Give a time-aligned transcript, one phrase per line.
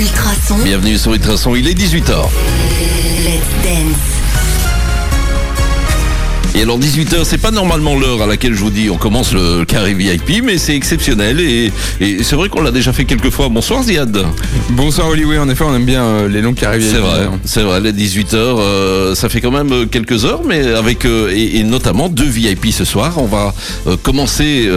[0.00, 0.56] Ultrason.
[0.64, 2.24] Bienvenue sur Ultrason, il est 18h.
[3.22, 4.19] Let's dance.
[6.56, 9.64] Et alors 18h, c'est pas normalement l'heure à laquelle je vous dis on commence le
[9.64, 13.48] carré VIP, mais c'est exceptionnel et, et c'est vrai qu'on l'a déjà fait quelques fois.
[13.48, 14.18] Bonsoir Ziad.
[14.70, 17.80] Bonsoir oui en effet on aime bien euh, les longs carrés C'est vrai, c'est vrai,
[17.80, 21.62] les 18h, euh, ça fait quand même euh, quelques heures, mais avec, euh, et, et
[21.62, 23.14] notamment deux VIP ce soir.
[23.18, 23.54] On va
[24.02, 24.68] commencer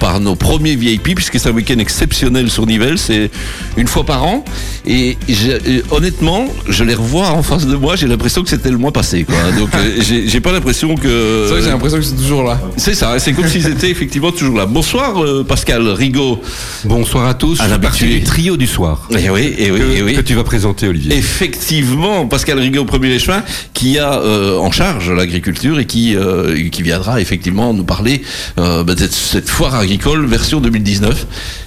[0.00, 3.30] par nos premiers VIP, puisque c'est un week-end exceptionnel sur Nivelles, c'est
[3.76, 4.44] une fois par an.
[4.86, 8.78] Et, et honnêtement, je les revois en face de moi, j'ai l'impression que c'était le
[8.78, 9.24] mois passé.
[9.24, 9.36] Quoi.
[9.58, 9.70] Donc
[10.26, 11.17] j'ai pas l'impression que...
[11.18, 12.60] C'est vrai que j'ai l'impression que c'est toujours là.
[12.76, 14.66] C'est ça, c'est comme s'ils étaient effectivement toujours là.
[14.66, 16.40] Bonsoir euh, Pascal Rigaud.
[16.84, 17.60] Bonsoir à tous.
[17.60, 19.08] À du trio du soir.
[19.10, 20.14] Eh oui, eh oui, que, eh oui.
[20.14, 21.16] que tu vas présenter, Olivier.
[21.16, 23.42] Effectivement, Pascal Rigaud, premier échevin,
[23.74, 28.22] qui a euh, en charge l'agriculture et qui, euh, qui viendra effectivement nous parler
[28.58, 31.26] euh, bah, de cette foire agricole version 2019,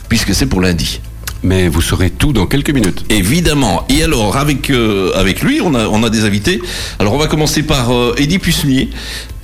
[0.09, 1.01] puisque c'est pour lundi.
[1.43, 3.03] Mais vous saurez tout dans quelques minutes.
[3.09, 3.85] Évidemment.
[3.89, 6.61] Et alors, avec, euh, avec lui, on a, on a des invités.
[6.99, 8.89] Alors, on va commencer par euh, Eddy Pussemier.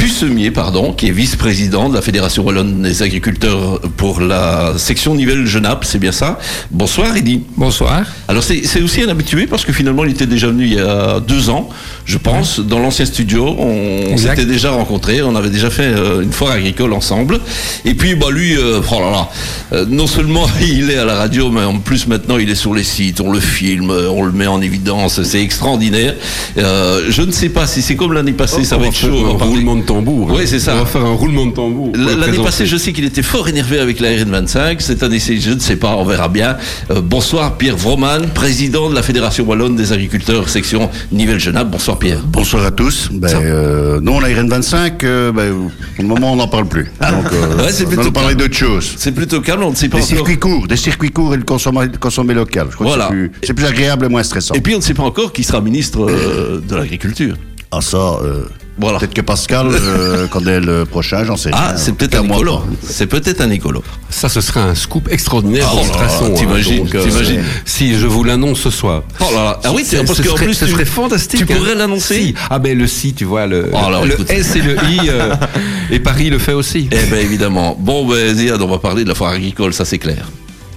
[0.07, 5.83] Pussemier, pardon, qui est vice-président de la Fédération Wallonne des agriculteurs pour la section Nivelles-Genappe,
[5.83, 6.39] c'est bien ça?
[6.71, 7.41] Bonsoir, Eddy.
[7.57, 8.05] Bonsoir.
[8.29, 11.19] Alors c'est aussi un habitué parce que finalement il était déjà venu il y a
[11.19, 11.67] deux ans,
[12.05, 13.53] je pense, dans l'ancien studio.
[13.59, 17.41] On, s'était déjà rencontrés, on avait déjà fait euh, une foire agricole ensemble.
[17.83, 19.29] Et puis bah lui, euh, oh là là,
[19.73, 22.73] euh, non seulement il est à la radio, mais en plus maintenant il est sur
[22.73, 26.15] les sites, on le filme, on le met en évidence, c'est extraordinaire.
[26.55, 29.37] Je ne sais pas si c'est comme l'année passée, ça On va être chaud.
[29.37, 30.29] roulement de tambour.
[30.29, 30.33] hein.
[30.37, 30.75] Oui, c'est ça.
[30.75, 31.91] On va faire un roulement de tambour.
[31.95, 34.79] le L'année passée, je sais qu'il était fort énervé avec la RN25.
[34.79, 36.57] Cette année, je ne sais pas, on verra bien.
[36.91, 41.69] Euh, bonsoir Pierre Vroman, président de la Fédération Wallonne des agriculteurs, section Nivelles-Genappe.
[41.69, 42.19] Bonsoir Pierre.
[42.25, 43.09] Bonsoir à tous.
[43.11, 45.53] Ben, euh, non, la RN25, euh, ben,
[45.95, 46.85] pour le moment, on n'en parle plus.
[47.01, 48.93] Donc, euh, Ouais, on plutôt va parler d'autre chose.
[48.97, 50.17] C'est plutôt calme, on ne sait pas Des encore.
[50.17, 52.67] circuits courts, des circuits courts et le consommer, consommer local.
[52.69, 53.07] Je crois Voilà.
[53.07, 54.53] que c'est plus, agréable et moins stressant.
[54.53, 57.35] Et puis on ne sait pas encore qui sera ministre euh, de l'agriculture.
[57.71, 58.43] Ah ça, euh,
[58.79, 58.99] Voilà.
[58.99, 62.57] peut-être que Pascal, euh, quand est le prochain, j'en sais Ah, c'est peut-être un écolo.
[62.57, 62.65] pas.
[62.87, 63.83] C'est peut-être un écolo.
[64.09, 65.67] Ça, ce sera un scoop extraordinaire.
[65.73, 66.33] Oh là là, traçon, hein.
[66.35, 67.43] t'imagines, Donc, euh, t'imagines.
[67.65, 69.03] Si je vous l'annonce ce soir.
[69.19, 69.59] Oh là là.
[69.63, 71.45] Ah oui, Ce- parce ce qu'en serait- plus, ce tu- serait fantastique.
[71.45, 71.55] tu hein.
[71.57, 72.33] pourrais l'annoncer Si.
[72.49, 74.29] Ah ben le si, tu vois le, Oh, alors, le écoute.
[74.29, 75.33] S et le I euh,
[75.91, 76.87] et Paris le fait aussi.
[76.91, 77.75] Eh bien évidemment.
[77.79, 80.25] Bon, ben Ziad, on va parler de la foire agricole, ça c'est clair.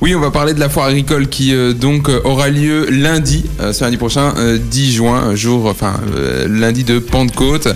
[0.02, 3.44] Oui, on va parler de la foire agricole qui euh, donc euh, aura lieu lundi,
[3.60, 7.68] euh, ce lundi prochain, euh, 10 juin, un jour, enfin euh, lundi de Pentecôte,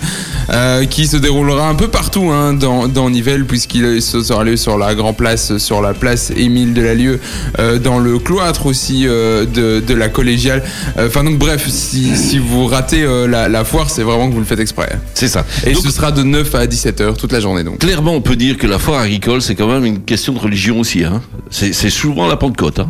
[0.51, 4.57] euh, qui se déroulera un peu partout hein, dans, dans Nivelles, puisqu'il se sera lieu
[4.57, 7.21] sur la Grand Place, sur la place Émile Delalieu,
[7.59, 10.63] euh, dans le cloître aussi euh, de, de la collégiale.
[10.99, 14.33] Euh, Enfin donc bref, si, si vous ratez euh, la, la foire, c'est vraiment que
[14.33, 14.99] vous le faites exprès.
[15.13, 15.45] C'est ça.
[15.67, 17.81] Et Donc, ce sera de 9 à 17h toute la journée donc.
[17.81, 20.81] Clairement, on peut dire que la foire agricole, c'est quand même une question de religion
[20.81, 21.05] aussi.
[21.05, 21.21] Hein.
[21.51, 22.79] C'est c'est souvent la Pentecôte.
[22.79, 22.89] Hein.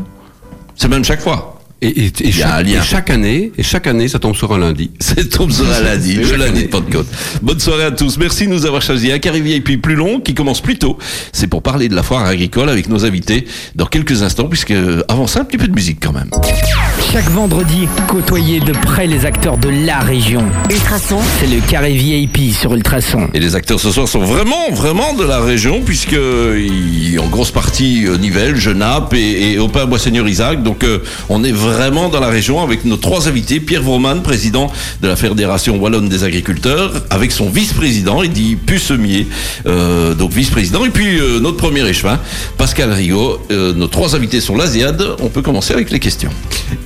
[0.74, 1.53] C'est même chaque fois.
[1.84, 2.80] Et, chaque, lien.
[2.80, 4.90] et chaque année, et chaque année, ça tombe sur un lundi.
[5.00, 7.06] C'est tombe sur un lundi, le lundi de Pentecôte.
[7.42, 8.16] Bonne soirée à tous.
[8.16, 10.96] Merci de nous avoir choisi un carré VIP plus long qui commence plus tôt.
[11.32, 14.72] C'est pour parler de la foire agricole avec nos invités dans quelques instants, puisque
[15.08, 16.30] avant ça, un petit peu de musique quand même.
[17.12, 20.42] Chaque vendredi, côtoyez de près les acteurs de la région.
[20.70, 21.18] Ultrason.
[21.38, 23.28] C'est le carré VIP sur Ultrason.
[23.34, 27.50] Et les acteurs ce soir sont vraiment, vraiment de la région, puisque ils, en grosse
[27.50, 30.62] partie euh, Nivelles, Genappe et, et Aupin Boisseigneur Isaac.
[30.62, 33.58] Donc euh, on est vraiment dans la région avec nos trois invités.
[33.58, 34.70] Pierre Vroman, président
[35.02, 39.26] de la Fédération Wallonne des agriculteurs, avec son vice-président, il dit Pussemier,
[39.66, 40.84] euh, donc vice-président.
[40.84, 42.20] Et puis euh, notre premier échevin,
[42.56, 43.40] Pascal Rigaud.
[43.50, 45.04] Euh, nos trois invités sont l'Asiade.
[45.20, 46.30] On peut commencer avec les questions.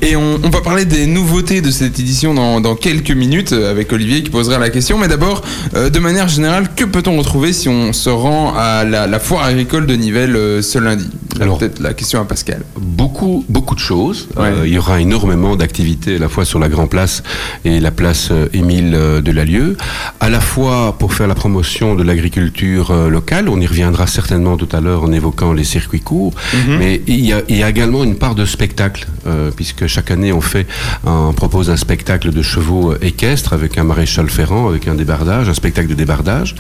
[0.00, 4.30] Et on, va parler des nouveautés de cette édition dans, quelques minutes avec Olivier qui
[4.30, 4.96] posera la question.
[4.96, 5.42] Mais d'abord,
[5.74, 9.86] de manière générale, que peut-on retrouver si on se rend à la, la foire agricole
[9.86, 11.08] de Nivelles ce lundi?
[11.40, 12.62] Alors- Peut-être la question à Pascal.
[12.78, 14.28] Beaucoup, beaucoup de choses.
[14.36, 14.46] Ouais.
[14.46, 17.22] Euh, il y aura énormément d'activités à la fois sur la Grand Place
[17.64, 19.76] et la place euh, Émile euh, de Lalieu,
[20.20, 23.48] à la fois pour faire la promotion de l'agriculture locale.
[23.48, 26.32] On y reviendra certainement tout à l'heure en évoquant les circuits courts.
[26.78, 30.10] Mais il y, a, il y a également une part de spectacle, euh, puisque chaque
[30.10, 30.66] année on fait,
[31.04, 35.54] on propose un spectacle de chevaux équestres avec un maréchal ferrant, avec un débardage, un
[35.54, 36.54] spectacle de débardage.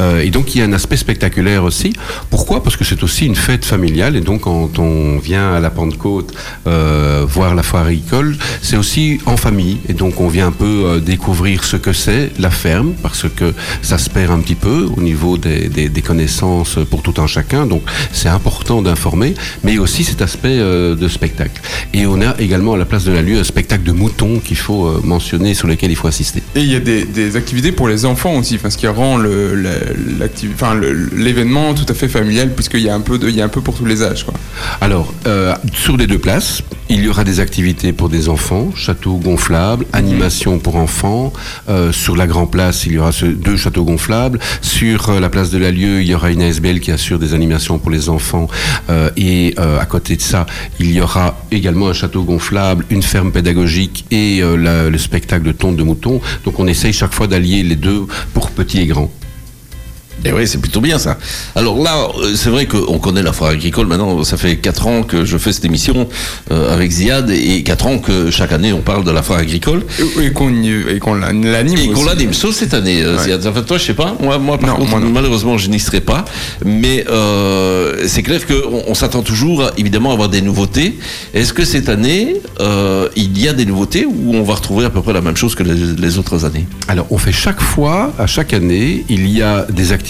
[0.00, 1.92] Euh, et donc il y a un aspect spectaculaire aussi.
[2.30, 2.62] Pourquoi?
[2.62, 6.34] Parce que c'est aussi une fête familiale et donc quand on vient à la Pentecôte
[6.66, 10.64] euh, voir la foire agricole, c'est aussi en famille et donc on vient un peu
[10.86, 14.88] euh, découvrir ce que c'est la ferme parce que ça se perd un petit peu
[14.96, 15.68] au niveau des,
[16.04, 17.66] connaissances pour tout un chacun.
[17.66, 17.82] Donc
[18.12, 21.60] c'est important d'informer, mais aussi cet aspect euh, de spectacle.
[21.92, 24.56] Et on a également à la place de la lieu un spectacle de moutons qu'il
[24.56, 26.42] faut mentionner sur lequel il faut assister.
[26.56, 29.18] Et il y a des, activités pour les enfants aussi, enfin, ce qui rend
[31.16, 33.48] l'événement tout à fait familial, puisqu'il y, a un peu de- il y a un
[33.48, 33.97] peu pour tous les
[34.80, 39.16] Alors, euh, sur les deux places, il y aura des activités pour des enfants, château
[39.16, 41.32] gonflable, animation pour enfants.
[41.68, 44.38] Euh, sur la Grand Place, il y aura deux châteaux gonflables.
[44.62, 47.34] Sur euh, la place de la Lieu, il y aura une ASBL qui assure des
[47.34, 48.48] animations pour les enfants.
[49.16, 50.46] Et à côté de ça,
[50.78, 55.76] il y aura également un château gonflable, une ferme pédagogique et le spectacle de tonte
[55.76, 56.20] de moutons.
[56.44, 59.10] Donc on essaye chaque fois d'allier les deux pour petits et grands.
[60.24, 61.16] Et oui, c'est plutôt bien ça.
[61.54, 64.24] Alors là, euh, c'est vrai qu'on connaît la foire agricole maintenant.
[64.24, 66.08] Ça fait quatre ans que je fais cette émission
[66.50, 69.82] euh, avec Ziad et quatre ans que chaque année on parle de la foire agricole
[70.20, 70.84] Et, qu'on l'anime.
[70.88, 72.32] et qu'on l'anime.
[72.32, 73.24] Sauf cette année, euh, Ouais.
[73.24, 73.46] Ziad.
[73.46, 74.16] Enfin, toi, je sais pas.
[74.20, 75.10] Moi, moi par Non, contre, moi non.
[75.10, 76.24] malheureusement, je n'y serai pas.
[76.64, 80.98] Mais euh, c'est clair qu'on on, s'attend toujours, à, évidemment, à avoir des nouveautés.
[81.32, 84.90] Est-ce que cette année, euh, il y a des nouveautés ou on va retrouver à
[84.90, 86.66] peu près la même chose que les, les autres années?
[86.88, 90.07] Alors, on fait chaque fois, à chaque année, il y a des activités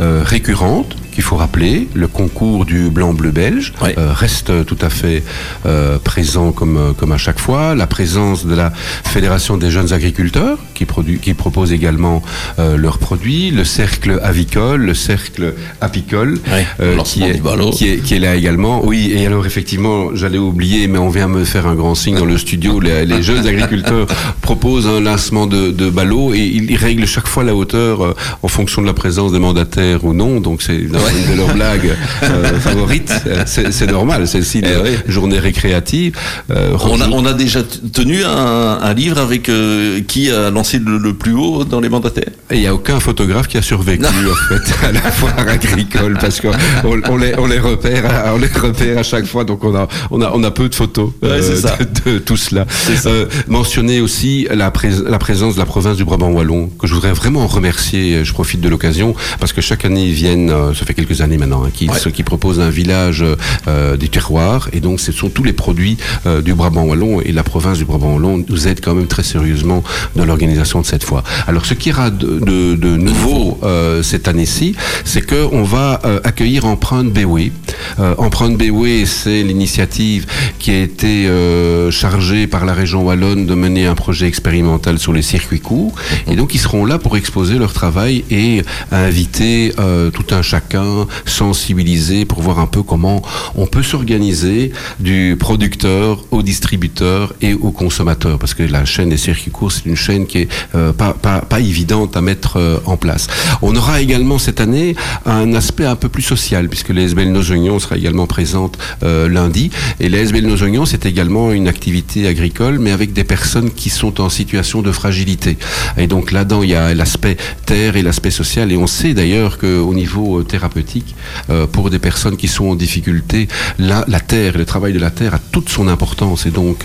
[0.00, 1.88] euh, récurrentes qu'il faut rappeler.
[1.94, 5.22] Le concours du blanc-bleu belge euh, reste tout à fait
[5.64, 7.74] euh, présent comme, euh, comme à chaque fois.
[7.74, 8.72] La présence de la
[9.04, 12.22] Fédération des jeunes agriculteurs qui, produit, qui propose également
[12.58, 13.50] euh, leurs produits.
[13.50, 17.40] Le cercle avicole, le cercle apicole Ouais, euh, qui, est,
[17.72, 18.84] qui, est, qui est là également.
[18.84, 22.24] Oui, et alors effectivement, j'allais oublier, mais on vient me faire un grand signe dans
[22.24, 22.80] le studio.
[22.80, 24.08] Les, les jeunes agriculteurs
[24.42, 28.14] proposent un lancement de, de ballot et ils, ils règlent chaque fois la hauteur euh,
[28.42, 30.40] en fonction de la présence des mandataires ou non.
[30.40, 30.78] Donc c'est
[31.10, 31.90] une de leurs blagues
[32.22, 33.12] euh, favorites.
[33.26, 34.96] Euh, C'est normal, c'est aussi une Eh oui.
[35.06, 36.16] journée récréative.
[36.50, 37.60] Euh, on a, on a déjà
[37.92, 41.88] tenu un, un livre avec euh, qui a lancé le, le plus haut dans les
[41.88, 42.30] mandataires.
[42.50, 46.16] Et il n'y a aucun photographe qui a survécu en fait à la foire agricole
[46.20, 46.50] parce qu'on
[46.84, 49.44] on, les, on les repère, à- on les repère à chaque fois.
[49.44, 51.76] Donc on a, on a, on a peu de photos euh, Ouais, c'est ça.
[52.06, 52.66] de, de tout cela.
[53.06, 56.94] Euh, mentionner aussi la, prés- la présence de la province du Brabant wallon que je
[56.94, 58.24] voudrais vraiment remercier.
[58.24, 61.38] Je profite de l'occasion parce que chaque année ils viennent, euh, ça fait quelques années
[61.38, 61.98] maintenant, hein, qui, Ouais.
[61.98, 63.24] ceux qui proposent un village
[63.68, 65.96] euh, du terroir et donc ce sont tous les produits
[66.26, 69.22] euh, du Brabant wallon et la province du Brabant wallon nous aide quand même très
[69.22, 69.82] sérieusement
[70.16, 71.22] dans l'organisation de cette fois.
[71.46, 74.74] Alors ce qui ira de, de, de nouveau euh, cette année-ci,
[75.04, 77.52] c'est que on va euh, accueillir Empreinte Béoué.
[77.98, 80.26] Euh, Empreinte Béoué, c'est l'initiative
[80.58, 85.12] qui a été euh, chargée par la région wallonne de mener un projet expérimental sur
[85.12, 85.94] les circuits courts.
[86.26, 88.62] Et donc ils seront là pour exposer leur travail et
[88.92, 93.22] inviter euh, tout un chacun, sensibiliser pour voir un peu comment
[93.54, 98.38] on peut s'organiser du producteur au distributeur et au consommateur.
[98.38, 101.40] Parce que la chaîne des circuits courts, c'est une chaîne qui est euh, pas, pas,
[101.40, 103.26] pas évidente à mettre en place.
[103.62, 104.96] On aura également cette année
[105.26, 109.70] un aspect un peu plus social, puisque l'ESBL Nos Oignons sera également présente euh, lundi.
[109.98, 114.20] Et l'ESBL Nos Oignons, c'est également une activité agricole, mais avec des personnes qui sont
[114.20, 115.56] en situation de fragilité.
[115.96, 118.70] Et donc là-dedans, il y a l'aspect terre et l'aspect social.
[118.70, 121.14] Et on sait d'ailleurs qu'au niveau euh, thérapeutique,
[121.48, 125.10] euh, pour des personnes qui sont en difficulté, la, la terre, le travail de la
[125.10, 126.44] terre a toute son importance.
[126.44, 126.84] Et donc,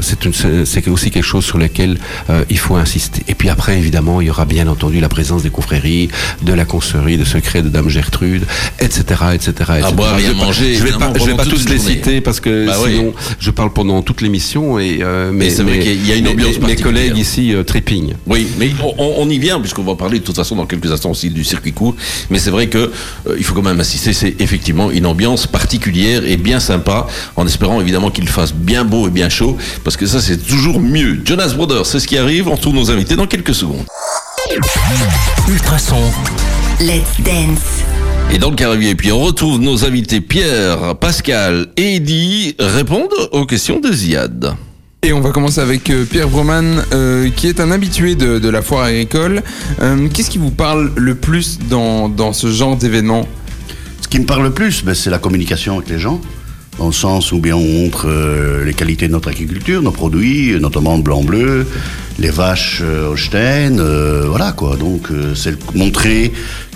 [0.00, 1.98] c'est aussi quelque chose sur lequel
[2.50, 3.22] il faut insister.
[3.28, 6.08] Et puis après, évidemment, il y aura bien entendu la présence des confréries,
[6.42, 8.44] de la concerie, de secret de Dame Gertrude,
[8.80, 9.02] etc.,
[9.34, 9.52] etc.,
[9.92, 12.76] Je vais pas- manger, Je vais pas, je vais tous les citer parce que Bah
[12.84, 12.92] oui.
[12.96, 16.28] sinon, je parle pendant toute l'émission et euh, mais, c'est vrai qu'il y a une
[16.28, 18.14] ambiance mais Mes collègues ici euh, trépignent.
[18.26, 21.10] Oui, mais on, on y vient puisqu'on va parler de toute façon dans quelques instants
[21.10, 21.94] aussi du circuit court.
[22.30, 26.22] Mais c'est vrai que euh, il faut quand même insister, c'est effectivement une ambiance particulière
[26.26, 27.06] et bien sympa,
[27.36, 30.80] en espérant évidemment qu'il fasse bien beau et bien chaud, parce que ça c'est toujours
[30.80, 31.20] mieux.
[31.24, 32.48] Jonas Brothers, c'est ce qui arrive.
[32.48, 33.84] On retrouve nos invités dans quelques secondes.
[35.48, 35.96] Ultrason.
[36.80, 37.82] Let's dance.
[38.34, 43.12] Et dans le carré et puis on retrouve nos invités Pierre, Pascal et Eddy répondent
[43.30, 44.54] aux questions de Ziad.
[45.02, 48.48] Et on va commencer avec euh, Pierre Broman, euh, qui est un habitué de, de
[48.48, 49.42] la foire agricole.
[49.82, 53.28] Euh, Qu'est-ce qui vous parle le plus dans, dans ce genre d'événement?
[54.00, 56.18] Ce qui me parle le plus, ben, c'est la communication avec les gens,
[56.78, 60.58] dans le sens où bien on montre euh, les qualités de notre agriculture, nos produits,
[60.58, 61.66] notamment le blanc-bleu,
[62.18, 64.76] les vaches euh, Holstein, euh, voilà quoi.
[64.76, 66.32] Donc euh, c'est montrer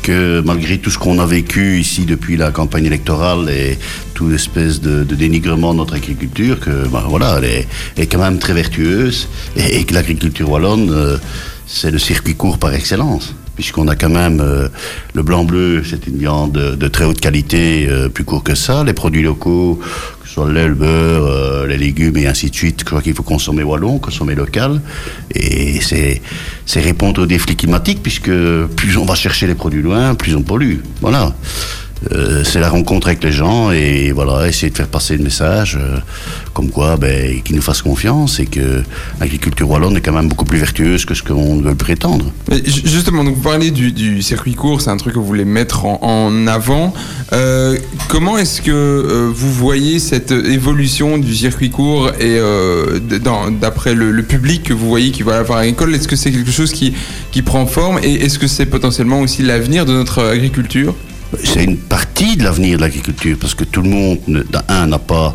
[0.07, 3.77] que malgré tout ce qu'on a vécu ici depuis la campagne électorale et
[4.15, 9.29] toute espèce de, dénigrement de notre agriculture, que voilà, elle est, quand même très vertueuse.
[9.57, 11.19] Et, et que l'agriculture wallonne, euh,
[11.67, 14.69] c'est le circuit court par excellence puisqu'on a quand même euh,
[15.15, 18.85] le blanc-bleu, c'est une viande de, très haute qualité, euh, plus court que ça.
[18.85, 19.81] Les produits locaux,
[20.23, 22.85] que ce soit le lait, le beurre, euh, les légumes et ainsi de suite, je
[22.85, 24.81] crois qu'il faut consommer wallon, consommer local.
[25.35, 26.23] Et c'est
[26.67, 30.43] c'est répondre aux défis climatiques, puisque plus on va chercher les produits loin, plus on
[30.43, 30.77] pollue.
[31.01, 31.35] Voilà.
[32.13, 35.79] Euh, c'est la rencontre avec les gens et voilà, essayer de faire passer le message
[35.81, 35.97] euh,
[36.53, 38.83] comme quoi ben, qu'ils nous fassent confiance et que
[39.19, 42.31] l'agriculture wallonne est quand même beaucoup plus vertueuse que ce qu'on veut prétendre.
[42.51, 45.85] Mais ju- justement, vous parlez du, circuit court, c'est un truc que vous voulez mettre
[45.87, 46.93] en, avant.
[47.33, 47.77] Euh,
[48.09, 52.39] comment est-ce que vous voyez cette évolution du circuit court et
[53.61, 56.17] d'après le, le public que vous voyez qui va à la foire agricole, est-ce que
[56.17, 60.23] c'est quelque chose qui prend forme et est-ce que c'est potentiellement aussi l'avenir de notre
[60.23, 60.95] agriculture?
[61.43, 65.35] C'est une partie de l'avenir de l'agriculture parce que tout le monde, d'un, n'a pas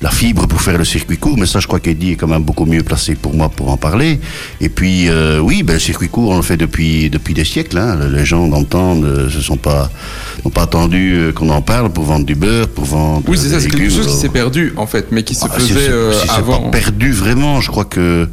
[0.00, 2.42] la fibre pour faire le circuit court, mais ça, je crois qu'Eddie est quand même
[2.42, 4.18] beaucoup mieux placé pour moi pour en parler.
[4.60, 7.78] Et puis, euh, oui, ben, le circuit court, on le fait depuis, depuis des siècles.
[7.78, 7.98] Hein.
[8.12, 9.90] Les gens d'antan ne se sont pas,
[10.44, 13.22] n'ont pas attendu euh, qu'on en parle pour vendre du beurre, pour vendre.
[13.28, 15.54] Oui, c'est ça, c'est quelque chose qui s'est perdu en fait, mais qui se Ah,
[15.54, 16.62] faisait c'est- euh, si c'est avant.
[16.62, 18.28] pas perdu vraiment, je crois que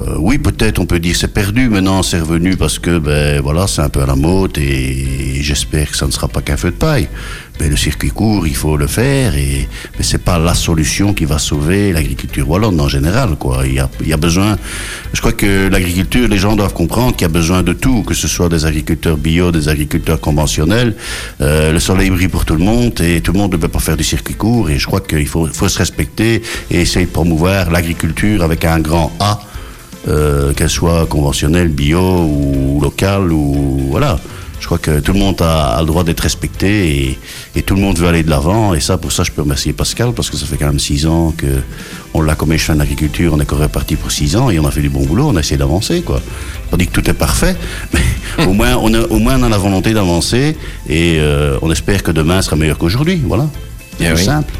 [0.00, 1.68] euh, oui, peut-être on peut dire c'est perdu.
[1.68, 5.92] Maintenant, c'est revenu parce que ben voilà, c'est un peu à la mode et j'espère
[5.92, 7.08] que ça ne sera pas qu'un feu de paille.
[7.60, 11.24] Mais le circuit court, il faut le faire et mais c'est pas la solution qui
[11.24, 13.62] va sauver l'agriculture wallonne en général quoi.
[13.66, 14.58] Il y a, il y a besoin.
[15.12, 18.14] Je crois que l'agriculture, les gens doivent comprendre qu'il y a besoin de tout, que
[18.14, 20.96] ce soit des agriculteurs bio, des agriculteurs conventionnels.
[21.40, 23.78] Euh, le soleil brille pour tout le monde et tout le monde ne peut pas
[23.78, 24.70] faire du circuit court.
[24.70, 28.80] Et je crois qu'il faut, faut se respecter et essayer de promouvoir l'agriculture avec un
[28.80, 29.38] grand A
[30.08, 34.18] euh, qu'elle soit conventionnelle, bio ou locale ou voilà.
[34.60, 37.18] Je crois que tout le monde a, a le droit d'être respecté et,
[37.54, 38.72] et tout le monde veut aller de l'avant.
[38.72, 41.06] Et ça, pour ça, je peux remercier Pascal parce que ça fait quand même six
[41.06, 41.46] ans que
[42.14, 43.32] on l'a comme échevin d'agriculture.
[43.34, 45.26] On est encore parti pour six ans et on a fait du bon boulot.
[45.28, 46.18] On a essayé d'avancer, quoi.
[46.72, 47.56] On dit que tout est parfait,
[47.92, 50.56] mais au moins, on a, au moins, on a la volonté d'avancer
[50.88, 53.20] et euh, on espère que demain sera meilleur qu'aujourd'hui.
[53.26, 53.46] Voilà.
[54.00, 54.24] Eh C'est oui.
[54.24, 54.54] simple.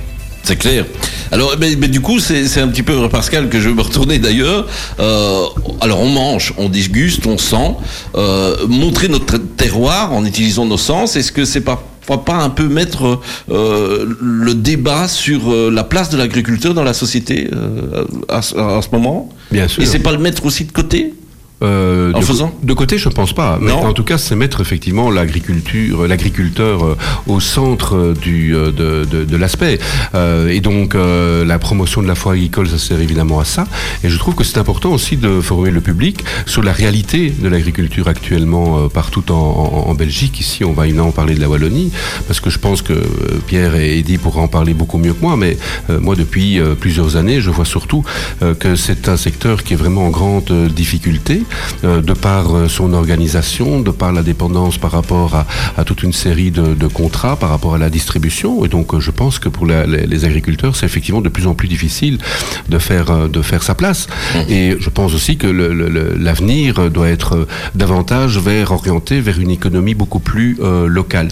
[0.45, 0.85] C'est clair.
[1.33, 3.81] Alors, mais, mais du coup, c'est un petit peu vers Pascal que je veux me
[3.81, 4.67] retourner d'ailleurs.
[5.01, 5.45] Euh,
[5.81, 7.73] alors, on mange, on disguste, on sent.
[8.15, 11.83] Euh, montrer notre terroir en utilisant nos sens, est-ce que c'est pas
[12.27, 13.19] pas un peu mettre
[13.51, 18.55] euh, le débat sur euh, la place de l'agriculteur dans la société euh, à, ce-
[18.57, 19.31] à ce moment?
[19.51, 19.83] Bien sûr.
[19.83, 21.15] Et c'est pas le mettre aussi de côté?
[21.63, 23.59] Euh, En de, faisant de côté, je pense pas.
[23.61, 23.87] Mais Non.
[23.87, 26.97] en tout cas, c'est mettre effectivement l'agriculture, l'agriculteur euh,
[27.27, 29.79] au centre euh, du, euh, de, de, de l'aspect.
[30.15, 33.67] Euh, et donc, euh, la promotion de la foire agricole, ça sert évidemment à ça.
[34.03, 37.49] Et je trouve que c'est important aussi de former le public sur la réalité de
[37.49, 39.35] l'agriculture actuellement euh, partout en,
[39.87, 40.41] en, en Belgique.
[40.41, 41.93] Ici, on va évidemment parler de la Wallonie,
[42.27, 43.05] parce que je pense que euh,
[43.47, 45.37] Pierre et Eddy pourront en parler beaucoup mieux que moi.
[45.37, 45.57] Mais
[45.89, 48.05] euh, moi, depuis euh, plusieurs années, je vois surtout
[48.43, 51.44] euh, que c'est un secteur qui est vraiment en grande euh, difficulté,
[51.85, 55.47] euh, de par euh, son organisation, de par la dépendance par rapport à,
[55.77, 58.65] à toute une série de, de contrats, par rapport à la distribution.
[58.65, 61.47] Et donc, euh, je pense que pour la- les, les agriculteurs, c'est effectivement de plus
[61.47, 62.19] en plus difficile
[62.69, 64.07] de faire, de faire sa place.
[64.49, 70.19] Et je pense aussi que l'avenir doit être davantage vers, orienté vers une économie beaucoup
[70.21, 71.29] plus euh, locale.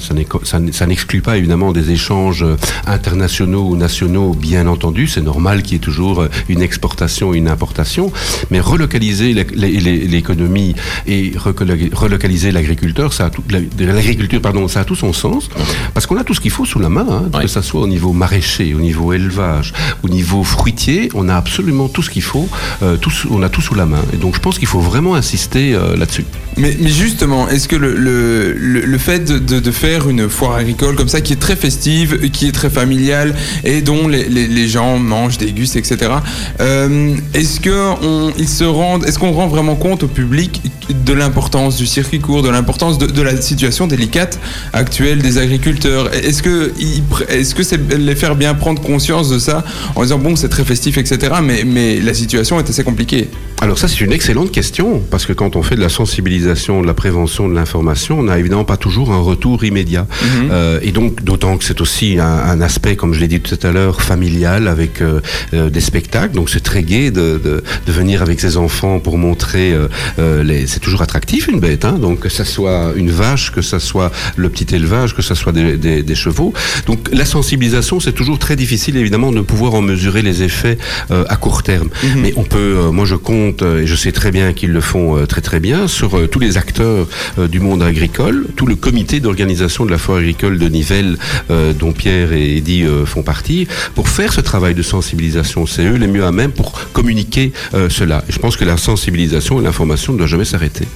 [0.79, 2.45] Ça n'exclut pas évidemment des échanges
[2.87, 5.07] internationaux ou nationaux, bien entendu.
[5.07, 8.13] C'est normal qu'il y ait toujours une exportation et une importation.
[8.51, 10.75] Mais relocaliser les- l'économie
[11.07, 13.43] et relocaliser l'agriculteur, ça a tout,
[13.79, 15.49] l'agriculture, pardon, ça a tout son sens.
[15.95, 17.87] Parce qu'on a tout ce qu'il faut sous la main, hein, que ça soit au
[17.87, 22.49] niveau maraîcher, au niveau élevage, au niveau fruitier, on a absolument tout ce qu'il faut,
[22.83, 24.03] euh, tout, on a tout sous la main.
[24.13, 26.25] Et donc je pense qu'il faut vraiment insister euh, là-dessus.
[26.57, 30.97] Mais, mais justement, est-ce que le, le, le, le fait de, faire une foire agricole
[30.97, 34.69] comme ça, qui est très festive, qui est très familiale et dont les, les, les
[34.69, 36.13] gens mangent, dégustent, etc.
[36.61, 41.13] euh, est-ce que on, ils se rendent, est-ce qu'on rend vraiment compte au public de
[41.13, 44.39] l'importance du circuit court, de l'importance de, de la situation délicate
[44.73, 46.73] actuelle des agriculteurs Est-ce que
[47.29, 50.65] est-ce que c'est les faire bien prendre conscience de ça en disant bon c'est très
[50.65, 51.35] festif, etc.
[51.43, 53.29] Mais mais la situation est assez compliquée?
[53.61, 56.87] Alors ça, c'est une excellente question, parce que quand on fait de la sensibilisation, de
[56.89, 60.09] la prévention, de l'information, on n'a évidemment pas toujours un retour immédiat.
[60.51, 63.57] Euh, et donc, d'autant que c'est aussi un, un aspect, comme je l'ai dit tout
[63.65, 65.21] à l'heure, familial, avec euh,
[65.55, 66.35] euh, des spectacles.
[66.35, 69.73] Donc c'est très gai de, de, de venir avec ses enfants pour montrer...
[69.73, 69.82] euh,
[70.19, 70.67] les...
[70.67, 71.85] C'est toujours attractif, une bête.
[71.85, 75.35] Hein, donc que ça soit une vache, que ça soit le petit élevage, que ça
[75.35, 76.53] soit des, des, des chevaux.
[76.87, 80.79] Donc la sensibilisation, c'est toujours très difficile, évidemment, de pouvoir en mesurer les effets
[81.11, 81.89] euh, à court terme.
[82.17, 84.81] Mais on peut, euh, moi je compte, euh, et je sais très bien qu'ils le
[84.81, 87.09] font euh, très très bien, sur euh, tous les acteurs
[87.39, 91.17] euh, du monde agricole, tout le comité d'organisation de la foire agricole de Nivelles,
[91.51, 95.67] euh, dont Pierre et Eddy euh, font partie, pour faire ce travail de sensibilisation.
[95.67, 98.25] C'est eux les mieux à même pour communiquer euh, cela.
[98.29, 100.87] Et je pense que la sensibilisation et l'information ne doivent jamais s'arrêter.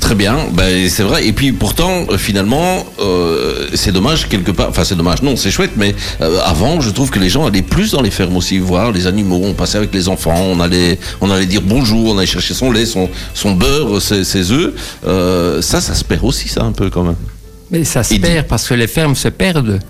[0.00, 1.26] Très bien, ben, c'est vrai.
[1.26, 4.68] Et puis pourtant, euh, finalement, euh, c'est dommage quelque part.
[4.68, 5.22] Enfin, c'est dommage.
[5.22, 5.72] Non, c'est chouette.
[5.76, 8.92] Mais euh, avant, je trouve que les gens allaient plus dans les fermes aussi voir
[8.92, 9.40] les animaux.
[9.42, 10.36] On passait avec les enfants.
[10.36, 12.12] On allait, on allait dire bonjour.
[12.14, 14.72] On allait chercher son lait, son, son beurre, ses, ses œufs.
[15.06, 17.16] Euh, ça, ça se perd aussi, ça un peu quand même.
[17.70, 19.80] Mais ça se Et dit- perd parce que les fermes se perdent.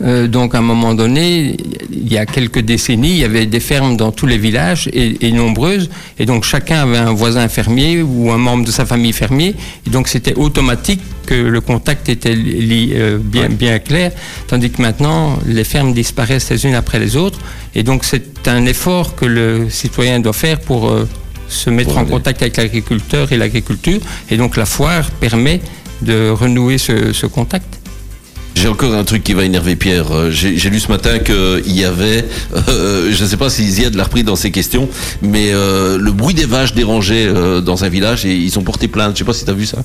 [0.00, 1.56] Euh, donc à un moment donné,
[1.90, 5.26] il y a quelques décennies, il y avait des fermes dans tous les villages et,
[5.26, 5.90] et nombreuses,
[6.20, 9.90] et donc chacun avait un voisin fermier ou un membre de sa famille fermier, et
[9.90, 14.12] donc c'était automatique que le contact était li- euh, bien, bien clair,
[14.46, 17.40] tandis que maintenant les fermes disparaissent les unes après les autres,
[17.74, 21.08] et donc c'est un effort que le citoyen doit faire pour euh,
[21.48, 23.98] se mettre en contact avec l'agriculteur et l'agriculture,
[24.30, 25.60] et donc la foire permet
[26.02, 27.77] de renouer ce- ce contact.
[28.60, 30.06] J'ai encore un truc qui va énerver Pierre.
[30.12, 32.24] Euh, J'ai lu ce matin qu'il y avait,
[32.68, 34.88] euh, je ne sais pas si Ziad l'a repris dans ses questions,
[35.22, 38.88] mais euh, le bruit des vaches dérangeait euh, dans un village et ils ont porté
[38.88, 39.12] plainte.
[39.14, 39.78] Je sais pas si tu as vu ça.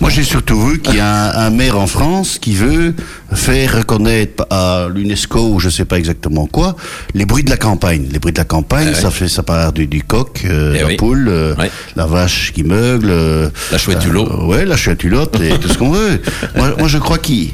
[0.00, 2.94] Moi, j'ai surtout vu qu'il y a un, un maire en France qui veut
[3.34, 6.76] faire reconnaître à l'UNESCO ou je sais pas exactement quoi
[7.14, 8.06] les bruits de la campagne.
[8.12, 9.00] Les bruits de la campagne, Ah ouais.
[9.02, 10.96] ça fait ça part du, du coq, euh, Eh la oui.
[10.96, 11.54] poule, euh,
[11.96, 14.28] la vache qui meugle, euh, La chouette hulot.
[14.30, 16.20] euh, ouais, la chouette hulotte et tout ce qu'on veut.
[16.56, 17.50] Moi, moi, je crois qu'il,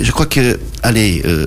[0.00, 1.22] je crois que, allez.
[1.24, 1.46] euh,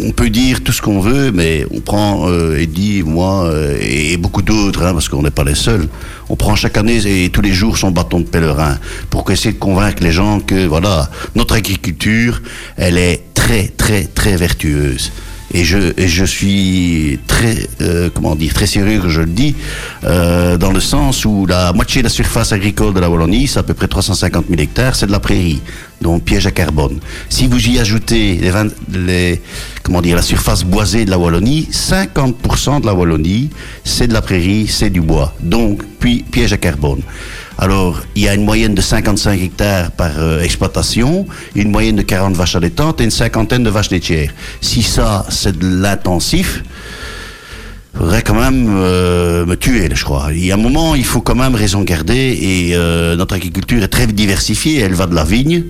[0.00, 4.16] on peut dire tout ce qu'on veut, mais on prend euh, Eddie, moi euh, et
[4.16, 5.88] beaucoup d'autres, hein, parce qu'on n'est pas les seuls.
[6.28, 8.78] On prend chaque année et tous les jours son bâton de pèlerin
[9.10, 12.42] pour essayer de convaincre les gens que voilà notre agriculture,
[12.76, 15.12] elle est très très très vertueuse.
[15.56, 19.54] Et je, et je suis très, euh, comment dire, très sérieux que je le dis,
[20.02, 23.60] euh, dans le sens où la moitié de la surface agricole de la Wallonie, c'est
[23.60, 25.62] à peu près 350 000 hectares, c'est de la prairie,
[26.02, 26.98] donc piège à carbone.
[27.28, 29.40] Si vous y ajoutez les, 20 les
[29.84, 33.50] comment dire, la surface boisée de la Wallonie, 50% de la Wallonie,
[33.84, 37.00] c'est de la prairie, c'est du bois, donc puis piège à carbone.
[37.58, 42.02] Alors, il y a une moyenne de 55 hectares par euh, exploitation, une moyenne de
[42.02, 44.32] 40 vaches allaitantes et une cinquantaine de vaches laitières.
[44.60, 46.62] Si ça, c'est de l'intensif,
[47.96, 50.28] faudrait quand même euh, me tuer, je crois.
[50.32, 53.82] Il y a un moment, il faut quand même raison garder et euh, notre agriculture
[53.82, 54.80] est très diversifiée.
[54.80, 55.62] Elle va de la vigne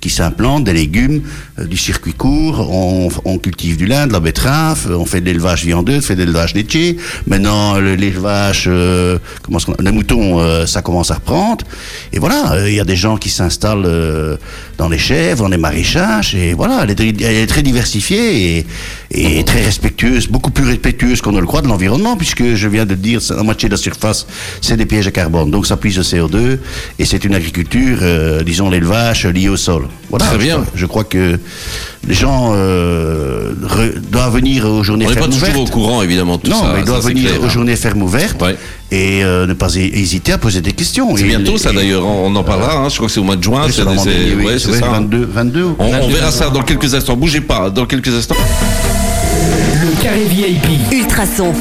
[0.00, 1.22] qui s'implante, des légumes,
[1.58, 5.26] euh, du circuit court, on, on cultive du lin, de la betterave, on fait de
[5.26, 6.96] l'élevage viandeux, on fait de l'élevage laitier.
[7.26, 11.64] Maintenant, le- l'élevage, euh, comment les moutons, euh, ça commence à reprendre.
[12.12, 14.36] Et voilà, euh, il y a des gens qui s'installent euh,
[14.76, 18.58] dans les chèvres, dans les maraîchages, et voilà, elle est, très- diversifiée
[19.10, 22.68] et, et très respectueuse, beaucoup plus respectueuse qu'on ne le croit de l'environnement, puisque je
[22.68, 24.26] viens de dire, la moitié de la surface,
[24.60, 26.58] c'est des pièges à carbone, donc ça puise le CO2,
[27.00, 27.98] et c'est une agriculture,
[28.44, 29.87] disons l'élevage lié au sol.
[30.10, 30.54] Voilà, Très je bien.
[30.54, 31.38] crois- Je, crois que
[32.06, 35.70] les gens euh, re- doivent venir aux journées On n'est pas fermes toujours au ouvertes.
[35.70, 36.72] courant évidemment de tout non, ça.
[36.74, 37.48] mais ils doivent venir clair, aux hein.
[37.50, 38.56] journées fermes ouvertes Ouais.
[38.90, 41.14] et euh, ne pas hé- hésiter à poser des questions.
[41.16, 42.06] C'est Et- bientôt ça d'ailleurs.
[42.06, 42.76] On en parlera.
[42.78, 42.88] hein.
[42.88, 43.62] Je crois que c'est au mois de juin.
[43.66, 44.44] Oui, c'est- oui.
[44.46, 44.88] ouais, c'est Ouais, ça.
[44.88, 46.14] 22, 22 ou On, on 22.
[46.14, 47.16] verra ça dans quelques instants.
[47.16, 47.68] Bougez pas.
[47.70, 48.36] Dans quelques instants.
[49.80, 50.92] Le carré VIP.
[50.92, 51.52] Ultrason.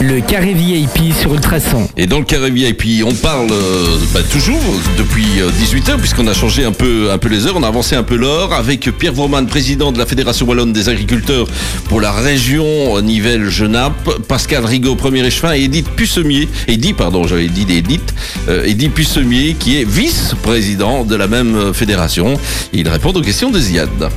[0.00, 1.88] Le carré VIP sur Ultrason.
[1.96, 4.60] Et dans le carré VIP, on parle euh, bah, toujours
[4.98, 5.24] depuis
[5.60, 8.90] 18h, puisqu'on a changé un peu, les heures, on a avancé un peu l'heure, avec
[8.98, 11.46] Pierre Vorman, président de la Fédération Wallonne des agriculteurs
[11.88, 17.66] pour la région Nivelles-Genappe, Pascal Rigaud, premier échevin, et Edith Pussemier, Edith, pardon, j'avais dit
[17.68, 18.14] Edith,
[18.48, 22.34] euh, Edith Pussemier, qui est vice-président de la même euh, fédération.
[22.72, 24.10] Il répond aux questions de Ziad.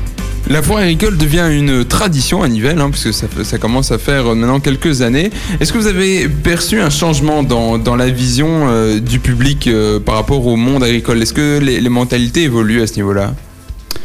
[0.50, 4.36] La foire agricole devient une tradition à Nivelles, hein, puisque ça, commence à faire euh,
[4.36, 5.30] maintenant quelques années.
[5.60, 10.16] Est-ce que vous avez perçu un changement dans, la vision euh, du public euh, par
[10.16, 11.22] rapport au monde agricole?
[11.22, 13.34] Est-ce que les, les mentalités évoluent à ce niveau-là?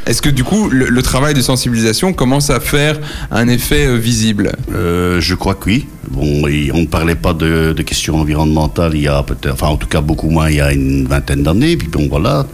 [0.05, 2.99] Est-ce que du coup, le, travail de sensibilisation commence à faire
[3.31, 4.53] un effet euh, visible?
[4.75, 5.87] Euh, je crois que oui.
[6.11, 6.43] Bon,
[6.75, 10.01] on ne parlait pas de, questions environnementales il y a peut-être, enfin en tout cas
[10.03, 11.77] beaucoup moins il y a une vingtaine d'années.
[11.77, 12.47] Puis bon voilà,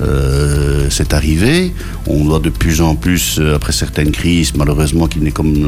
[0.00, 1.74] euh, c'est arrivé.
[2.06, 5.66] On doit de plus en plus, après certaines crises, malheureusement, qui n'est comme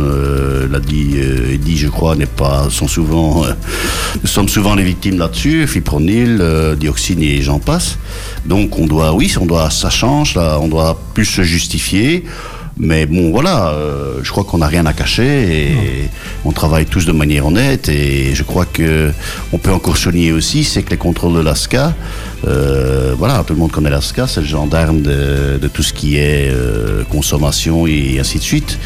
[0.70, 1.16] l'a dit
[1.52, 3.44] Eddy, je crois, n'est pas, sont souvent,
[4.22, 6.40] nous sommes souvent les victimes là-dessus, fipronil,
[6.78, 7.98] dioxine et j'en passe.
[8.46, 12.24] Donc on doit, oui, on doit, ça change, là, on doit plus se justifier.
[12.78, 16.10] Mais bon, voilà, euh, je crois qu'on n'a rien à cacher et
[16.44, 17.88] on travaille tous de manière honnête.
[17.88, 19.12] Et je crois que
[19.50, 21.94] on peut encore souligner aussi, c'est que les contrôles de l'ASCA,
[22.46, 26.18] euh, voilà, tout le monde connaît l'ASCA, c'est le gendarme de, de tout ce qui
[26.18, 28.78] est euh, consommation et ainsi de suite.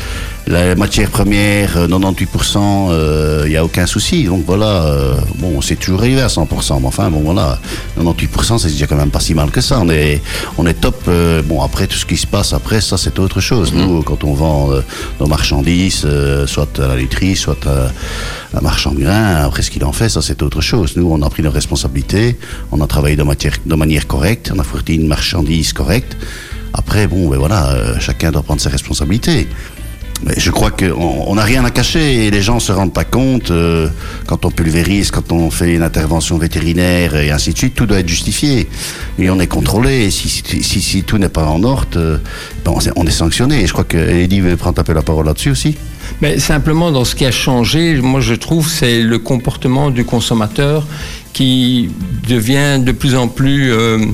[0.50, 4.24] La matière première, euh, 98%, il n'y a aucun souci.
[4.24, 6.80] Donc voilà, euh, bon, c'est toujours arrivé à 100%.
[6.80, 7.60] Mais enfin, bon voilà,
[7.96, 9.78] 98%, c'est déjà quand même pas si mal que ça.
[9.80, 10.20] On est,
[10.58, 11.04] on est top.
[11.06, 13.72] euh, bon, après, tout ce qui se passe après, ça, c'est autre chose.
[13.72, 14.80] Nous, quand on vend euh,
[15.20, 17.92] nos marchandises, euh, soit à la laiterie, soit à
[18.58, 20.96] un marchand de grains, après ce qu'il en fait, ça, c'est autre chose.
[20.96, 22.36] Nous, on a pris nos responsabilités,
[22.72, 26.16] on a travaillé de, matière, de manière correcte, on a fourni une marchandise correcte.
[26.72, 29.48] Après, bon, ben voilà, euh, chacun doit prendre ses responsabilités.
[30.36, 33.50] Je crois qu'on on n'a rien à cacher et les gens se rendent pas compte
[33.50, 33.88] euh,
[34.26, 38.00] quand on pulvérise, quand on fait une intervention vétérinaire et ainsi de suite, tout doit
[38.00, 38.68] être justifié
[39.18, 40.10] et on est contrôlé.
[40.10, 42.18] Si, tout n'est pas en ordre, euh,
[42.64, 43.62] ben, on, est, on est sanctionné.
[43.62, 45.76] Et je crois que Eddie prendre un peu la parole là-dessus aussi.
[46.20, 50.86] Mais simplement, dans ce qui a changé, moi je trouve, c'est le comportement du consommateur
[51.32, 51.90] qui
[52.28, 54.04] devient de plus en plus euh,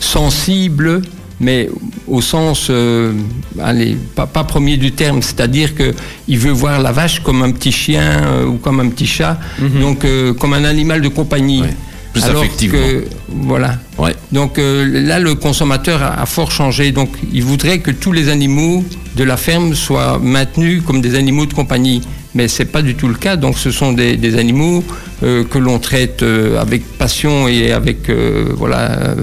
[0.00, 1.02] sensible,
[1.42, 1.68] mais
[2.06, 3.12] au sens, euh,
[3.60, 5.92] allez, pas, pas premier du terme, c'est-à-dire que
[6.28, 9.38] il veut voir la vache comme un petit chien euh, ou comme un petit chat,
[9.80, 11.64] donc euh, comme un animal de compagnie.
[12.12, 13.78] Plus Alors que, voilà.
[13.96, 14.14] Ouais.
[14.32, 16.92] Donc là, le consommateur a, a fort changé.
[16.92, 18.84] Donc il voudrait que tous les animaux
[19.16, 22.02] de la ferme soient maintenus comme des animaux de compagnie.
[22.34, 23.36] Mais c'est pas du tout le cas.
[23.36, 24.82] Donc ce sont des, animaux
[25.22, 29.14] euh, que l'on traite euh, avec passion et avec euh, voilà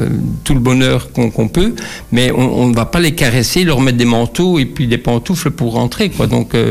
[0.43, 1.73] tout le bonheur qu'on peut.
[2.11, 5.51] Mais on, ne va pas les caresser, leur mettre des manteaux et puis des pantoufles
[5.51, 6.11] pour rentrer.
[6.29, 6.55] Donc.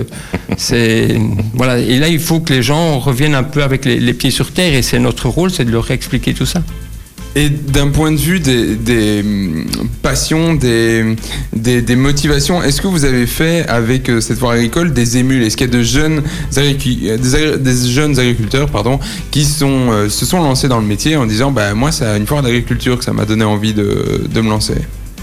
[0.71, 4.75] Et là, il faut que les gens reviennent un peu avec les pieds sur terre.
[4.75, 6.63] Et c'est notre rôle, c'est de leur expliquer tout ça.
[7.35, 9.67] Et d'un point de vue des, hum,
[10.03, 11.17] passions, des,
[11.53, 15.43] des, motivations, est-ce que vous avez fait avec euh, cette foire agricole des émules?
[15.43, 15.75] Est-ce qu'il y
[17.11, 18.99] a euh, des, jeunes agriculteurs pardon,
[19.31, 22.27] qui sont, euh, se sont lancés dans le métier en disant bah, Moi, c'est une
[22.27, 24.77] foire d'agriculture que ça m'a donné envie de, de me lancer?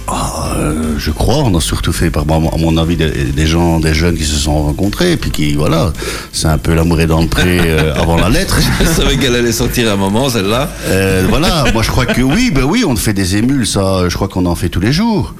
[0.07, 3.79] Ah, euh, je crois, on a surtout fait, par, à mon avis, des, des gens,
[3.79, 5.91] des jeunes qui se sont rencontrés, et puis qui, voilà,
[6.31, 8.59] c'est un peu l'amour est dans le pré euh, avant la lettre.
[8.81, 10.69] Je savais qu'elle allait sortir à un moment, celle-là.
[10.87, 14.15] Euh, voilà, moi je crois que oui, ben oui, on fait des émules, ça, je
[14.15, 15.33] crois qu'on en fait tous les jours.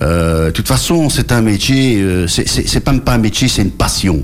[0.00, 3.70] Euh, de toute façon, c'est un métier, euh, c'est- même pas un métier, c'est une
[3.72, 4.22] passion.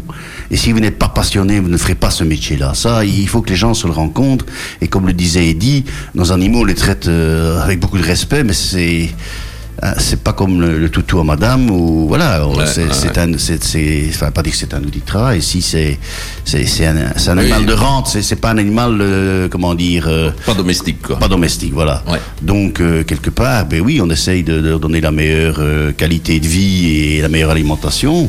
[0.51, 2.73] Et si vous n'êtes pas passionné, vous ne ferez pas ce métier-là.
[2.75, 4.47] Ça, il faut que les gens se le compte.
[4.81, 5.85] Et comme le disait Eddie,
[6.15, 9.11] nos animaux, on les traite euh, avec beaucoup de respect, mais c'est
[9.99, 13.63] c'est pas comme le, le toutou à madame ou voilà Ouais, c'est ouais, un c'est
[13.63, 15.99] c'est enfin pas dire que c'est un outil de travail si c'est
[16.53, 17.53] un, Oui.
[17.53, 21.19] animal de rente c'est pas un animal euh, comment dire euh, Pas domestique, quoi.
[21.19, 22.03] pas domestique, voilà.
[22.09, 22.19] Ouais.
[22.43, 25.61] Donc, euh, quelque part, ben oui, on essaye de, leur donner la meilleure
[25.97, 28.29] qualité de vie et la meilleure alimentation.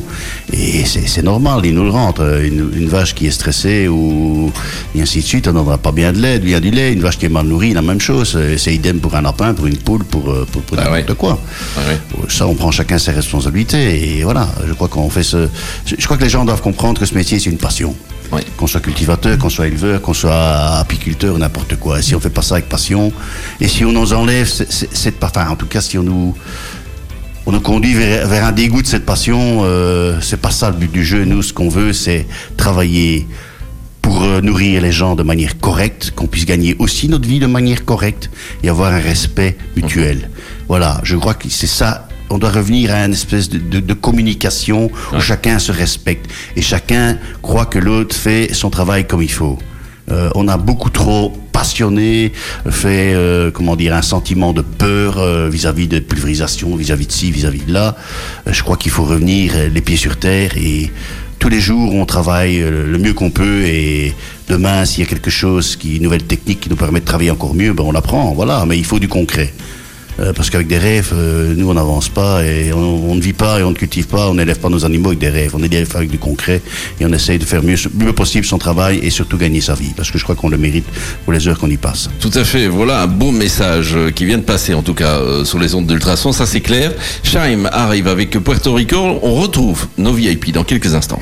[0.52, 2.22] Et c'est normal, ils nous le rentrent.
[2.22, 4.50] Euh, Une, une vache qui est stressée ou
[4.94, 6.92] et ainsi de suite, on n'aura pas bien de lait, bien du lait.
[6.92, 8.38] Une vache qui est mal nourrie, la même chose.
[8.56, 11.39] C'est idem pour un lapin, pour une poule, pour, pour, pour Ah n'importe quoi.
[11.76, 11.80] Ah.
[12.28, 14.18] Ça, on prend chacun ses responsabilités.
[14.18, 15.48] Et voilà, je crois qu'on fait ce...
[15.86, 17.94] Je je crois que les gens doivent comprendre que ce métier, c'est une passion.
[18.56, 21.98] Qu'on soit cultivateur, qu'on soit éleveur, qu'on soit apiculteur, n'importe quoi.
[21.98, 23.12] Et si on fait pas ça avec passion,
[23.60, 26.36] et si on nous enlève ce- ce- cette enfin, en tout cas, si on nous,
[27.46, 30.76] on nous conduit vers, vers un dégoût de cette passion, euh, c'est pas ça le
[30.76, 31.24] but du jeu.
[31.24, 32.26] Nous, ce qu'on veut, c'est
[32.56, 33.26] travailler
[34.02, 37.46] pour euh, nourrir les gens de manière correcte, qu'on puisse gagner aussi notre vie de
[37.46, 38.30] manière correcte
[38.62, 40.30] et avoir un respect mutuel.
[40.68, 42.08] Voilà, je crois que c'est ça.
[42.30, 46.62] On doit revenir à une espèce de, de- de communication où chacun se respecte et
[46.62, 49.58] chacun croit que l'autre fait son travail comme il faut.
[50.10, 52.32] Euh, on a beaucoup trop passionné,
[52.68, 57.30] fait euh, comment dire un sentiment de peur euh, vis-à-vis de pulvérisation, vis-à-vis de ci,
[57.30, 57.96] vis-à-vis de là.
[58.46, 60.90] Euh, je crois qu'il faut revenir les pieds sur terre et
[61.40, 64.14] tous les jours on travaille euh, le mieux qu'on peut et
[64.48, 67.30] demain s'il y a quelque chose qui une nouvelle technique qui nous permet de travailler
[67.30, 68.64] encore mieux, ben on l'apprend, voilà.
[68.66, 69.52] Mais il faut du concret.
[70.20, 73.60] Euh, parce qu'avec des rêves, euh, nous on n'avance pas et on, ne vit pas
[73.60, 75.90] et on ne cultive pas, on n'élève pas nos animaux avec des rêves, on élève
[75.94, 76.60] avec du concret
[77.00, 79.92] et on essaye de faire mieux, mieux possible son travail et surtout gagner sa vie,
[79.96, 80.86] parce que je crois qu'on le mérite
[81.24, 82.10] pour les heures qu'on y passe.
[82.20, 82.68] Tout à fait.
[82.68, 85.86] Voilà un beau message euh, qui vient de passer, en tout cas, sur les ondes
[85.86, 86.32] d'ultrasons.
[86.32, 86.92] Ça, c'est clair.
[87.22, 89.18] Chaim arrive avec Puerto Rico.
[89.22, 91.20] On retrouve nos VIP dans quelques instants.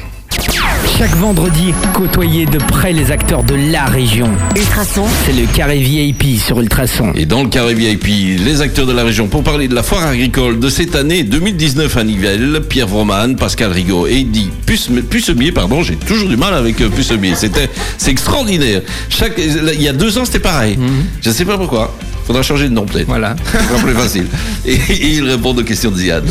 [0.98, 4.28] Chaque vendredi, côtoyez de près les acteurs de la région.
[4.56, 7.12] Ultrason, C'est le carré VIP sur Ultrason.
[7.14, 8.06] Et dans le carré VIP,
[8.44, 11.96] les acteurs de la région pour parler de la foire agricole de cette année 2019
[11.96, 16.80] à Nivelles, Pierre Vroman, Pascal Rigaud et Eddie Pucemier, pardon, j'ai toujours du mal avec
[16.80, 17.37] euh, Pucemier.
[17.37, 18.82] C'était, c'est extraordinaire.
[19.08, 20.76] Chaque, il y a deux ans, c'était pareil.
[21.20, 21.96] Je ne sais pas pourquoi.
[22.26, 23.06] Faudra changer de nom peut-être.
[23.06, 23.37] Voilà.
[23.52, 24.26] Ce sera plus facile.
[24.66, 26.24] Et, et ils répondent aux questions de Ziad.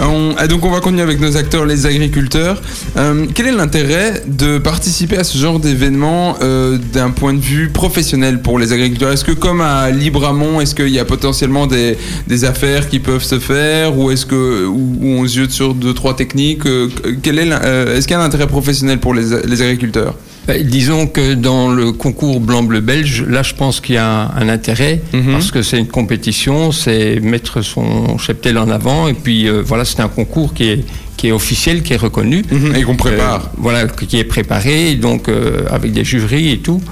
[0.00, 2.60] On- ah, donc on va continuer avec nos acteurs, les agriculteurs.
[2.96, 7.68] Euh, quel est l'intérêt de participer à ce genre d'événement euh, d'un point de vue
[7.68, 9.12] professionnel pour les agriculteurs?
[9.12, 11.96] Est-ce que comme à Libramont, est-ce qu'il y a potentiellement des,
[12.44, 13.96] affaires qui peuvent se faire?
[13.96, 16.66] Ou est-ce que on se jette sur deux trois techniques?
[16.66, 20.14] Euh, Est-ce qu'il y a un intérêt professionnel pour les agriculteurs?
[20.46, 24.30] Ben, disons que dans le concours blanc-bleu belge, là je pense qu'il y a un,
[24.42, 25.32] un intérêt Mhm.
[25.32, 29.84] parce que c'est une compétition, c'est mettre son cheptel en avant et puis euh, voilà
[29.86, 30.84] c'est un concours qui est
[31.16, 32.42] qui est officiel, qui est reconnu.
[32.74, 33.44] Et qu'on prépare.
[33.44, 36.82] Euh, voilà, qui est préparé, donc euh, avec des jurys et tout.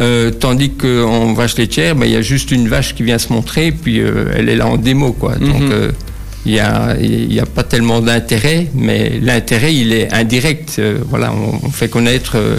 [0.00, 3.32] Euh, tandis qu'en vache laitière, ben, il y a juste une vache qui vient se
[3.32, 5.36] montrer, puis euh, elle est là en démo, quoi.
[5.36, 5.70] Donc, Mhm.
[5.72, 5.92] euh,
[6.44, 6.88] il n'y a,
[7.42, 10.76] a pas tellement d'intérêt, mais l'intérêt, il est indirect.
[10.80, 12.58] Euh, voilà, on, on fait connaître euh,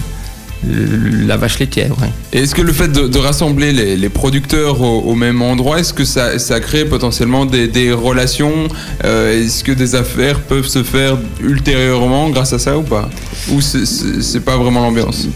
[0.67, 1.91] la vache laitière.
[2.01, 2.09] ouais.
[2.33, 5.79] Et Est-ce que le fait de, de rassembler les, les producteurs au, au même endroit,
[5.79, 8.67] est-ce que ça, ça crée potentiellement des, des relations
[9.05, 13.09] Euh, Est-ce que des affaires peuvent se faire ultérieurement grâce à ça ou pas?
[13.51, 15.27] Ou c'est- pas vraiment l'ambiance?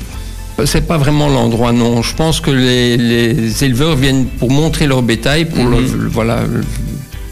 [0.65, 2.01] C'est pas vraiment l'endroit, non.
[2.01, 6.41] Je pense que les, les éleveurs viennent pour montrer leur bétail, pour le- le- voilà,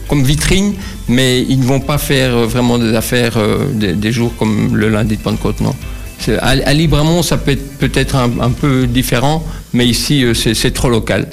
[0.08, 0.72] comme vitrine,
[1.08, 4.88] mais ils ne vont pas faire vraiment des affaires euh, des, des jours comme le
[4.88, 5.74] lundi de Pentecôte, non.
[6.28, 11.28] À, Libramont, ça peut être peut-être un, peu différent, mais ici, euh, c'est trop local.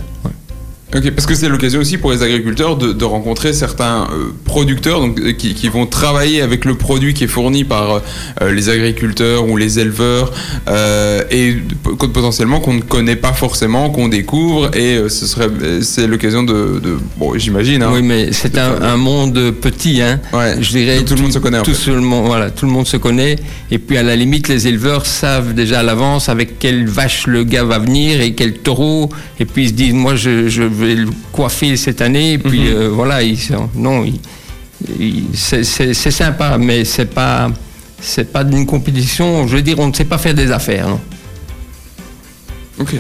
[0.96, 5.00] Ok, parce que c'est l'occasion aussi pour les agriculteurs de, de rencontrer certains euh, producteurs
[5.02, 8.02] donc, euh, qui, qui vont travailler avec le produit qui est fourni par
[8.42, 10.34] euh, les agriculteurs ou les éleveurs
[10.68, 15.50] euh, et potentiellement qu'on ne connaît pas forcément, qu'on découvre et euh, ce serait
[15.84, 17.92] c'est l'occasion de, de- bon j'imagine hein.
[17.94, 20.20] Oui, mais c'est un, un monde petit, hein.
[20.34, 20.56] Ouais.
[20.60, 22.88] Je dirais tout le monde se connaît, en Tout, le monde, voilà, tout le monde
[22.88, 23.36] se connaît.
[23.70, 27.44] Et puis à la limite, les éleveurs savent déjà à l'avance avec quelle vache le
[27.44, 29.12] gars va venir et quel taureau.
[29.40, 32.34] Et puis ils se disent, moi, je, je vais le coiffer cette année.
[32.34, 32.76] Et puis Mhm.
[32.76, 34.06] euh, voilà, ils sont, non,
[35.34, 35.64] c'est
[36.12, 37.50] sympa, mais c'est pas,
[38.02, 39.48] c'est pas d'une compétition.
[39.48, 41.00] Je veux dire, on ne sait pas faire des affaires, non.
[42.80, 42.96] Ok.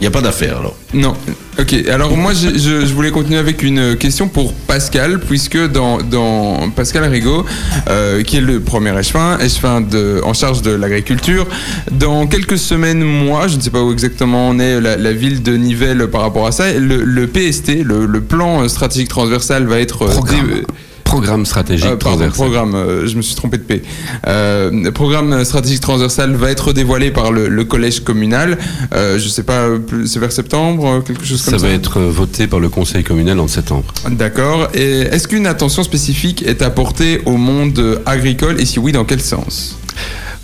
[0.00, 0.74] Il n'y a pas d'affaire alors.
[0.94, 1.14] Non.
[1.58, 1.74] Ok.
[1.92, 6.70] Alors moi, je, je- je voulais continuer avec une question pour Pascal, puisque dans, dans
[6.70, 7.44] Pascal Rigaud,
[7.88, 11.46] euh, qui est le premier échevin, échevin de, en charge de l'agriculture,
[11.92, 15.42] dans quelques semaines, mois, je ne sais pas où exactement on est, la, la ville
[15.42, 19.80] de Nivelles par rapport à ça, le, le PST, le, le plan stratégique transversal, va
[19.80, 20.46] être euh, Programme.
[20.48, 20.62] dé-
[21.10, 22.32] Programme stratégique euh, pardon, transversal.
[22.32, 23.82] programme, euh, je me suis trompé de P.
[24.28, 28.58] Euh, programme stratégique transversal va être dévoilé par le, le collège communal.
[28.94, 29.66] Euh, je sais pas,
[30.06, 31.66] c'est vers septembre, euh, quelque chose comme Ça ça.
[31.66, 33.92] va être voté par le conseil communal en septembre.
[34.10, 34.68] D'accord.
[34.74, 38.60] Et est-ce qu'une attention spécifique est apportée au monde agricole?
[38.60, 39.76] Et si oui, dans quel sens?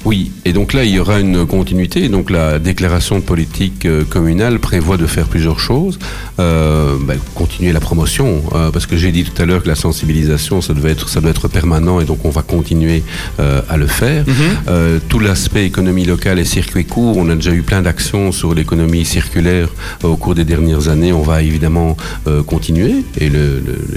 [0.06, 2.04] Oui, et donc là, il y aura une continuité.
[2.04, 5.98] Et Donc la déclaration de politique euh, communale prévoit de faire plusieurs choses.
[6.38, 9.74] Euh, ben, continuer la promotion, euh, parce que j'ai dit tout à l'heure que la
[9.74, 13.02] sensibilisation, ça, devait être, ça doit être permanent, et donc on va continuer
[13.40, 14.24] euh, à le faire.
[14.68, 18.54] Euh, tout l'aspect économie locale et circuit court, on a déjà eu plein d'actions sur
[18.54, 19.68] l'économie circulaire
[20.02, 21.12] au cours des dernières années.
[21.12, 21.96] On va évidemment
[22.46, 23.30] continuer, et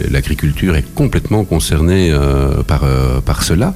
[0.09, 2.13] l'agriculture est complètement concernée
[2.67, 2.83] par,
[3.25, 3.73] par cela.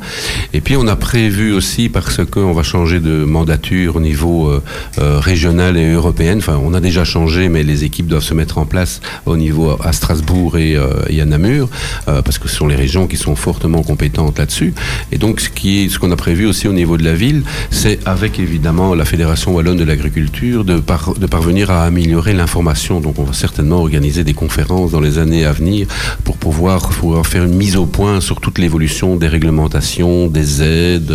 [0.53, 1.89] Et puis on a prévu aussi,
[2.23, 4.61] qu'on va changer de mandature au niveau euh,
[4.99, 8.57] euh, régional et européen, enfin on a déjà changé, mais les équipes doivent se mettre
[8.57, 11.69] en place au niveau à Strasbourg et, euh, et à Namur,
[12.05, 14.73] parce que ce sont les régions qui sont fortement compétentes là-dessus.
[15.11, 17.43] Et donc ce qui est, ce qu'on a prévu aussi au niveau de la ville,
[17.69, 22.99] c'est avec évidemment la Fédération wallonne de l'agriculture de, par- de parvenir à améliorer l'information.
[22.99, 25.87] Donc on va certainement organiser des conférences dans les années à venir
[26.23, 31.11] pour pouvoir, pouvoir faire une mise au point sur toute l'évolution des réglementations, des aides,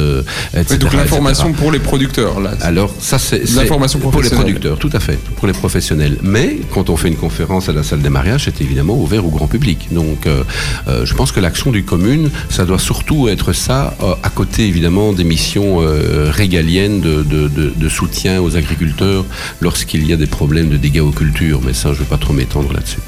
[0.55, 0.79] etc.
[0.93, 2.51] Donc l'information pour les producteurs, là.
[2.61, 6.17] Alors, ça, c'est L'information pour les producteurs, tout à fait, pour les professionnels.
[6.23, 9.31] Mais quand on fait une conférence à la salle des mariages, c'est évidemment ouvert au
[9.31, 9.89] grand public.
[9.93, 10.43] Donc, euh,
[10.89, 14.67] euh, je pense que l'action du commune, ça doit surtout être ça, euh, à côté
[14.67, 15.79] évidemment des missions
[16.31, 19.25] régaliennes de, de- de- de soutien aux agriculteurs
[19.61, 21.61] lorsqu'il y a des problèmes de dégâts aux cultures.
[21.65, 22.99] Mais ça, je ne vais pas trop m'étendre là-dessus.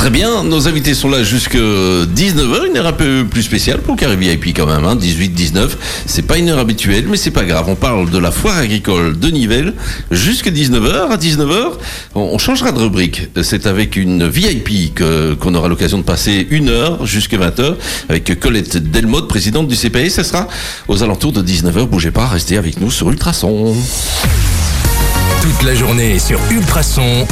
[0.00, 3.96] Très bien, nos invités sont là jusque 19h, une heure un peu plus spéciale pour
[3.96, 5.72] le carré VIP quand même, hein, 18-19.
[6.06, 7.66] C'est pas une heure habituelle, mais c'est pas grave.
[7.68, 9.74] On parle de la foire agricole de Nivelles
[10.10, 11.10] jusque 19h.
[11.10, 11.72] À 19h,
[12.14, 13.28] on, changera de rubrique.
[13.42, 14.98] C'est avec une VIP
[15.38, 17.74] qu'on aura l'occasion de passer une heure jusque 20h
[18.08, 20.14] avec Colette Delmotte, présidente du CPS.
[20.14, 20.48] Ce sera
[20.88, 21.86] aux alentours de 19h.
[21.86, 23.76] Bougez pas, restez avec nous sur Ultrason.
[25.42, 27.26] Toute la journée sur Ultrason.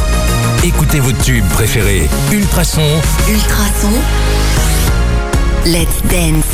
[0.65, 2.09] Écoutez vos tubes préférés.
[2.33, 2.83] Ultrason.
[3.29, 3.93] Ultrason.
[5.65, 6.48] Let's Dance.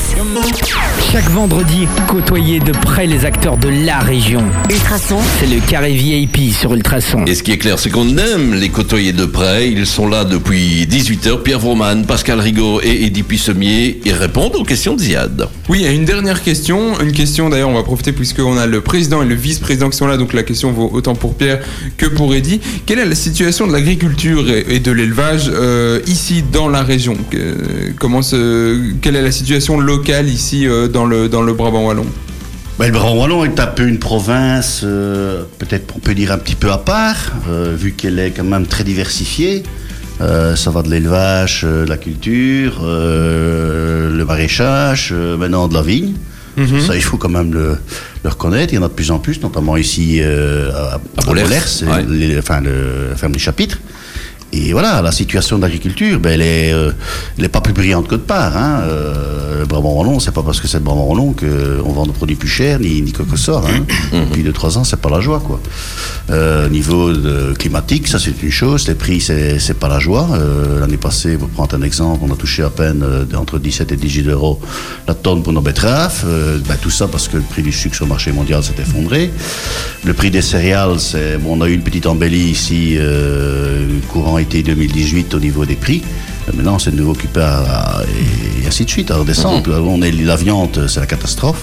[1.12, 4.42] Chaque vendredi, côtoyez de près les acteurs de la région.
[4.70, 5.18] Ultrason.
[5.40, 7.24] C'est le carré VIP sur Ultrason.
[7.27, 9.68] Et ce qui est clair, c'est qu'on aime les côtoyer de près.
[9.70, 11.42] Ils sont là depuis 18h.
[11.42, 14.00] Pierre Vroman, Pascal Rigaud et Eddie Puissemier.
[14.05, 15.48] Ils répondent aux questions de Ziad.
[15.68, 17.00] Oui, et une dernière question.
[17.00, 20.07] Une question d'ailleurs, on va profiter puisqu'on a le président et le vice-président qui sont
[20.07, 21.61] là, donc la question vaut autant pour Pierre
[21.96, 22.61] que pour Eddy.
[22.87, 27.16] Quelle est la situation de l'agriculture et de l'élevage euh, ici dans la région?
[27.31, 31.87] Que- Comment se, Quelle est la situation locale ici euh, dans, le, dans le Brabant
[31.87, 32.07] Wallon
[32.79, 36.38] Ben, le Brabant Wallon est un peu une province, euh, peut-être on peut dire un
[36.38, 39.62] petit peu à part, euh, vu qu'elle est quand même très diversifiée.
[40.21, 46.12] Euh, ça va de l'élevage, de la culture, le maraîchage, maintenant de la vigne.
[46.81, 47.77] Ça, il faut quand même le,
[48.23, 48.73] le reconnaître.
[48.73, 51.45] Il y en a de plus en plus, notamment ici à, à Bollers,
[51.83, 52.05] ouais.
[52.09, 53.79] les- enfin, le, la ferme des chapitres.
[54.57, 56.93] Et voilà, la situation d'agriculture, ben, elle est, euh,
[57.51, 58.57] pas plus brillante que de part.
[58.57, 58.83] Hein.
[58.85, 62.12] Euh, le Brabant Wallon, c'est pas parce que c'est le Brabant Wallon qu'on vend des
[62.12, 63.62] produits plus chers, ni, ni quoi que ce soit.
[63.67, 63.85] Hein.
[64.12, 65.61] Depuis deux trois ans, c'est pas la joie, quoi.
[66.31, 68.87] Euh, niveau de climatique, ça c'est une chose.
[68.87, 70.29] Les prix, c'est c'est pas la joie.
[70.33, 73.93] Euh, L'année passée, pour prendre un exemple, on a touché à peine euh, entre 17
[73.93, 74.61] et 18 euros
[75.07, 76.25] la tonne pour nos betteraves.
[76.27, 78.75] Euh, ben, tout ça parce que le prix du sucre sur le marché mondial s'est
[78.79, 79.31] effondré.
[80.05, 84.38] Le prix des céréales, c'est bon, on a eu une petite embellie ici euh, courant
[84.45, 86.03] été 2018 au niveau des prix.
[86.49, 89.71] Euh, Maintenant, c'est de nouveau à- et, et ainsi de suite à redescendre.
[89.87, 91.63] On est la viande, c'est la catastrophe.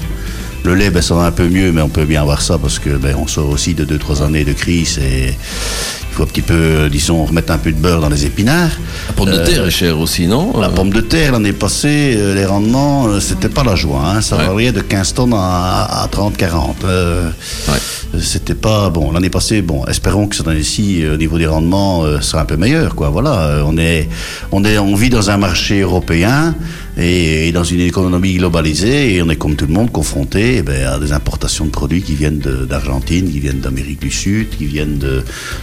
[0.63, 2.77] Le lait, ben, ça va un peu mieux, mais on peut bien voir ça parce
[2.77, 6.41] que ben, on sort aussi de 2-3 années de crise et il faut un petit
[6.43, 8.69] peu, euh, disons, remettre un peu de beurre dans les épinards.
[9.07, 11.53] La pomme de Euh, terre est chère aussi, non la Euh, pomme de terre, l'année
[11.53, 14.03] passée, euh, les rendements, euh, c'était pas la joie.
[14.05, 14.21] Hein.
[14.21, 14.45] Ça Ouais.
[14.45, 16.83] variait de 15 tonnes à, à 30, 40.
[16.83, 17.29] Euh,
[17.67, 17.73] Ouais.
[18.15, 19.11] euh, C'était pas bon.
[19.11, 22.93] L'année passée, bon, espérons que cette année-ci, au niveau des rendements, sera un peu meilleur.
[22.93, 23.09] Quoi.
[23.09, 24.09] Voilà, on est,
[24.51, 26.53] on est, on vit dans un marché européen
[26.97, 30.61] et, et dans une économie globalisée et on est comme tout le monde confronté eh
[30.61, 34.65] ben, à des importations de produits qui viennent d'Argentine, qui viennent d'Amérique du Sud, qui
[34.65, 34.99] viennent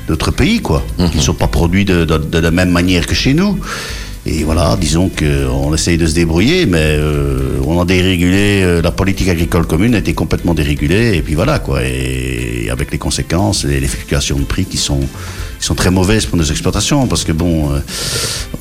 [0.08, 3.14] d'autres pays, quoi, qui ne sont pas produits de, de- de la même manière que
[3.14, 3.58] chez nous.
[4.26, 8.90] Et voilà, disons qu'on essaye de se débrouiller, mais euh, on a dérégulé, euh, la
[8.90, 11.80] politique agricole commune a été complètement dérégulée, et puis voilà, quoi.
[11.84, 15.00] Et avec les conséquences et les fluctuations de prix qui sont,
[15.58, 17.78] qui sont très mauvaises pour nos exploitations, parce que bon, euh,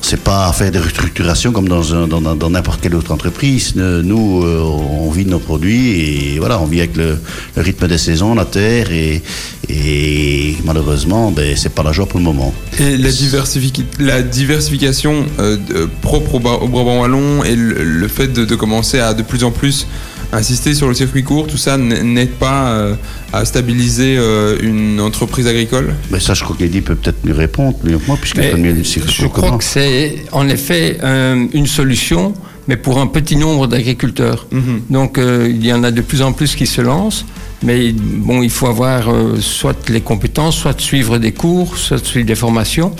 [0.02, 3.74] c'est pas faire des restructurations comme dans un- dans- dans n'importe quelle autre entreprise.
[3.76, 6.00] Ne- Nous, euh, on vit de nos produits,
[6.34, 7.18] et voilà, on vit avec le,
[7.56, 9.22] rythme des saisons, la terre, et,
[9.68, 12.52] et malheureusement, ben, c'est pas la joie pour le moment.
[12.78, 15.56] Et la, diversifici- la diversification euh,
[16.02, 19.50] propre au, Bra- au Brabant Wallon et le, fait de commencer à de plus en
[19.50, 19.86] plus
[20.32, 22.94] insister sur le circuit court, tout ça n'aide pas euh,
[23.32, 25.94] à stabiliser euh, une entreprise agricole?
[26.10, 28.84] Mais ça, je crois qu'Eddie peut peut-être mieux répondre, mieux que moi, puisqu'il connaît le
[28.84, 29.58] circuit je crois comment.
[29.58, 32.34] que c'est en effet euh, une solution,
[32.66, 34.46] mais pour un petit nombre d'agriculteurs.
[34.90, 37.24] Donc euh, il y en a de plus en plus qui se lancent,
[37.62, 42.26] mais bon, il faut avoir euh, soit les compétences, soit suivre des cours, soit suivre
[42.26, 42.94] des formations.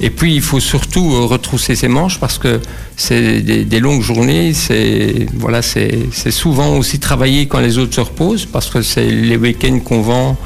[0.00, 2.60] Et puis il faut surtout euh, retrousser ses manches parce que
[2.96, 8.46] c'est des, longues journées, c'est voilà, c'est souvent aussi travailler quand les autres se reposent
[8.46, 10.36] parce que c'est les week-ends qu'on vend.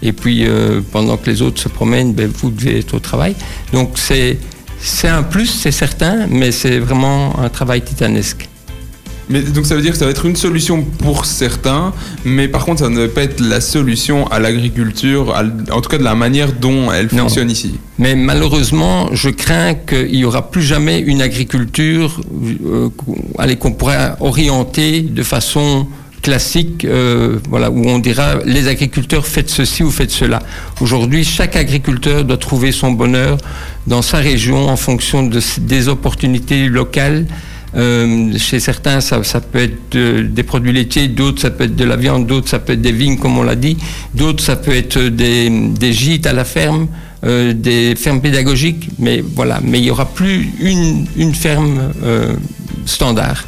[0.00, 3.34] Et puis, euh, pendant que les autres se promènent, ben, vous devez être au travail.
[3.72, 4.38] Donc, c'est
[5.08, 8.48] un plus, c'est certain, mais c'est vraiment un travail titanesque.
[9.30, 11.92] Mais donc ça veut dire que ça va être une solution pour certains,
[12.24, 15.34] mais par contre ça ne va pas être la solution à l'agriculture,
[15.70, 17.24] en tout cas de la manière dont elle Non.
[17.24, 17.74] fonctionne ici.
[17.98, 22.20] Mais malheureusement, je crains qu'il n'y aura plus jamais une agriculture
[22.64, 25.86] euh, qu'on- allez, qu'on pourra orienter de façon
[26.22, 30.40] classique, euh, voilà, où on dira les agriculteurs faites ceci ou faites cela.
[30.80, 33.36] Aujourd'hui, chaque agriculteur doit trouver son bonheur
[33.86, 37.26] dans sa région en fonction de, des opportunités locales.
[37.76, 41.76] Euh, chez certains, ça, ça peut être de- des produits laitiers, d'autres, ça peut être
[41.76, 43.76] de la viande, d'autres, ça peut être des vignes, comme on l'a dit,
[44.14, 46.88] d'autres, ça peut être des, des gîtes à la ferme,
[47.24, 52.32] euh, des fermes pédagogiques, mais voilà, mais il n'y aura plus une, une ferme euh,
[52.86, 53.44] standard.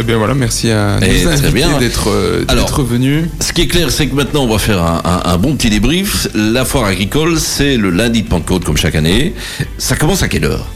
[0.00, 1.78] Eh bien voilà, merci à Eh, bien.
[1.78, 2.44] d'être euh,
[2.82, 3.26] venus.
[3.40, 5.70] Ce qui est clair, c'est que maintenant, on va faire un, un- un bon petit
[5.70, 6.26] débrief.
[6.34, 9.34] La foire agricole, c'est le lundi de Pentecôte, comme chaque année.
[9.78, 10.66] Ça commence à quelle heure?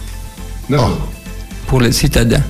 [1.69, 2.43] Pour les citadins.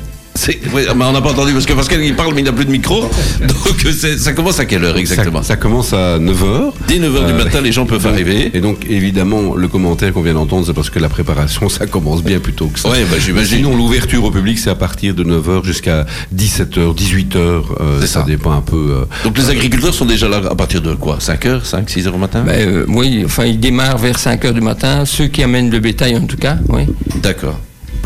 [0.72, 2.70] Mais on n'a pas entendu parce que Pascal il parle mais il n'a plus de
[2.70, 3.00] micro.
[3.40, 6.72] Donc ça commence à quelle heure exactement Ça, ça commence à 9h.
[6.87, 8.52] Dès 9h du Euh, matin, les gens peuvent donc- arriver.
[8.54, 12.22] Et donc, évidemment, le commentaire qu'on vient d'entendre, c'est parce que la préparation, ça commence
[12.22, 12.88] bien plus tôt que ça.
[12.88, 13.59] Ouais, bah, j'imagine.
[13.59, 17.37] Sinon, l'ouverture au public, c'est à partir de 9h jusqu'à 17h, 18h.
[17.81, 18.22] euh, ça, ça.
[18.22, 18.76] dépend un peu.
[19.00, 21.18] euh, Donc les agriculteurs sont déjà là à partir de quoi?
[21.20, 22.44] 5h, 5, 6h au matin?
[22.46, 25.81] Ben, euh, oui, enfin, ils démarrent vers 5 heures du matin, ceux qui amènent le
[25.81, 26.83] bétail en tout cas, oui,
[27.20, 27.59] D'accord.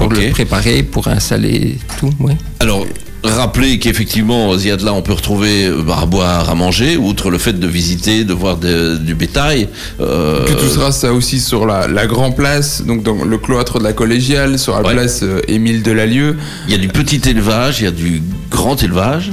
[0.08, 0.24] Pour Ok.
[0.24, 2.32] le préparer, pour installer tout, oui.
[2.60, 2.86] Alors,
[3.24, 7.52] rappelez qu'effectivement, Ziad, là, on peut retrouver euh, à boire, à manger, outre le fait
[7.52, 9.68] de visiter, de voir de- du bétail.
[10.00, 13.78] euh, Que tout sera ça aussi sur la, la Grand Place, donc dans le cloître
[13.78, 14.94] de la Collégiale, sur la Ouais.
[14.94, 16.36] place euh, Émile Delalieu.
[16.66, 19.30] Il y a du petit élevage, il y a du grand élevage.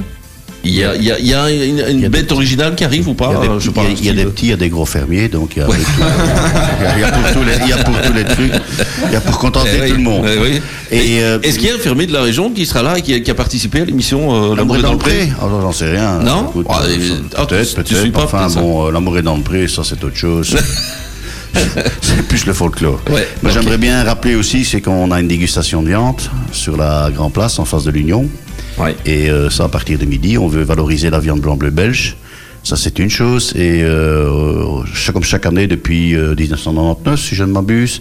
[0.65, 2.31] Il y a, il y a- il y a une, une Il y a bête
[2.33, 4.67] originale qui arrive ou pas Il y a des, Euh, petits, il y a des
[4.69, 8.13] gros fermiers, donc il y a, y pour tous les, il y a pour tous
[8.13, 8.51] les trucs,
[9.07, 10.25] il y a pour contenter Eh oui, tout le monde.
[10.27, 10.61] eh oui.
[10.91, 13.01] Et, euh, Est-ce qu'il y a un fermier de la région qui sera là et
[13.01, 15.71] qui a, qui a participé à l'émission euh, L'amour est dans le pré Ah, J'en
[15.71, 16.19] sais rien.
[16.19, 18.11] Non Écoute, Ah, euh, euh, ah, Peut-être, peut-être.
[18.11, 20.57] pas Enfin, bon, euh, l'amour est dans le pré, ça c'est autre chose.
[22.01, 22.99] c'est plus le folklore.
[23.09, 27.09] Ouais, Mais j'aimerais bien rappeler aussi, c'est qu'on a une dégustation de viande sur la
[27.13, 28.27] Grand Place en face de l'Union.
[29.05, 32.15] Et euh, ça, à partir de midi, on veut valoriser la viande blanc-bleu belge.
[32.69, 33.51] Ça, c'est une chose.
[33.55, 37.99] Et euh, chaque- comme chaque année, depuis euh, 1999, si je ne m'abuse,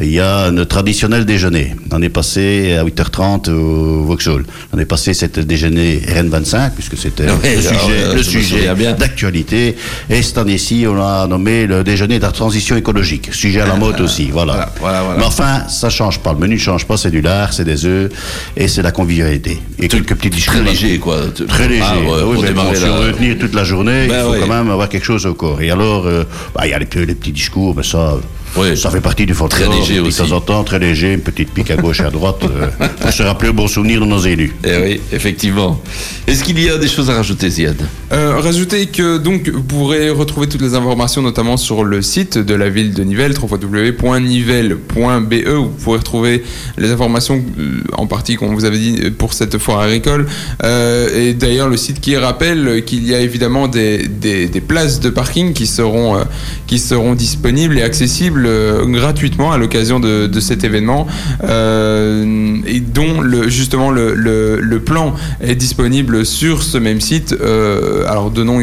[0.00, 1.76] il y a un traditionnel déjeuner.
[1.92, 4.46] On est passé à 8h30 au Vauxhall.
[4.72, 9.76] On est passé cet déjeuner RN25, puisque c'était le ah sujet, le d'actualité.
[10.08, 13.28] Et cette année-ci, on l'a nommé le déjeuner de la transition écologique.
[13.34, 14.52] Sujet à la mode aussi, voilà.
[14.54, 15.18] voilà, voilà, voilà.
[15.18, 16.32] Mais enfin, ça change pas.
[16.32, 16.96] Le menu ne change pas.
[16.96, 18.10] C'est du lard, c'est des œufs
[18.56, 19.60] et c'est la convivialité.
[19.78, 20.54] Et quelques discours.
[20.54, 21.18] Très léger, quoi.
[21.48, 21.82] Très léger.
[21.86, 24.05] Ah, ouais, oui, pour mais bon, démarrer si on la- veut tenir toute la journée,
[24.08, 25.60] Ben il faut quand même avoir quelque chose au corps.
[25.60, 28.16] Et alors, euh, bah, il y a les, petits- les petits discours, mais ça,
[28.56, 28.76] Ouais.
[28.76, 29.70] ça fait partie du folklore.
[29.70, 30.18] Très léger Et De aussi.
[30.18, 32.68] temps en temps, très léger, une petite pique à gauche et à droite, euh,
[33.00, 34.54] pour se rappeler un bon souvenir de nos élus.
[34.64, 35.80] Eh oui, effectivement.
[36.26, 37.76] Est-ce qu'il y a des choses à rajouter, Ziad?
[38.12, 42.54] Euh, rajoutez que donc vous pourrez retrouver toutes les informations notamment sur le site de
[42.54, 46.42] la ville de Nivelles, www.nivelles.be où vous pourrez retrouver
[46.78, 50.26] les informations euh, en partie qu'on vous avait dit pour cette foire agricole
[50.64, 55.00] Euh, et d'ailleurs le site qui rappelle qu'il y a évidemment des, des, des places
[55.00, 56.24] de parking qui seront euh,
[56.66, 61.06] qui seront disponibles et accessibles euh, gratuitement à l'occasion de, de cet événement
[61.44, 67.34] euh, et dont le, justement le, le, le plan est disponible sur ce même site.
[67.40, 68.60] Euh, alors de nom,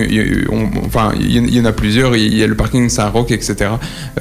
[0.86, 2.16] enfin il y en- a plusieurs.
[2.16, 3.56] Il y a le parking Saint-Roch, etc.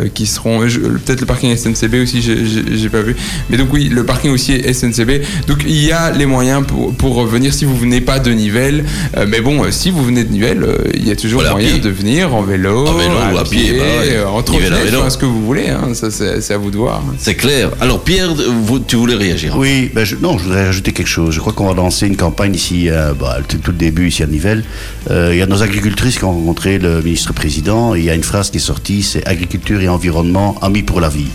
[0.00, 2.22] euh, qui seront peut-être le parking SNCB aussi.
[2.22, 3.16] j'ai- pas vu.
[3.48, 5.22] Mais donc oui, le parking aussi est SNCB.
[5.46, 8.84] Donc il y a les moyens pour, pour venir si vous venez pas de Nivelles.
[9.28, 11.80] Mais bon, si vous venez de Nivelles, il y a toujours Voilà, moyen pied.
[11.80, 14.16] de venir en vélo, En vélo ou à pied, bah ouais.
[14.16, 14.98] euh, en Nivelles à trottinette, vélo.
[15.00, 15.68] enfin, ce que vous voulez.
[15.68, 15.94] hein.
[15.94, 17.02] ça c'est c'est à vous de voir.
[17.18, 17.70] C'est clair.
[17.80, 21.34] Alors, Pierre, vous- tu voulais réagir Oui, ben je- non, je voudrais rajouter quelque chose.
[21.34, 24.22] Je crois qu'on va lancer une campagne ici, euh, bah, tout, tout le début ici
[24.22, 24.64] à Nivelles.
[25.10, 28.14] Euh, il y a nos agricultrices qui ont rencontré le ministre-président et il y a
[28.14, 31.28] une phrase qui est sortie, c'est agriculture et environnement, amis pour la vie.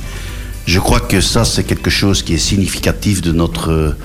[0.66, 3.96] Je crois que ça, c'est quelque chose qui est significatif de notre, euh,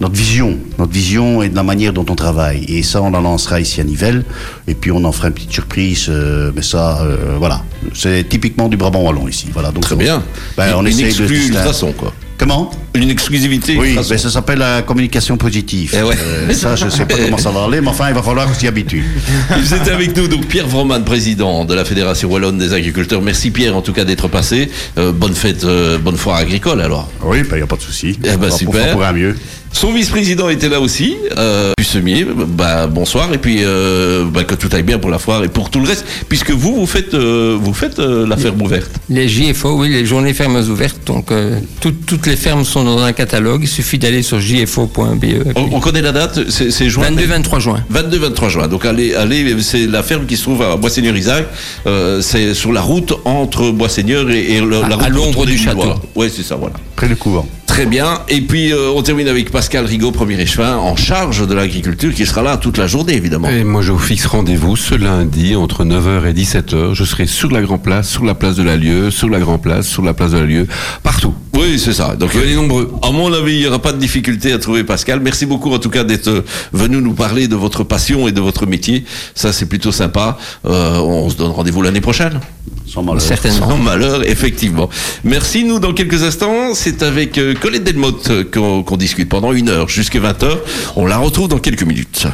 [0.00, 2.64] notre vision, notre vision et de la manière dont on travaille.
[2.68, 4.24] Et ça, on la lancera ici à Nivelles.
[4.66, 6.06] Et puis, on en fera une petite surprise.
[6.08, 7.62] euh, mais ça, euh, voilà.
[7.94, 9.48] C'est typiquement du Brabant Wallon ici.
[9.52, 9.70] Voilà.
[9.72, 10.22] Donc, Très on- bien.
[10.56, 12.12] Ben, on une essaye de distinguer- ultrason, quoi.
[12.38, 12.70] Comment?
[12.94, 15.94] Une exclusivité oui, mais ça s'appelle la communication positive.
[15.94, 16.14] Eh ouais.
[16.18, 18.54] Euh, ça, je sais pas comment ça va aller, mais enfin, il va falloir qu'on
[18.54, 19.04] s'y habitue.
[19.62, 23.20] Vous êtes avec nous, donc Pierre Vroman, président de la Fédération Wallonne des agriculteurs.
[23.20, 24.70] Merci Pierre, en tout cas, d'être passé.
[24.96, 27.10] Euh, bonne fête, euh, bonne foire agricole alors.
[27.22, 28.18] Oui, il n'y a pas de souci.
[28.24, 28.88] Eh ben, super.
[28.88, 29.36] On pourra mieux.
[29.72, 34.68] Son vice-président était là aussi, euh, Pussemier, bah, bonsoir, et puis euh, bah, que tout
[34.72, 37.56] aille bien pour la foire et pour tout le reste, puisque vous, vous faites, euh,
[37.58, 38.90] vous faites euh, la ferme ouverte.
[39.08, 41.00] Les JFO, oui, les journées fermes ouvertes.
[41.06, 43.60] Donc, euh, toutes- toutes les fermes sont dans un catalogue.
[43.62, 45.54] Il suffit d'aller sur jfo.be.
[45.56, 47.84] On, connaît la date, c'est juin 22-23 juin.
[47.92, 48.68] 22-23 juin.
[48.68, 51.46] Donc allez, allez, c'est la ferme qui se trouve à Boisseigneur-Isaac.
[51.86, 55.46] Euh, c'est sur la route entre Boisseigneur et, et le- À- la route à l'ombre
[55.46, 55.94] du château.
[56.16, 56.74] Ouais, c'est ça, voilà.
[56.96, 57.46] Près du couvent.
[57.70, 58.18] Très bien.
[58.28, 62.26] Et puis euh, on termine avec Pascal Rigaud, premier échevin, en charge de l'agriculture, qui
[62.26, 63.48] sera là toute la journée, évidemment.
[63.48, 66.94] Et moi, je vous fixe rendez-vous ce lundi entre 9h et 17h.
[66.94, 69.58] Je serai sur la Grand Place, sur la place de la Lieu, sur la Grand
[69.58, 70.66] Place, sur la place de la Lieu,
[71.04, 71.32] partout.
[71.60, 72.16] Oui, c'est ça.
[72.16, 72.90] Donc Venez nombreux.
[73.02, 75.20] À mon avis, il n'y aura pas de difficulté à trouver Pascal.
[75.20, 76.42] Merci beaucoup en tout cas d'être
[76.72, 79.04] venu nous parler de votre passion et de votre métier.
[79.34, 80.38] Ça, c'est plutôt sympa.
[80.64, 82.40] Euh, on se donne rendez-vous l'année prochaine.
[82.86, 83.20] Sans malheur.
[83.20, 83.68] Certainement.
[83.68, 84.88] Sans malheur, effectivement.
[85.22, 85.64] Merci.
[85.64, 89.68] Nous, dans quelques instants, c'est avec euh, Colette Delmotte euh, qu'on qu'on discute pendant une
[89.68, 90.60] heure jusqu'à 20 heures.
[90.96, 92.26] On la retrouve dans quelques minutes.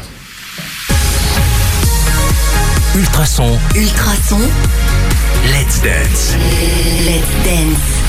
[2.94, 4.40] Ultrason, Ultrason,
[5.52, 6.34] let's dance.
[7.04, 8.05] let's dance.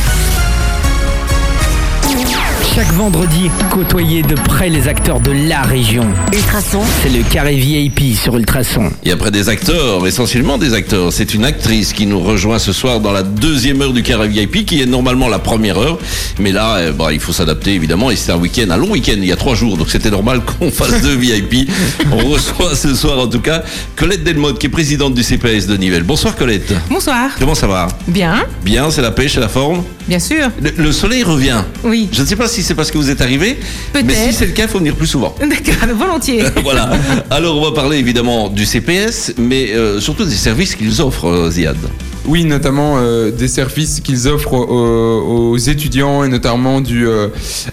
[2.78, 6.06] Chaque vendredi, côtoyez de près les acteurs de la région.
[6.32, 8.92] Ultrason, C'est le carré VIP sur Ultrason.
[9.04, 13.00] Et après des acteurs, essentiellement des acteurs, c'est une actrice qui nous rejoint ce soir
[13.00, 15.98] dans la deuxième heure du carré VIP, qui est normalement la première heure.
[16.38, 19.16] Mais là, eh, bah, il faut s'adapter évidemment, et c'est un week-end, un long week-end,
[19.18, 21.72] il y a trois jours, donc c'était normal qu'on fasse deux VIP.
[22.12, 23.64] On reçoit ce soir en tout cas
[23.96, 26.04] Colette Delmotte, qui est présidente du CPS de Nivelles.
[26.04, 26.72] Bonsoir Colette.
[26.92, 27.32] Bonsoir.
[27.40, 27.88] Comment ça va?
[28.08, 29.82] Bien, Bien, c'est la pêche, c'est la forme?
[30.08, 30.52] bien sûr.
[30.62, 31.64] Le, le soleil revient.
[31.84, 32.08] Oui.
[32.14, 33.57] Je ne sais pas si c'est parce que vous êtes arrivé,
[33.93, 35.34] mais si c'est le cas, il faut venir plus souvent.
[35.39, 36.43] D'accord, volontiers.
[36.63, 36.89] voilà.
[37.30, 41.49] Alors, on va parler évidemment du CPS, mais euh, surtout des services qu'ils offrent, euh,
[41.49, 41.78] Ziad.
[42.26, 47.30] Oui, notamment euh, des services qu'ils offrent aux, aux étudiants et notamment du, euh,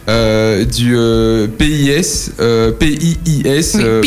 [0.09, 3.43] euh, du euh, PIS, euh, PIIS, Oui,
[3.77, 4.01] euh,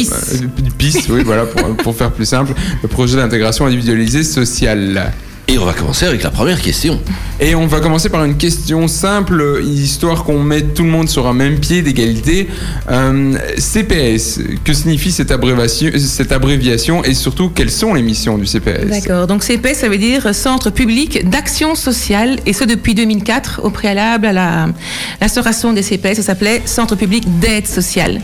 [0.77, 5.11] PIS, oui, voilà, pour, pour faire plus simple, le projet d'intégration individualisée sociale.
[5.49, 6.99] Et on va commencer avec la première question.
[7.39, 11.25] Et on va commencer par une question simple, histoire qu'on mette tout le monde sur
[11.25, 12.49] un même pied d'égalité.
[12.91, 18.45] Euh, CPS, que signifie cette abréviation, cette abréviation et surtout quelles sont les missions du
[18.45, 19.25] CPS D'accord.
[19.27, 24.25] Donc CPS, ça veut dire Centre public d'action sociale, et ce depuis 2004, au préalable
[24.25, 24.67] à la-
[25.21, 28.19] l'instauration des CPS, ça s'appelait Centre public d'aide sociale.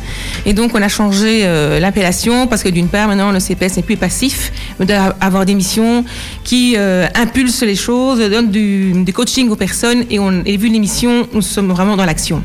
[0.45, 3.83] Et donc on a changé euh, l'appellation parce que d'une part, maintenant le CPS n'est
[3.83, 6.03] plus passif, mais doit avoir des missions
[6.43, 10.79] qui euh, impulsent les choses, donnent du, coaching aux personnes, et, on, et vu les
[10.79, 12.43] missions, nous sommes vraiment dans l'action.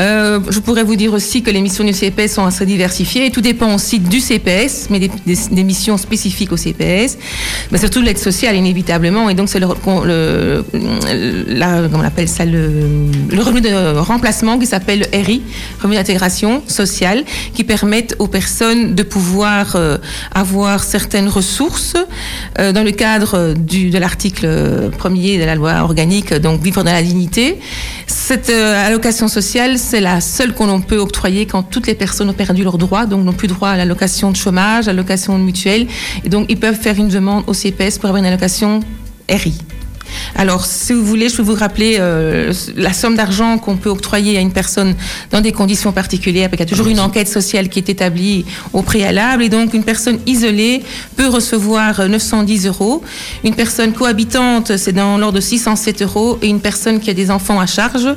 [0.00, 3.30] Euh, je pourrais vous dire aussi que les missions du CPS sont assez diversifiées.
[3.30, 7.18] Tout dépend aussi du CPS, mais des, missions spécifiques au CPS.
[7.70, 9.28] Mais surtout l'aide sociale, inévitablement.
[9.28, 9.66] Et donc, c'est le,
[10.04, 10.64] le-
[11.94, 12.98] on appelle ça, le,
[13.38, 15.42] revenu de remplacement qui s'appelle le RI,
[15.80, 17.24] revenu d'intégration sociale,
[17.54, 19.98] qui permettent aux personnes de pouvoir euh,
[20.34, 21.94] avoir certaines ressources
[22.58, 27.02] euh, dans le cadre de l'article premier de la loi organique, donc vivre dans la
[27.02, 27.58] dignité.
[28.06, 32.62] Cette allocation sociale, c'est la seule qu'on peut octroyer quand toutes les personnes ont perdu
[32.62, 35.86] leurs droits, donc n'ont plus droit à l'allocation de chômage, à l'allocation mutuelle.
[36.24, 38.80] Et donc, ils peuvent faire une demande au CPS pour avoir une allocation
[39.28, 39.54] RI.
[40.36, 44.38] Alors, si vous voulez, je peux vous rappeler euh, la somme d'argent qu'on peut octroyer
[44.38, 44.94] à une personne
[45.30, 48.44] dans des conditions particulières, parce qu'il y a toujours une enquête sociale qui est établie
[48.72, 50.82] au préalable, et donc une personne isolée
[51.16, 53.02] peut recevoir euh, 910 euros.
[53.44, 57.30] Une personne cohabitante, c'est dans l'ordre de 607 euros, et une personne qui a des
[57.30, 58.08] enfants à charge,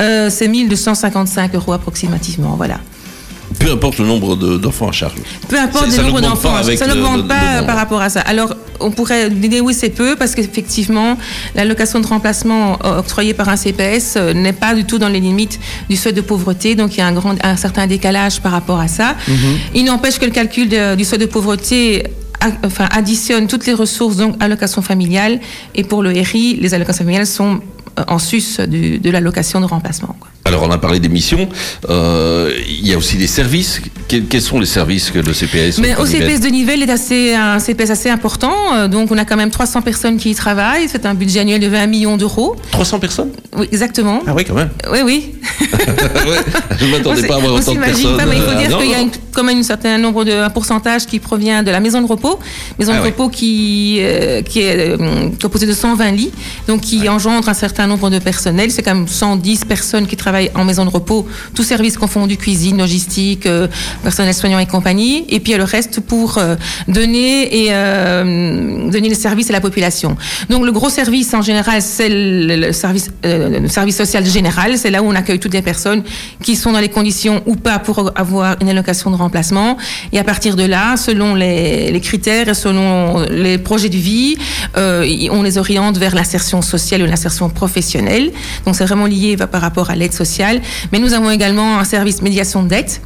[0.00, 2.54] euh, c'est 1255 euros approximativement.
[2.56, 2.80] Voilà.
[3.58, 5.14] Peu importe le nombre de- d'enfants à charge.
[5.48, 8.20] Peu importe le nombre d'enfants, ça n'augmente pas par rapport à ça.
[8.20, 11.16] Alors, on pourrait dire oui, c'est peu, parce qu'effectivement,
[11.54, 15.58] l'allocation de remplacement octroyée par un CPS euh, n'est pas du tout dans les limites
[15.88, 18.78] du seuil de pauvreté, donc il y a un, grand, un certain décalage par rapport
[18.80, 19.16] à ça.
[19.74, 22.04] Il n'empêche que le calcul de- du seuil de pauvreté
[22.64, 25.40] enfin, additionne toutes les ressources, donc allocation familiale,
[25.74, 27.60] et pour le RI, les allocations familiales sont
[28.06, 30.14] en sus du- de l'allocation de remplacement.
[30.20, 30.28] quoi.
[30.44, 31.46] Alors, on a parlé des missions.
[31.90, 33.82] Euh, il y a aussi des services.
[34.08, 37.34] Quels, quels sont les services que le CPS Mais au CPS de Nivelles est assez,
[37.34, 38.54] un CPS assez important.
[38.74, 40.88] euh, Donc, on a quand même 300 personnes qui y travaillent.
[40.88, 42.56] C'est un budget annuel de 20 millions d'euros.
[42.70, 43.28] 300 personnes?
[43.58, 44.22] Oui, exactement.
[44.26, 44.70] Ah oui, quand même.
[44.90, 45.34] Oui, oui.
[46.28, 46.36] Ouais,
[46.78, 48.16] je ne m'attendais pas à avoir autant de personnes.
[48.16, 50.24] pas, mais il faut euh, dire qu'il y a une- quand même un certain nombre
[50.24, 52.38] de un pourcentage qui provient de la maison de repos,
[52.78, 53.08] maison Ah de ouais.
[53.10, 56.30] repos qui euh, qui est euh, composée de 120 lits,
[56.66, 58.70] donc qui engendre un certain nombre de personnel.
[58.70, 62.78] C'est quand même 110 personnes qui travaillent en maison de repos, tous services confondus, cuisine,
[62.78, 63.68] logistique, euh,
[64.02, 65.24] personnel soignant et compagnie.
[65.28, 70.16] Et puis le reste pour euh, donner et euh, donner les services à la population.
[70.50, 74.78] Donc le gros service en général, c'est le, le service le service social général.
[74.78, 76.02] C'est là où on accueille toutes les personnes
[76.42, 79.76] qui sont dans les conditions ou pas pour avoir une allocation de remplacement.
[80.12, 84.36] Et à partir de là, selon les, les critères et selon les projets de vie,
[84.76, 87.77] on les oriente vers l'insertion sociale ou l'insertion professionnelle.
[88.64, 90.60] Donc c'est vraiment lié par rapport à l'aide sociale.
[90.92, 93.00] Mais nous avons également un service médiation de dette.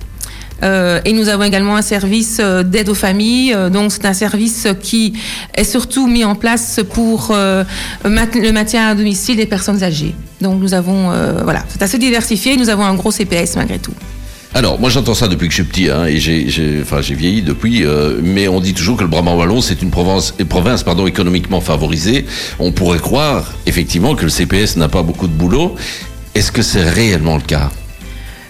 [0.63, 3.53] Euh, et nous avons également un service euh, d'aide aux familles.
[3.53, 5.15] Euh, donc c'est un service qui
[5.55, 10.15] est surtout mis en place pour le maintien à domicile des personnes âgées.
[10.41, 11.11] Donc nous avons,
[11.45, 12.57] voilà, c'est assez diversifié.
[12.57, 13.95] Nous avons un gros CPS malgré tout.
[14.55, 17.41] Alors, moi j'entends ça depuis que je suis petit, hein, et j'ai, enfin, j'ai vieilli
[17.41, 21.07] depuis, euh, mais on dit toujours que le Brabant Wallon, c'est une province, province pardon,
[21.07, 22.27] économiquement favorisée.
[22.59, 25.75] On pourrait croire, effectivement, que le CPS n'a pas beaucoup de boulot.
[26.35, 27.71] Est-ce que c'est réellement le cas?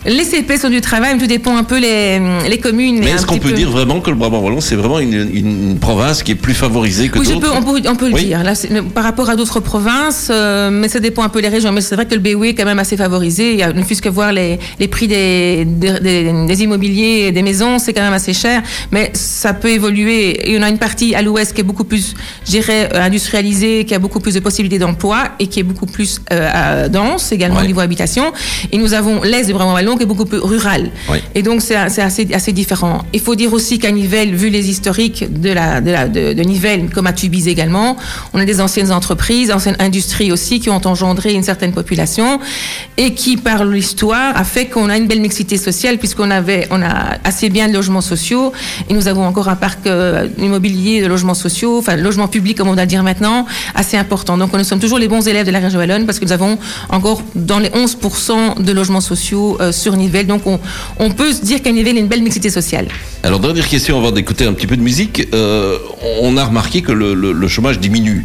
[0.04, 2.98] Les CPS ont du travail, mais tout dépend un peu les, les communes.
[2.98, 5.78] Mais est-ce qu'on peut peu- dire vraiment que le Brabant Wallon, c'est vraiment une, une-
[5.78, 8.42] province qui est plus favorisée que Oui, d'autres on peut, on peut le dire.
[8.42, 8.52] Là,
[8.94, 11.70] par rapport à d'autres provinces, euh, mais ça dépend un peu des régions.
[11.72, 13.52] Mais c'est vrai que le BOE est quand même assez favorisé.
[13.52, 17.26] Il y a, ne fût-ce que voir les, les prix des, des, des- des immobiliers
[17.28, 18.62] et des maisons, c'est quand même assez cher.
[18.90, 20.50] Mais ça peut évoluer.
[20.50, 23.84] Et on a une partie à l'ouest qui est beaucoup plus, je dirais, euh, industrialisée,
[23.84, 27.30] qui a beaucoup plus de possibilités d'emploi et qui est beaucoup plus euh, euh, dense
[27.30, 27.64] également Ouais.
[27.64, 28.32] au niveau habitation.
[28.72, 30.90] Et nous avons l'est du Brabant-Wallon est beaucoup plus rural.
[31.10, 31.18] Oui.
[31.34, 33.04] Et donc, c'est assez, assez différent.
[33.12, 36.42] Il faut dire aussi qu'à Nivelles, vu les historiques de, la, de, la, de, de
[36.42, 37.96] Nivelles, comme à Tubize également,
[38.32, 42.40] on a des anciennes entreprises, anciennes industries aussi, qui ont engendré une certaine population
[42.96, 46.82] et qui, par l'histoire, a fait qu'on a une belle mixité sociale puisqu'on avait, on
[46.82, 48.52] a assez bien de logements sociaux
[48.88, 52.68] et nous avons encore un parc euh, immobilier de logements sociaux, enfin, logements publics, comme
[52.68, 54.36] on va dire maintenant, assez important.
[54.38, 56.58] Donc, nous sommes toujours les bons élèves de la région Wallonne parce que nous avons
[56.90, 60.26] encore dans les 11% de logements sociaux euh, sur Nivelles.
[60.26, 62.88] Donc on, peut se dire qu'à Nivelles, il y a une belle mixité sociale.
[63.22, 65.28] Alors, dernière question avant d'écouter un petit peu de musique.
[65.34, 65.78] Euh,
[66.20, 68.24] on a remarqué que le chômage diminue.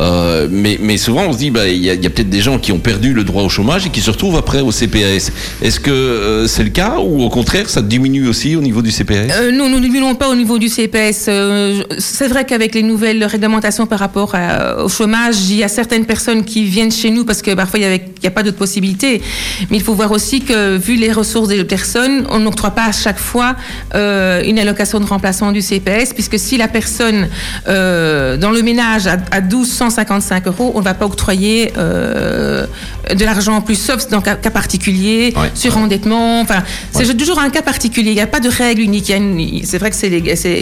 [0.00, 2.78] Euh, mais, souvent, on se dit, bah, il y a, peut-être des gens qui ont
[2.78, 5.30] perdu le droit au chômage et qui se retrouvent après au CPAS.
[5.62, 8.90] Est-ce que euh, c'est le cas ou au contraire, ça diminue aussi au niveau du
[8.90, 11.26] CPAS Euh, non, nous ne diminuons pas au niveau du CPS.
[11.28, 14.34] Euh, c'est vrai qu'avec les nouvelles réglementations par rapport
[14.78, 18.00] au chômage, il y a certaines personnes qui viennent chez nous parce que parfois il
[18.20, 19.22] n'y a pas d'autres possibilités.
[19.70, 22.92] Mais il faut voir aussi que vu les ressources des personnes, on n'octroie pas à
[22.92, 23.56] chaque fois
[23.94, 27.28] une allocation de remplacement du CPS puisque si la personne
[27.66, 29.40] dans le ménage a, a
[29.86, 32.66] 1255 euros, on ne va pas octroyer euh,
[33.14, 35.50] de l'argent en plus, sauf dans cas, cas particulier, Ouais.
[35.54, 36.40] surendettement.
[36.40, 36.62] Enfin,
[36.92, 38.10] c'est toujours un cas particulier.
[38.10, 39.10] Il n'y a pas de règle unique.
[39.10, 40.60] Une- C'est vrai que c'est lég- c'est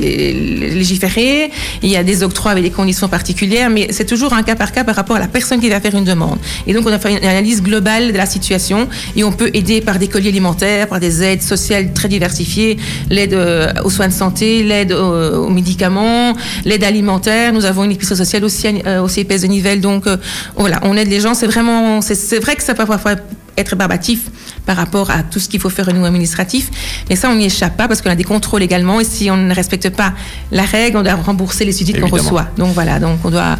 [0.74, 1.50] légiféré.
[1.82, 4.72] Il y a des octrois avec des conditions particulières, mais c'est toujours un cas par
[4.72, 6.38] cas par rapport à la personne qui va faire une demande.
[6.66, 9.80] Et donc, on a fait une analyse globale de la situation et on peut aider
[9.80, 12.78] par des colliers alimentaires, par des aides sociales très diversifiées,
[13.10, 17.52] l'aide euh, aux soins de santé, l'aide aux, aux médicaments, l'aide alimentaire.
[17.52, 19.80] Nous avons une épicerie sociale aussi euh, au CPS de Nivelles.
[19.80, 20.16] Donc, euh,
[20.56, 21.34] voilà, on aide les gens.
[21.34, 23.16] C'est vraiment, c'est- vrai que ça peut parfois
[23.58, 24.20] être barbatif
[24.64, 26.70] par rapport à tout ce qu'il faut faire au niveau administratif.
[27.10, 29.00] Mais ça, on n'y échappe pas parce qu'on a des contrôles également.
[29.00, 30.12] Et si on ne respecte pas
[30.50, 32.48] la règle, on doit rembourser les subsides qu'on reçoit.
[32.56, 33.56] Donc voilà, donc on doit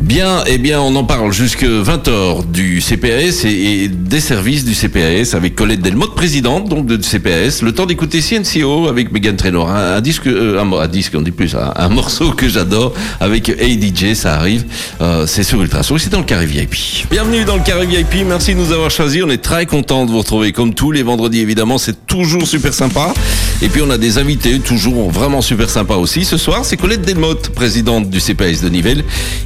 [0.00, 5.34] Bien, eh bien, on en parle jusque 20h du CPAS et, des services du CPAS
[5.34, 7.62] avec Colette Delmotte, présidente donc de CPAS.
[7.62, 11.54] Le temps d'écouter CNCO avec Megan Trainor, un, disque, euh, un, disque, on dit plus,
[11.54, 14.64] un, un morceau que j'adore avec ADJ, ça arrive.
[15.00, 16.74] Euh, c'est sur Ultrason, et c'est dans le carré VIP.
[17.10, 19.22] Bienvenue dans le carré VIP, merci de nous avoir choisis.
[19.24, 22.74] On est très content de vous retrouver comme tous les vendredis, évidemment, c'est toujours super
[22.74, 23.14] sympa.
[23.62, 26.26] Et puis on a des invités toujours vraiment super sympas aussi.
[26.26, 29.02] Ce soir, c'est Colette Delmotte, présidente du CPAS de Nivelles,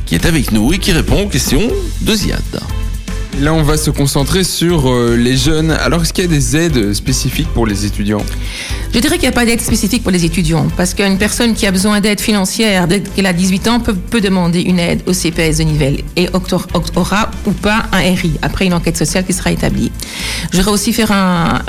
[0.06, 1.68] qui est avec nous et qui répond aux questions
[2.00, 2.40] de Ziad.
[3.38, 5.70] Là, on va se concentrer sur euh, les jeunes.
[5.70, 8.22] Alors, est-ce qu'il y a des aides spécifiques pour les étudiants?
[8.92, 11.66] Je dirais qu'il n'y a pas d'aide spécifique pour les étudiants, parce qu'une personne qui
[11.66, 15.12] a besoin d'aide financière dès qu'elle a 18 ans peut, peut demander une aide au
[15.12, 19.52] CPS de Nivelles et aura ou pas un RI, après une enquête sociale qui sera
[19.52, 19.90] établie.
[20.50, 21.60] Je voudrais aussi faire un,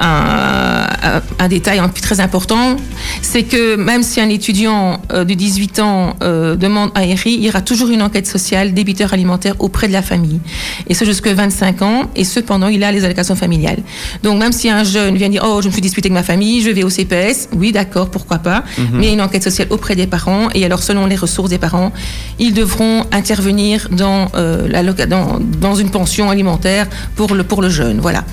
[0.00, 2.76] un, détail très important,
[3.22, 7.44] c'est que même si un étudiant euh, de 18 ans euh, demande un RI, il
[7.44, 10.40] y aura toujours une enquête sociale débiteur alimentaire auprès de la famille.
[10.88, 13.82] Et ce jusqu'à 25 ans, et cependant, il a les allocations familiales.
[14.22, 16.62] Donc même si un jeune vient dire, oh, je me suis disputé avec ma famille,
[16.62, 19.68] je vais au CPS, oui, d'accord, pourquoi pas, mais il y a une enquête sociale
[19.70, 21.92] auprès des parents, et alors selon les ressources des parents,
[22.38, 26.86] ils devront intervenir dans, euh, la loca- dans, dans une pension alimentaire
[27.16, 28.00] pour le, pour le jeune.
[28.00, 28.24] Voilà.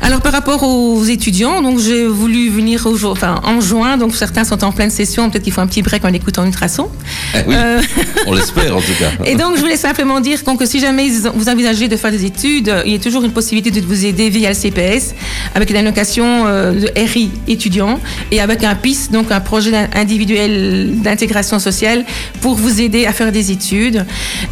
[0.00, 4.44] Alors par rapport aux étudiants, donc j'ai voulu venir au, enfin, en juin, donc certains
[4.44, 6.88] sont en pleine session, peut-être qu'il faut un petit break en écoutant Ultrason.
[7.34, 7.80] Eh oui, Euh,
[8.26, 9.10] on l'espère en tout cas.
[9.24, 12.24] et donc, je voulais simplement dire donc, que si jamais vous envisagez de faire des
[12.24, 15.14] études, euh, il y a toujours une possibilité de vous aider via le CPS
[15.54, 21.00] avec une allocation euh, de RI étudiant et avec un PIS, donc un projet individuel
[21.02, 22.04] d'intégration sociale
[22.40, 24.04] pour vous aider à faire des études.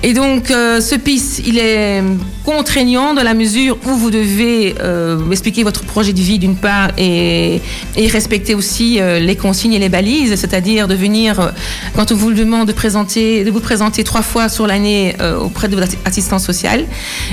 [0.03, 2.03] Et donc, euh, ce PIS, il est
[2.45, 6.91] contraignant dans la mesure où vous devez euh, expliquer votre projet de vie d'une part
[6.99, 7.61] et,
[7.97, 11.51] respecter aussi euh, les consignes et les balises, c'est-à-dire de venir, euh,
[11.95, 15.39] quand on vous le demande de, présenter, de vous présenter trois fois sur l'année euh,
[15.39, 16.87] auprès de votre assi- assistance sociale,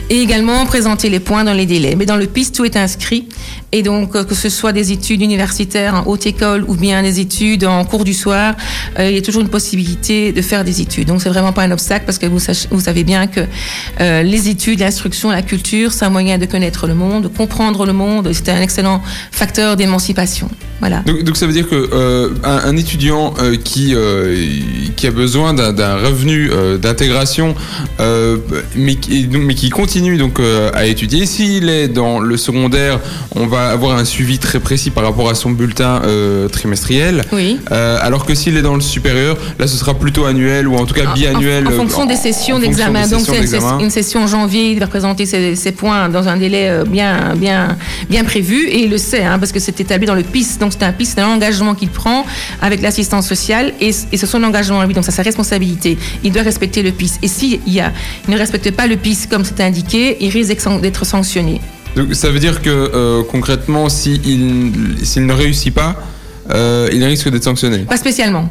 [0.10, 1.96] et également présenter les points dans les délais.
[1.96, 3.28] Mais dans le PIS, tout est inscrit,
[3.72, 7.20] et donc euh, que ce soit des études universitaires en haute école ou bien des
[7.20, 8.56] études en cours du soir,
[8.98, 11.08] euh, il y a toujours une possibilité de faire des études.
[11.08, 13.42] Donc c'est vraiment pas un obstacle parce que vous, savez bien que
[14.00, 17.86] euh, les études, l'instruction, la culture, c'est un moyen de connaître le monde, de comprendre
[17.86, 18.32] le monde.
[18.32, 19.02] C'est un excellent
[19.32, 20.50] facteur d'émancipation.
[20.80, 21.00] Voilà.
[21.00, 23.96] donc, ça veut dire que un, étudiant qui
[24.96, 27.56] qui a besoin d'un revenu d'intégration,
[28.00, 28.96] mais
[29.32, 30.40] mais qui continue donc
[30.74, 33.00] à étudier, s'il est dans le secondaire,
[33.36, 37.24] on va avoir un suivi très précis par rapport à son bulletin euh, trimestriel.
[37.32, 37.60] Oui.
[37.72, 40.86] Euh, alors que s'il est dans le supérieur, là ce sera plutôt annuel ou en
[40.86, 41.68] tout cas En- biannuel.
[41.68, 43.08] En, en euh, fonction des sessions d'examen.
[43.08, 46.84] Donc c'est une, session en janvier, il va présenter ses, ses points dans un délai
[46.88, 47.78] bien, bien,
[48.10, 50.58] bien prévu et il le sait hein, parce que c'est établi dans le PIS.
[50.60, 52.26] Donc c'est un PIS, c'est un engagement qu'il prend
[52.62, 54.94] avec l'assistance sociale et, et c'est son engagement à lui.
[54.94, 55.98] Donc c'est sa responsabilité.
[56.24, 57.14] Il doit respecter le PIS.
[57.22, 57.84] Et s'il il
[58.28, 60.48] ne respecte pas le PIS comme c'est indiqué, il risque
[60.82, 61.62] d'être sanctionné.
[61.96, 64.22] Donc, ça veut dire que euh, concrètement, s'il
[65.04, 65.96] s'il ne réussit pas,
[66.50, 67.80] euh, il risque d'être sanctionné.
[67.80, 68.50] Pas spécialement.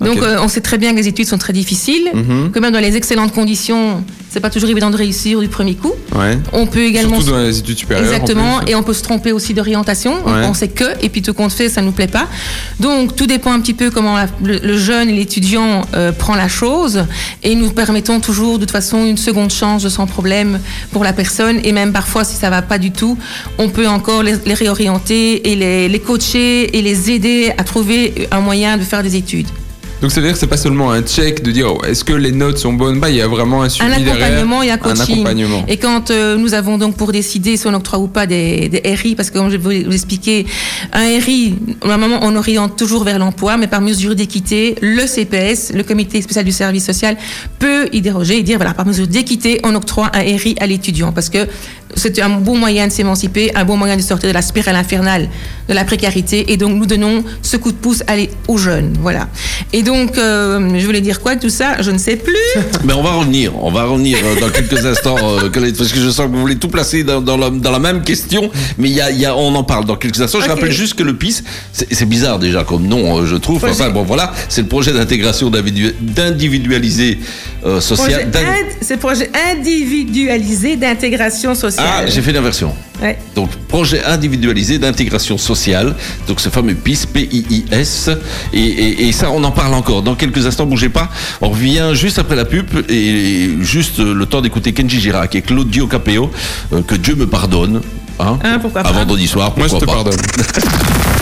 [0.00, 2.50] Donc euh, on sait très bien que les études sont très difficiles, Mhm.
[2.52, 5.92] que même dans les excellentes conditions, c'est pas toujours évident de réussir du premier coup.
[6.14, 6.38] Ouais.
[6.52, 8.04] On peut également Surtout dans les études supérieures.
[8.06, 10.14] en Exactement, et on peut se tromper aussi d'orientation.
[10.26, 10.42] On Ouais.
[10.42, 12.26] pensait que, et puis tout compte fait, ça nous plaît pas.
[12.78, 16.34] Donc tout dépend un petit peu comment la- le, le jeune et l'étudiant euh, prend
[16.34, 17.04] la chose,
[17.42, 20.60] et nous permettons toujours de toute façon une seconde chance sans problème
[20.92, 23.16] pour la personne, et même parfois si ça va pas du tout,
[23.58, 28.28] on peut encore les, les réorienter et les, les coacher et les aider à trouver
[28.30, 29.48] un moyen de faire des études.
[30.02, 32.12] Donc ça veut dire que c'est pas seulement un check de dire oh, est-ce que
[32.12, 33.00] les notes sont bonnes?
[33.00, 34.14] Bah il y a vraiment un suivi un derrière.
[34.16, 35.14] accompagnement et un Un coaching.
[35.14, 35.64] accompagnement.
[35.68, 38.82] Et quand euh, nous avons donc pour décider si on octroie ou pas des, des
[38.94, 40.44] RI, parce que comme je vais vous expliquer,
[40.92, 45.82] un RI, normalement on oriente toujours vers l'emploi, mais par mesure d'équité, le CPS, le
[45.82, 47.16] comité spécial du service social,
[47.58, 51.12] peut y déroger et dire voilà, par mesure d'équité, on octroie un RI à l'étudiant,
[51.12, 51.46] parce que
[51.94, 55.28] c'est un bon moyen de s'émanciper, un bon moyen de sortir de la spirale infernale
[55.68, 58.94] de la précarité, et donc nous donnons ce coup de pouce à les- aux jeunes,
[59.00, 59.28] voilà.
[59.72, 61.80] Et donc, euh, je voulais dire quoi de tout ça?
[61.82, 62.34] Je ne sais plus.
[62.84, 66.08] Mais on va revenir, on va revenir euh, dans quelques instants, euh, parce que je
[66.10, 69.00] sens que vous voulez tout placer dans, dans la, dans la même question, mais y
[69.00, 70.40] a, y a- on en parle dans quelques instants.
[70.40, 73.58] Je rappelle juste que le PIS, c'est bizarre déjà comme nom, euh, je trouve.
[73.58, 77.18] Projet- Enfin bon, voilà, c'est le projet d'intégration d'individu- d'individualisé
[77.64, 78.30] euh, Projet social.
[78.30, 81.75] d'in- ind- c'est projet individualisé d'intégration sociale.
[81.78, 82.74] Ah, j'ai fait l'inversion.
[83.02, 83.18] Ouais.
[83.34, 85.94] Donc, projet individualisé d'intégration sociale,
[86.26, 88.10] donc ce fameux PIS, P-I-I-S,
[88.52, 90.02] et, et- et ça, on en parle encore.
[90.02, 91.08] Dans quelques instants, bougez pas.
[91.40, 95.86] On revient juste après la pub et juste le temps d'écouter Kenji Girac et Claudio
[95.86, 96.30] Capeo,
[96.72, 97.80] euh, que Dieu me pardonne.
[98.18, 98.92] Hein, Hein, pourquoi à pas.
[98.92, 100.10] vendredi soir, Moi je pourquoi te pas.
[100.10, 100.20] pardonne.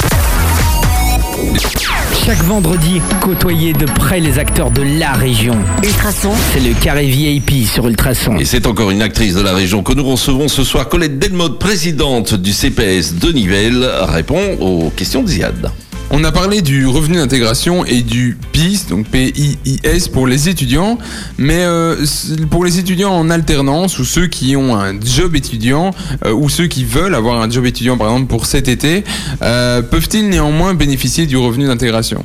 [2.27, 5.59] Chaque vendredi, côtoyez de près les acteurs de la région.
[5.83, 8.39] Ultrason, C'est le carré VIP sur Ultrason.
[8.39, 10.89] Et c'est encore une actrice de la région que nous recevons ce soir.
[10.89, 15.71] Colette Delmotte, présidente du CPS de Nivelles, répond aux questions de Ziad.
[16.17, 20.97] On a parlé du revenu d'intégration et du PIS, donc P-I-I-S pour les étudiants,
[21.39, 22.07] mais euh,
[22.51, 25.91] pour les étudiants en alternance ou ceux qui ont un job étudiant
[26.25, 29.03] euh, ou ceux qui veulent avoir un job étudiant par exemple pour cet été,
[29.43, 32.25] euh, peuvent-ils néanmoins bénéficier du revenu d'intégration?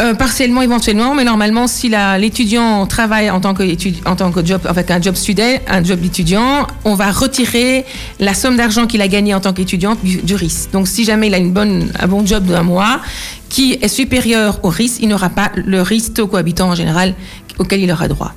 [0.00, 3.64] Euh, partiellement, éventuellement, mais normalement, si l'étudiant travaille en tant que,
[4.08, 7.84] en tant que job, avec un job student, un job d'étudiant, on va retirer
[8.20, 10.68] la somme d'argent qu'il a gagné en tant qu'étudiant du, du RIS.
[10.72, 13.00] Donc, si jamais il a une bonne, un bon job d'un mois
[13.48, 17.14] qui est supérieur au RIS, il n'aura pas le RIS taux cohabitant en général
[17.58, 18.34] auquel il aura droit.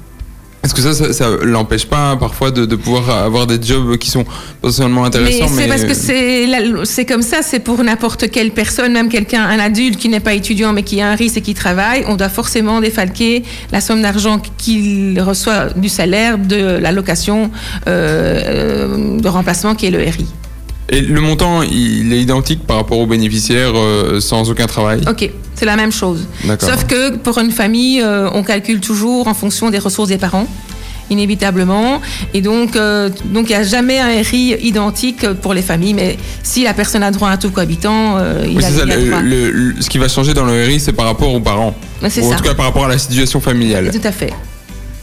[0.64, 4.12] Est-ce que ça, ça, ça l'empêche pas parfois de, de pouvoir avoir des jobs qui
[4.12, 4.24] sont
[4.62, 8.52] potentiellement Mais intéressants c'est parce que c'est la- c'est comme ça, c'est pour n'importe quelle
[8.52, 11.42] personne, même quelqu'un, un adulte qui n'est pas étudiant mais qui a un risque et
[11.42, 13.42] qui travaille, on doit forcément défalquer
[13.72, 17.50] la somme d'argent qu'il reçoit du salaire de l'allocation
[17.88, 20.28] euh, euh, de remplacement qui est le RI.
[20.94, 25.02] Et le montant, il est identique par rapport aux bénéficiaires euh, sans aucun travail?
[25.10, 26.28] Ok, c'est la même chose.
[26.60, 30.48] Sauf que pour une famille, euh, on calcule toujours en fonction des ressources des parents
[31.10, 32.00] inévitablement
[32.34, 36.16] et donc euh, donc il n'y a jamais un RI identique pour les familles mais
[36.42, 38.84] si la personne a droit à un taux cohabitant euh, il Oui, a, ça.
[38.86, 39.20] il a le- droit.
[39.22, 41.76] le- le- ce qui va changer dans le RI, c'est par rapport aux parents.
[42.02, 42.36] Ou en ça.
[42.38, 43.92] tout cas par rapport à la situation familiale.
[43.92, 44.32] Tout à fait.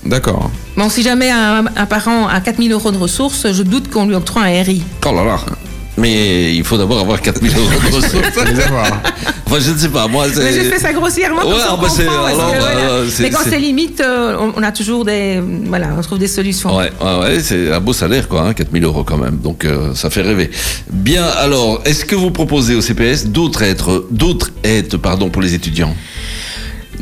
[0.06, 0.50] D'accord.
[0.78, 4.14] Bon, si jamais un, un parent a 4000 euros de ressources, je doute qu'on lui
[4.14, 4.82] octroie un RI.
[5.06, 5.40] Oh là là.
[5.98, 8.14] Mais il faut d'abord avoir 4000 euros de ressources.
[9.46, 10.06] enfin, je ne sais pas.
[10.08, 10.26] Moi.
[10.36, 13.04] Mais j'ai fait ça grossièrement Ouais, ah bah c'est- comprend, parce alors, que, bah, voilà.
[13.20, 15.42] Mais quand c'est- limite, euh, on, on a toujours des...
[15.66, 16.76] Voilà, on trouve des solutions.
[16.76, 19.38] Ouais, ouais, ouais, c'est un beau salaire, quoi, hein, 4000 euros quand même.
[19.38, 20.50] Donc, euh, ça fait rêver.
[20.90, 25.54] Bien, alors, est-ce que vous proposez au CPS d'autres aides, d'autres aides, pardon, pour les
[25.54, 25.94] étudiants?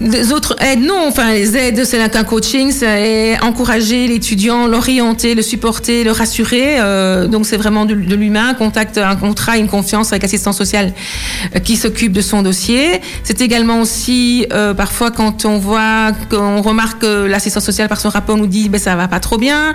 [0.00, 1.06] Des autres aides, non.
[1.08, 6.78] Enfin, les aides, c'est là qu'un coaching, c'est encourager l'étudiant, l'orienter, le supporter, le rassurer.
[6.80, 10.92] Euh, donc, c'est vraiment de, l'humain, contact, un contrat, une confiance avec l'assistant social
[11.54, 13.00] euh, qui s'occupe de son dossier.
[13.22, 18.10] C'est également aussi, euh, parfois, quand on voit, qu'on remarque que l'assistant social, par son
[18.10, 19.74] rapport, nous dit, ben, ça va pas trop bien.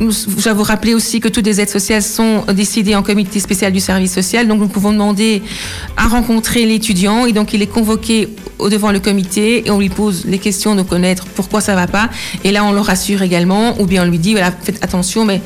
[0.00, 3.72] Je vais vous rappeler aussi que toutes les aides sociales sont décidées en comité spécial
[3.72, 4.48] du service social.
[4.48, 5.42] Donc, nous pouvons demander
[5.96, 8.28] à rencontrer l'étudiant et donc il est convoqué
[8.68, 12.08] devant le comité et on lui pose les questions de connaître pourquoi ça va pas.
[12.44, 15.40] Et là, on le rassure également ou bien on lui dit voilà, faites attention, mais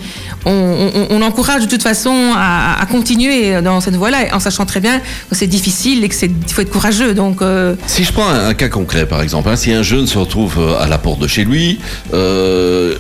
[0.47, 5.01] on, encourage de toute façon à, continuer dans cette voie-là en sachant très bien
[5.31, 7.15] que c'est difficile et que c'est faut être courageux.
[7.15, 10.07] Donc euh, Si je prends un, un cas concret, par exemple, hein, si un jeune
[10.07, 11.81] se retrouve euh, à la porte de chez lui,
[12.13, 12.97] euh,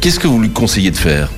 [0.00, 1.30] qu'est-ce que vous lui conseillez de faire?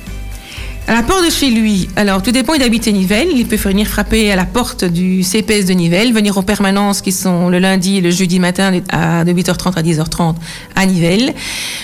[0.89, 3.57] À la porte de chez lui, alors tout dépend, il habite à Nivelles, il peut
[3.57, 7.59] venir frapper à la porte du CPS de Nivelles, venir aux permanences qui sont le
[7.59, 10.33] lundi et le jeudi matin à, de 8h30 à 10h30
[10.75, 11.35] à Nivelles,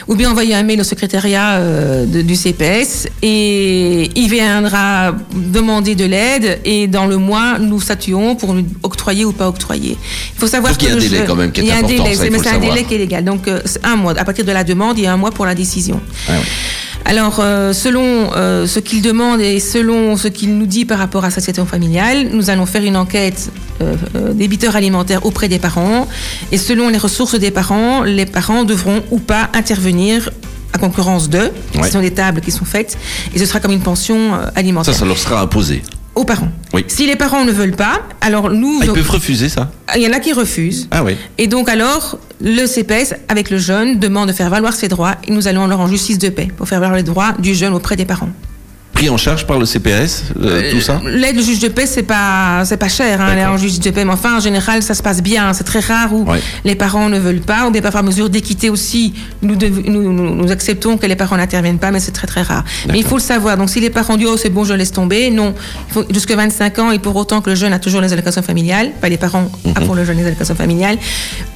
[0.08, 5.93] ou bien envoyer un mail au secrétariat euh, de- du CPS et il viendra demander
[5.93, 9.99] de l'aide et dans le mois, nous statuons pour octroyer ou pas octroyer.
[10.36, 11.72] Il faut savoir Donc, il y a un délai quand même qui est il y
[11.72, 12.74] a un délai, ça, mais c'est un savoir.
[12.74, 13.24] délai qui est légal.
[13.24, 14.18] Donc euh, un mois.
[14.18, 16.01] À partir de la demande, il y a un mois pour la décision.
[16.28, 16.38] Ah ouais.
[17.08, 21.24] Alors, euh, selon euh, ce qu'il demande et selon ce qu'il nous dit par rapport
[21.24, 23.51] à sa situation familiale, nous allons faire une enquête
[23.82, 26.08] euh, euh, débiteurs alimentaires auprès des parents.
[26.51, 30.32] Et selon les ressources des parents, les parents devront ou pas intervenir
[30.74, 31.51] à concurrence d'eux.
[31.76, 31.84] Ouais.
[31.84, 32.97] Ce sont des tables qui sont faites.
[33.36, 35.84] Et ce sera comme une pension euh, Ça, alimentaire ça leur sera imposé.
[36.16, 36.49] aux parents.
[36.74, 36.84] Oui.
[36.88, 38.80] Si les parents ne veulent pas, alors nous...
[38.82, 40.87] Ah, ils peuvent refuser ça Il y en a qui refusent.
[40.91, 41.15] Ah oui.
[41.37, 45.31] Et donc alors, le CPS, avec le jeune, demande de faire valoir ses droits et
[45.31, 47.95] nous allons alors en justice de paix pour faire valoir les droits du jeune auprès
[47.95, 48.29] des parents.
[48.95, 52.03] Pris en charge par le CPS, euh, tout ça L'aide du juge de paix, c'est
[52.03, 54.05] pas, c'est pas cher, hein, l'aide en justice de paix.
[54.05, 55.51] Mais enfin, en général, ça se passe bien.
[55.51, 56.39] C'est très rare où Ouais.
[56.63, 60.33] les parents ne veulent pas, ou bien par mesure d'équité aussi, nous, dev- nous, nous,
[60.35, 62.63] nous acceptons que les parents n'interviennent pas, mais c'est très très rare.
[62.89, 63.57] Mais il faut le savoir.
[63.57, 65.53] Donc, si les parents disent, oh, c'est bon, je laisse tomber, non.
[65.89, 68.43] Il faut jusqu'à 25 ans, et pour autant que le jeune a toujours les allocations
[68.43, 70.97] familiales, pas les parents a pour le jeune les allocations familiales,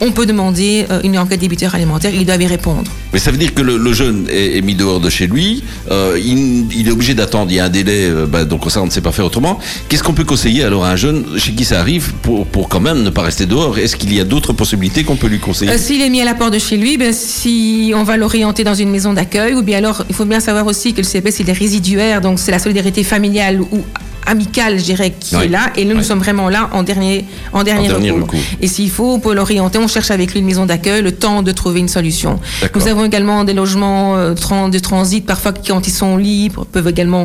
[0.02, 2.92] on peut demander euh, une enquête débiteur alimentaire, il doit y répondre.
[3.14, 5.64] Mais ça veut dire que le, le jeune est, est mis dehors de chez lui,
[5.90, 8.82] euh, il, il est obligé d'attendre, il y a un délai, euh, bah, donc ça
[8.82, 9.60] on ne sait pas faire autrement.
[9.88, 12.80] Qu'est-ce qu'on peut conseiller alors à un jeune chez qui ça arrive pour, pour quand
[12.80, 13.78] même ne pas rester dehors?
[13.78, 15.72] Est-ce qu'il y a d'autres possibilités qu'on peut lui conseiller?
[15.72, 18.64] Euh, S'il est mis à la porte de chez lui, ben, si on va l'orienter
[18.64, 21.40] dans une maison d'accueil, ou bien alors, il faut bien savoir aussi que le CPS,
[21.40, 23.82] il est résiduaire, donc c'est la solidarité familiale ou
[24.26, 25.46] amicale, je dirais, qui Oui.
[25.46, 25.72] est là.
[25.76, 28.28] Et nous, nous sommes vraiment là en dernier, en dernier, En dernier recours.
[28.28, 28.40] recours.
[28.62, 29.80] Et s'il faut, on peut l'orienter.
[29.80, 32.40] On cherche avec lui une maison d'accueil, le temps de trouver une solution.
[32.76, 34.36] Nous avons également des logements euh,
[34.70, 37.19] de transit, parfois quand ils sont libres, peuvent également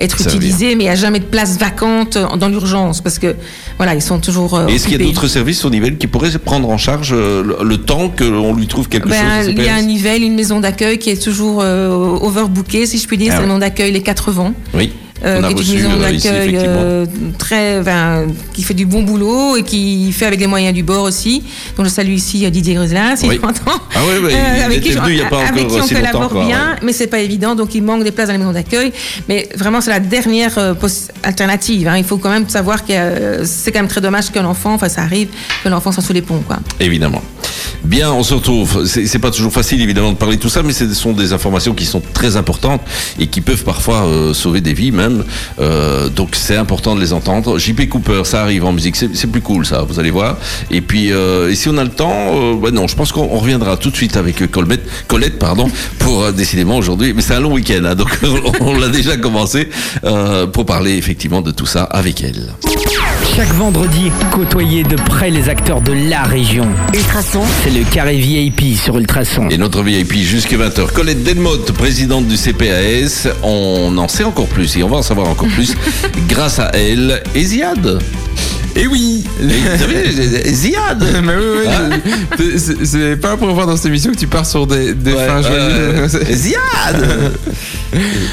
[0.00, 0.36] être Servir.
[0.36, 3.36] utilisés, mais il n'y a jamais de place vacante dans l'urgence, parce que
[3.76, 4.54] voilà, ils sont toujours.
[4.54, 7.12] euh, Et Est-ce qu'il y a d'autres services au niveau qui pourraient prendre en charge
[7.12, 10.22] euh, le, le temps qu'on lui trouve quelque Ben, chose il y a un Nivelles,
[10.22, 11.88] une maison d'accueil qui est toujours euh,
[12.20, 13.28] overbookée, si je puis dire.
[13.32, 13.46] Ah c'est ouais.
[13.46, 14.52] la maison d'accueil Les Quatre Vents.
[14.74, 14.92] Oui.
[15.24, 17.06] Euh, qui est une maison euh, d'accueil euh,
[17.38, 21.04] très, ben, qui fait du bon boulot et qui fait avec les moyens du bord
[21.04, 21.42] aussi.
[21.76, 23.40] Donc je salue ici euh, Didier Gruselin, si Oui.
[23.42, 25.82] Ah ouais, ouais, il avec était qui, venu il y a pas avec encore qui
[25.82, 26.78] on si collabore quoi, bien, ouais.
[26.82, 27.54] mais c'est pas évident.
[27.54, 28.92] Donc il manque des places dans les maisons d'accueil.
[29.28, 30.74] Mais vraiment, c'est la dernière euh,
[31.22, 31.88] alternative.
[31.88, 31.96] hein.
[31.98, 34.88] Il faut quand même savoir que euh, c'est quand même très dommage qu'un enfant, enfin
[34.88, 35.28] ça arrive,
[35.62, 36.42] que l'enfant soit sous les ponts.
[36.46, 36.58] Quoi.
[36.80, 37.22] Évidemment.
[37.84, 38.84] Bien, on se retrouve.
[38.86, 41.74] C'est pas toujours facile, évidemment, de parler de tout ça, mais ce sont des informations
[41.74, 42.82] qui sont très importantes
[43.18, 45.24] et qui peuvent parfois euh, sauver des vies même.
[45.60, 47.58] Euh, donc c'est important de les entendre.
[47.58, 50.36] JP Cooper, ça arrive en musique, c'est plus cool ça, vous allez voir.
[50.70, 53.28] Et puis, euh, et si on a le temps, euh, ouais, non, je pense qu'on
[53.30, 57.12] on reviendra tout de suite avec euh, Colbert, Colette, pardon, pour euh, décidément aujourd'hui.
[57.14, 58.10] Mais c'est un long week-end, hein, donc
[58.60, 59.68] on l'a déjà commencé
[60.52, 62.52] pour parler effectivement de tout ça avec elle.
[63.38, 66.66] Chaque vendredi, côtoyez de près les acteurs de la région.
[66.92, 69.48] Ultrason, C'est le carré VIP sur Ultrason.
[69.48, 70.92] Et notre VIP jusqu'à 20h.
[70.92, 73.28] Colette Delmotte, présidente du CPAS.
[73.44, 75.76] On en sait encore plus et on va en savoir encore plus
[76.28, 78.00] grâce à elle et Ziad.
[78.80, 82.48] Et oui Et vous savez, Ziad Mais oui, oui, Hein
[82.84, 85.26] c'est- pas la première fois dans cette émission que tu pars sur des, des Ouais,
[85.26, 86.20] fins euh, joyeuses.
[86.32, 87.32] Ziad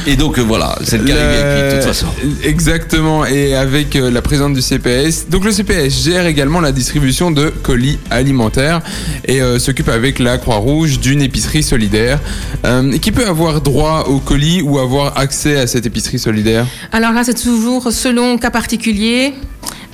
[0.06, 2.06] Et donc euh, voilà, c'est le carré de toute façon.
[2.43, 5.28] Exactement, et avec euh, la présidente du CPS.
[5.30, 8.82] Donc le CPS gère également la distribution de colis alimentaires
[9.26, 12.20] et euh, s'occupe avec la Croix-Rouge d'une épicerie solidaire.
[12.66, 17.12] Euh, qui peut avoir droit au colis ou avoir accès à cette épicerie solidaire Alors
[17.14, 19.34] là, c'est toujours selon cas particulier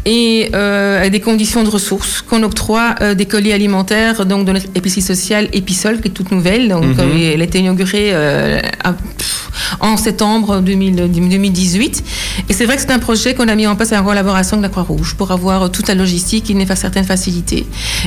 [0.05, 4.65] et euh, des conditions de ressources qu'on octroie euh, des colis alimentaires donc de notre
[4.73, 6.99] épicerie sociale Épisol qui est toute nouvelle donc Mhm.
[6.99, 9.49] euh, elle a été inaugurée euh, à- pff,
[9.79, 12.03] en septembre 2000 2018
[12.49, 14.63] et c'est vrai que c'est un projet qu'on a mis en place en collaboration avec
[14.63, 17.65] la Croix-Rouge pour avoir toute la logistique qui n'est pas certaines facilités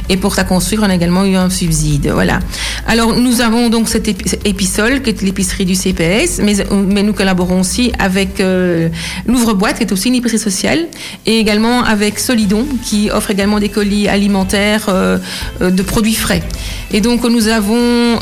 [0.09, 2.39] et pour sa construire on a également eu un subside voilà
[2.87, 7.13] alors nous avons donc cette épi- Épisol qui est l'épicerie du CPS mais, mais nous
[7.13, 8.89] collaborons aussi avec euh,
[9.27, 10.87] l'ouvre-boîte qui est aussi une épicerie sociale
[11.27, 15.19] et également avec Solidon qui offre également des colis alimentaires euh,
[15.61, 16.43] de produits frais.
[16.93, 17.75] Et donc nous avons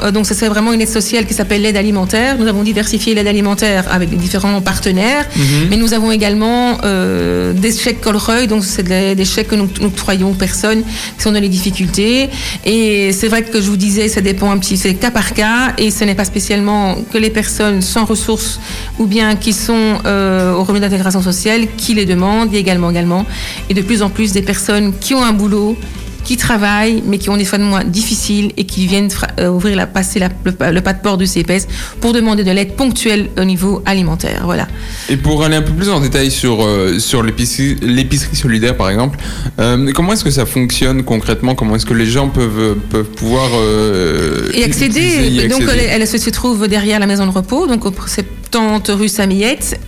[0.03, 2.37] euh, donc ça c'est vraiment une aide sociale qui s'appelle l'aide alimentaire.
[2.39, 5.27] Nous avons diversifié l'aide alimentaire avec différents partenaires,
[5.71, 9.89] mais nous avons également euh, des chèques Colreuil, donc c'est des, chèques que nous, nous
[9.89, 12.29] octroyons aux personnes qui sont dans les difficultés.
[12.65, 15.75] Et c'est vrai que je vous disais, ça dépend un petit, c'est cas par cas,
[15.79, 18.61] et ce n'est pas spécialement que les personnes sans ressources
[18.99, 23.27] ou bien qui sont euh, au revenu d'intégration sociale qui les demandent, également également,
[23.69, 25.77] et de plus en plus des personnes qui ont un boulot
[26.25, 29.09] qui travaillent, mais qui ont des fins de mois difficiles et qui viennent
[29.41, 31.67] euh, ouvrir la, passer la- le, le pas de porte du CPS
[32.01, 34.43] pour demander de l'aide ponctuelle au niveau alimentaire.
[34.45, 34.69] Voilà.
[35.09, 38.89] Et pour aller un peu plus en détail sur, euh, sur l'épicerie l'épicerie solidaire, par
[38.91, 39.19] exemple,
[39.59, 41.55] euh, comment est-ce que ça fonctionne concrètement?
[41.55, 45.87] Comment est-ce que les gens peuvent, peuvent pouvoir euh, Et accéder, y donc accéder?
[45.91, 49.81] elle, elle se trouve derrière la maison de repos, donc au 70 rue Samillette.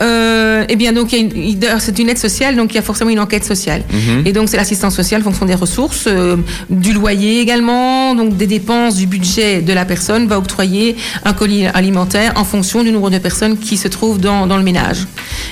[0.68, 2.76] Eh bien, donc il y a une- il- d'ailleurs, c'est une aide sociale, donc il
[2.76, 3.82] y a forcément une enquête sociale.
[3.92, 4.22] Mhm.
[4.26, 6.36] Et donc c'est l'assistance sociale en fonction des ressources, euh,
[6.70, 11.66] du loyer également, donc des dépenses du budget de la personne va octroyer un colis
[11.66, 15.06] alimentaire en fonction du nombre de personnes qui se trouvent dans, dans le ménage.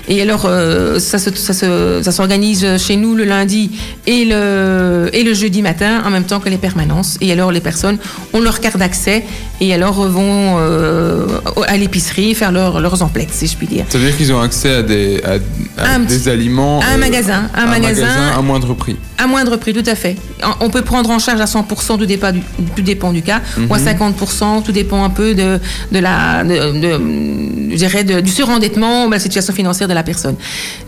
[0.08, 3.70] Et alors euh, ça se- ça se- ça s'organise chez nous le lundi
[4.06, 7.18] et le, et le jeudi matin en même temps que les permanences.
[7.20, 7.98] Et alors les personnes
[8.32, 9.24] ont leur carte d'accès
[9.60, 11.26] et alors vont euh,
[11.68, 13.84] à l'épicerie faire leur- leurs emplettes, si je puis dire.
[13.88, 16.80] Ça veut dire qu'ils ont accès à des, à, à Un des petit- aliments.
[16.82, 18.06] un euh, magasin, un magasin.
[18.36, 18.96] à moindre prix.
[19.18, 20.16] À moindre prix, tout à fait.
[20.42, 22.40] En- On peut prendre en charge à 100%, tout dépend du,
[22.76, 23.84] tout dépend du cas, ou à Mhm.
[23.84, 25.58] 50%, tout dépend un peu de,
[25.90, 29.94] de la, de, de- je dirais de- du surendettement, ou de la situation financière de
[29.94, 30.36] la personne.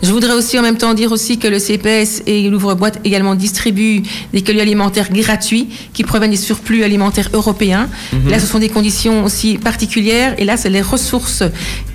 [0.01, 4.01] Je voudrais aussi en même temps dire aussi que le CPS et l'ouvre-boîte également distribuent
[4.33, 7.87] des colis alimentaires gratuits qui proviennent des surplus alimentaires européens.
[8.13, 8.29] Mhm.
[8.31, 11.43] Là, ce sont des conditions aussi particulières, et là, c'est les ressources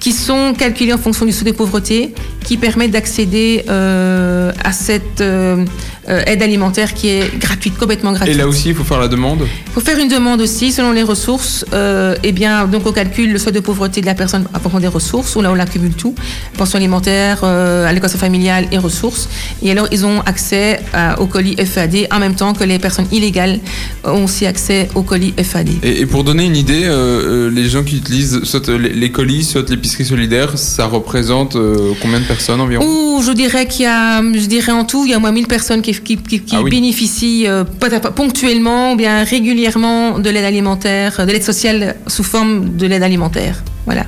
[0.01, 2.15] qui sont calculées en fonction du seuil de pauvreté
[2.45, 5.65] qui permettent d'accéder euh, à cette euh,
[6.09, 8.35] euh, aide alimentaire qui est gratuite, complètement gratuite.
[8.35, 9.47] Et là aussi, il faut faire la demande.
[9.67, 11.65] Il faut faire une demande aussi selon les ressources.
[11.73, 14.81] Euh, eh bien, donc on calcule le seuil de pauvreté de la personne à propos
[14.81, 16.15] des ressources, ou là on accumule tout,
[16.57, 19.29] pension alimentaire, euh, allocation familiale et ressources.
[19.63, 23.07] Et alors ils ont accès à- au colis FAD en même temps que les personnes
[23.13, 23.59] illégales
[24.05, 25.69] ont aussi accès au colis FAD.
[25.83, 28.91] Et, et pour donner une idée, euh, euh, les gens qui utilisent soit euh, les,
[28.93, 32.85] les colis, soit l'épicerie solidaire, ça représente euh, combien de personnes environ?
[32.85, 35.33] Ou je dirais qu'il y a, je dirais en tout, il y a au moins
[35.33, 36.71] 1000 personnes qui, qui, qui- qui Ah oui.
[36.71, 37.65] bénéficient euh,
[38.15, 43.63] ponctuellement ou bien régulièrement de l'aide alimentaire, de l'aide sociale sous forme de l'aide alimentaire.
[43.87, 44.05] Voilà.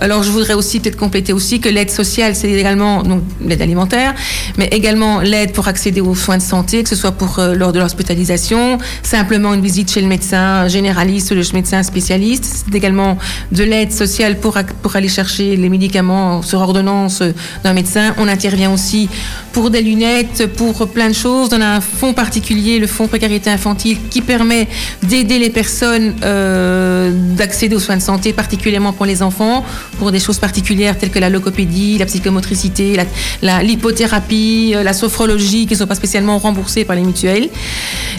[0.00, 3.02] Alors je voudrais aussi peut-être compléter aussi que l'aide sociale, c'est également
[3.44, 4.14] l'aide alimentaire,
[4.56, 7.72] mais également l'aide pour accéder aux soins de santé, que ce soit pour euh, lors
[7.72, 12.44] de l'hospitalisation, simplement une visite chez le médecin généraliste ou le médecin spécialiste.
[12.44, 13.18] C'est également
[13.50, 17.32] de l'aide sociale pour, pour aller chercher les médicaments sur ordonnance euh,
[17.64, 18.14] d'un médecin.
[18.18, 19.08] On intervient aussi
[19.52, 21.50] pour des lunettes, pour plein de choses.
[21.52, 24.68] On a un fonds particulier, le fonds précarité infantile, qui permet
[25.02, 29.64] d'aider les personnes euh, d'accéder aux soins de santé, particulièrement pour les enfants,
[29.98, 33.04] pour des choses particulières telles que la logopédie, la psychomotricité, la-
[33.42, 37.48] la- l'hypothérapie, euh, la sophrologie, qui ne sont pas spécialement remboursées par les mutuelles.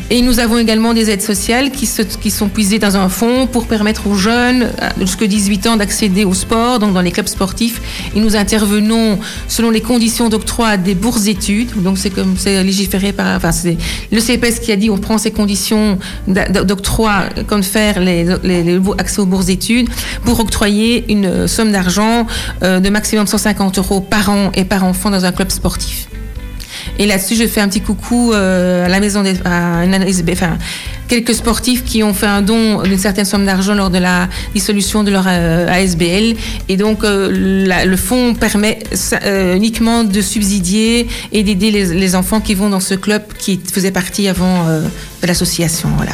[0.09, 1.85] Et nous avons également des aides sociales qui,
[2.31, 6.33] sont puisées dans un fonds pour permettre aux jeunes euh, jusque 18 ans d'accéder au
[6.33, 7.79] sport, donc dans les clubs sportifs.
[8.15, 11.71] Et nous intervenons selon les conditions d'octroi des bourses d'études.
[11.81, 13.77] Donc c'est comme c'est légiféré par, enfin c'est
[14.11, 15.97] le CPS qui a dit on prend ces conditions
[16.71, 17.13] d'octroi
[17.47, 19.89] comme faire les, les accès aux bourses d'études
[20.25, 20.78] pour octroyer
[21.09, 22.25] une euh, somme d'argent
[22.63, 26.07] euh, de maximum 150 euros par an et par enfant dans un club sportif.
[26.97, 29.83] Et là-dessus, je fais un petit coucou euh, à la maison des, à
[30.31, 30.57] enfin,
[31.07, 35.03] quelques sportifs qui ont fait un don d'une certaine somme d'argent lors de la dissolution
[35.03, 36.35] de leur ASBL.
[36.67, 38.79] Et donc, le fonds permet
[39.55, 43.91] uniquement de subsidier et d'aider les, les enfants qui vont dans ce club qui faisait
[43.91, 45.89] partie avant de l'association.
[45.97, 46.13] Voilà.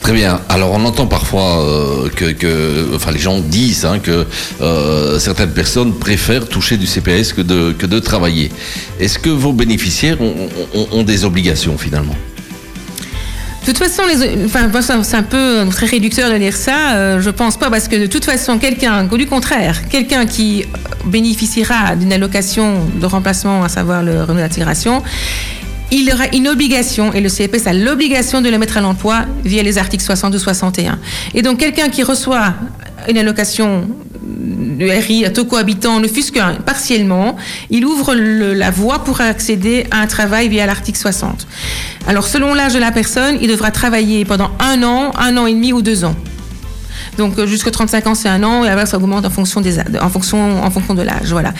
[0.00, 0.40] Très bien.
[0.48, 4.24] Alors on entend parfois euh, que, enfin les gens disent hein, que
[4.60, 8.52] euh, certaines personnes préfèrent toucher du CPS que de, que de travailler.
[9.00, 12.14] Est-ce que vos bénéficiaires ont, des obligations finalement?
[13.66, 14.70] De toute façon, les, enfin,
[15.02, 16.94] c'est un peu très réducteur de dire ça.
[16.94, 20.64] euh, je pense pas parce que de toute façon, quelqu'un, du contraire, quelqu'un qui
[21.04, 25.02] bénéficiera d'une allocation de remplacement, à savoir le revenu d'intégration,
[25.90, 29.62] il aura une obligation, et le CPS a l'obligation de le mettre à l'emploi via
[29.62, 30.98] les articles 60 ou 61.
[31.34, 32.54] Et donc, quelqu'un qui reçoit
[33.08, 33.88] une allocation
[34.22, 37.36] de RI à taux cohabitant, ne fût-ce que partiellement,
[37.70, 41.46] il ouvre la voie pour accéder à un travail via l'article 60.
[42.08, 45.52] Alors, selon l'âge de la personne, il devra travailler pendant un an, un an et
[45.52, 46.16] demi ou deux ans.
[47.16, 49.78] Donc euh, jusqu'à 35 ans, c'est un an, et après ça augmente en fonction, des,
[50.00, 51.30] en fonction, en fonction de l'âge.
[51.30, 51.52] Voilà.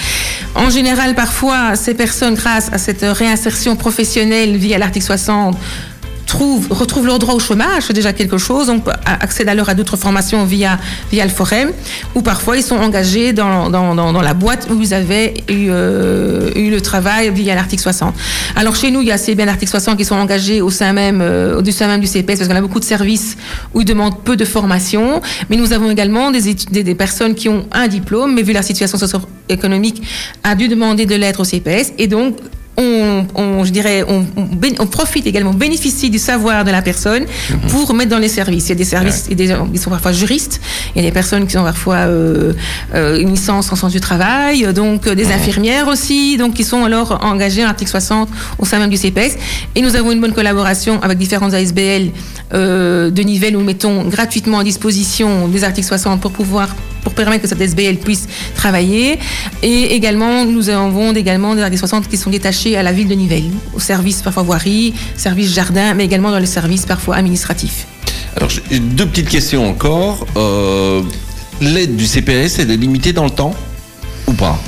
[0.54, 5.56] En général, parfois, ces personnes, grâce à cette réinsertion professionnelle via l'article 60,
[6.26, 9.74] trouvent, retrouvent leur droit au chômage, c'est déjà quelque chose, donc a- accèdent alors à
[9.74, 10.78] d'autres formations via,
[11.10, 11.70] via le forum,
[12.14, 15.68] ou parfois ils sont engagés dans, dans, dans, dans la boîte où ils avaient eu,
[15.70, 18.14] euh, eu le travail via l'article 60.
[18.56, 20.92] Alors chez nous, il y a assez bien l'article 60 qui sont engagés au sein
[20.92, 23.36] même, euh, au sein même du CPS, parce qu'on a beaucoup de services
[23.72, 27.48] où ils demandent peu de formation, mais nous avons également des, des, des personnes qui
[27.48, 30.02] ont un diplôme, mais vu la situation socio-économique,
[30.42, 32.36] a dû demander de l'aide au CPS, et donc
[32.76, 37.24] on, on- je dirais, on, profite également, on bénéficie du savoir de la personne
[37.68, 38.66] pour mettre dans les services.
[38.66, 40.60] Il y a des services, il y a des gens qui sont parfois juristes,
[40.94, 42.52] il y a des personnes qui ont parfois euh,
[42.94, 46.84] euh, une licence en sciences du travail, donc euh, des infirmières aussi, donc qui sont
[46.84, 49.36] alors engagées en article 60 au sein même du CPS.
[49.74, 52.10] Et nous avons une bonne collaboration avec différentes ASBL
[52.52, 57.42] de Nivelles où nous mettons gratuitement à disposition des articles 60 pour pouvoir pour permettre
[57.42, 59.20] que cette SBL puisse travailler.
[59.62, 63.14] Et également, nous avons également des articles 60 qui sont détachés à la ville de
[63.14, 67.86] Nivelles, au service parfois voirie, service jardin, mais également dans les services parfois administratifs.
[68.36, 70.26] Alors, deux petites questions encore.
[70.36, 71.02] Euh,
[71.60, 73.54] L'aide du CPS, elle est limitée dans le temps
[74.26, 74.58] ou pas?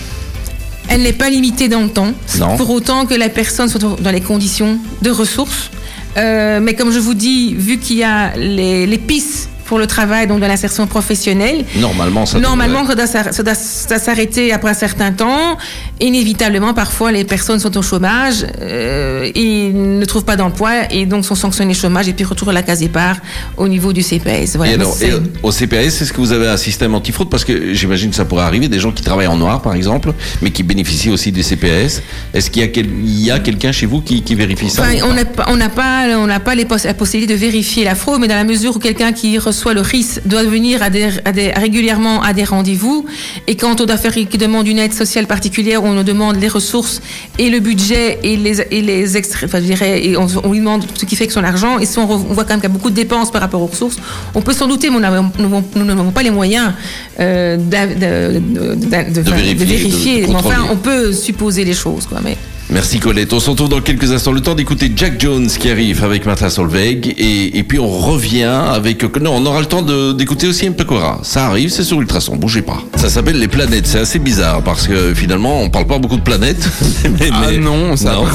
[0.88, 2.57] Elle n'est pas limitée dans le temps, Non.
[2.57, 5.70] pour autant que la personne soit dans les conditions de ressources.
[6.16, 9.87] Euh, mais comme je vous dis, vu qu'il y a les, les pistes pour le
[9.87, 15.12] travail, donc de l'insertion professionnelle, Normalement, ça Normalement, devrait- ça doit s'arrêter après un certain
[15.12, 15.59] temps.
[16.01, 21.25] Inévitablement, parfois, les personnes sont au chômage, euh, ils ne trouvent pas d'emploi et donc
[21.25, 23.16] sont sanctionnés chômage et puis retournent à la case départ
[23.57, 24.57] au niveau du CPS.
[24.57, 24.73] Voilà.
[24.73, 25.12] et alors, et
[25.43, 27.29] au CPS, est-ce que vous avez un système antifraude?
[27.29, 30.12] Parce que j'imagine que ça pourrait arriver, des gens qui travaillent en noir, par exemple,
[30.41, 32.03] mais qui bénéficient aussi des CPS.
[32.33, 35.25] Est-ce qu'il y a, quel- quelqu'un chez vous qui, qui vérifie ça Enfin, on n'a
[35.27, 36.07] pas, on n'a pas,
[36.45, 39.12] pas les poss- la possibilité de vérifier la fraude, mais dans la mesure où quelqu'un
[39.12, 43.04] qui reçoit le RIS doit venir à des, à des- régulièrement à des rendez-vous,
[43.46, 46.48] et quand on doit faire, qui demande une aide sociale particulière, on nous demande les
[46.48, 47.00] ressources
[47.38, 50.59] et le budget et les, et les extraits, enfin, je dirais, et on, on lui
[50.61, 52.72] demande ce qui fait que son argent, et si on, voit quand même qu'il y
[52.72, 53.96] a beaucoup de dépenses par rapport aux ressources,
[54.34, 55.00] on peut s'en douter, mais on
[55.40, 56.72] nous n'avons- pas les moyens
[57.20, 58.74] euh, de, de- de-
[59.14, 62.36] de- De vérifier, mais enfin, on peut supposer les choses, quoi, mais.
[62.71, 63.33] Merci Colette.
[63.33, 64.31] On se retrouve dans quelques instants.
[64.33, 67.14] Le temps d'écouter Jack Jones qui arrive avec Martha Solveig.
[67.16, 69.03] Et, et puis on revient avec...
[69.21, 69.81] Non, on aura le temps
[70.12, 70.75] d'écouter aussi M.
[70.75, 71.21] Pecora.
[71.23, 72.37] Ça arrive, c'est sur Ultrason.
[72.37, 72.79] Bougez pas.
[72.97, 73.87] Ça s'appelle les planètes.
[73.87, 76.69] C'est assez bizarre parce que finalement, on parle pas beaucoup de planètes.
[77.05, 78.27] mais, Ah non, ça non,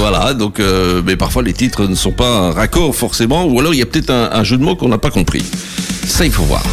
[0.00, 0.58] Voilà, donc...
[0.58, 3.44] euh, mais parfois, les titres ne sont pas raccords forcément.
[3.44, 5.44] Ou alors, il y a peut-être un, un jeu de mots qu'on n'a pas compris.
[6.06, 6.64] Ça, il faut voir.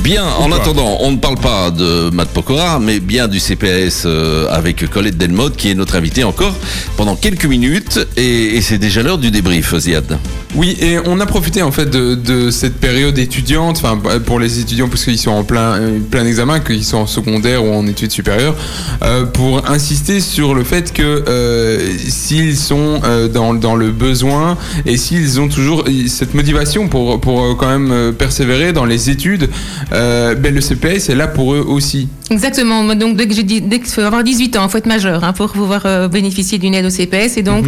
[0.00, 4.48] Bien, en attendant, on ne parle pas de Matt Pokora, mais bien du CPS euh,
[4.50, 6.54] avec Colette Delmotte, qui est notre invitée encore
[6.96, 8.00] pendant quelques minutes.
[8.16, 10.18] Et, et c'est déjà l'heure du débrief, Ziad.
[10.54, 14.60] Oui, et on a profité en fait de, de cette période étudiante, enfin pour les
[14.60, 17.86] étudiants parce qu'ils sont en plein euh, plein examen, qu'ils sont en secondaire ou en
[17.86, 18.54] études supérieures,
[19.02, 24.58] euh, pour insister sur le fait que euh, s'ils sont euh, dans, dans le besoin
[24.84, 29.48] et s'ils ont toujours cette motivation pour pour quand même persévérer dans les études,
[29.92, 32.08] euh, ben le CPS est là pour eux aussi.
[32.30, 32.82] Exactement.
[32.94, 35.22] Donc, dès que j'ai dit, dès qu'il faut avoir 18 ans, il faut être majeur
[35.22, 37.36] hein, pour pouvoir euh, bénéficier d'une aide au CPS.
[37.36, 37.66] Et donc,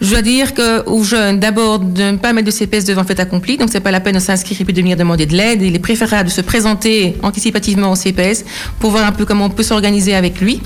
[0.00, 3.06] je dois dire que aux jeunes, d'abord, de ne pas mettre de CPS devant le
[3.06, 3.56] fait accompli.
[3.56, 5.62] Donc, c'est pas la peine de s'inscrire et puis de venir demander de l'aide.
[5.62, 8.44] Il est préférable de se présenter anticipativement au CPS
[8.80, 10.60] pour voir un peu comment on peut s'organiser avec lui.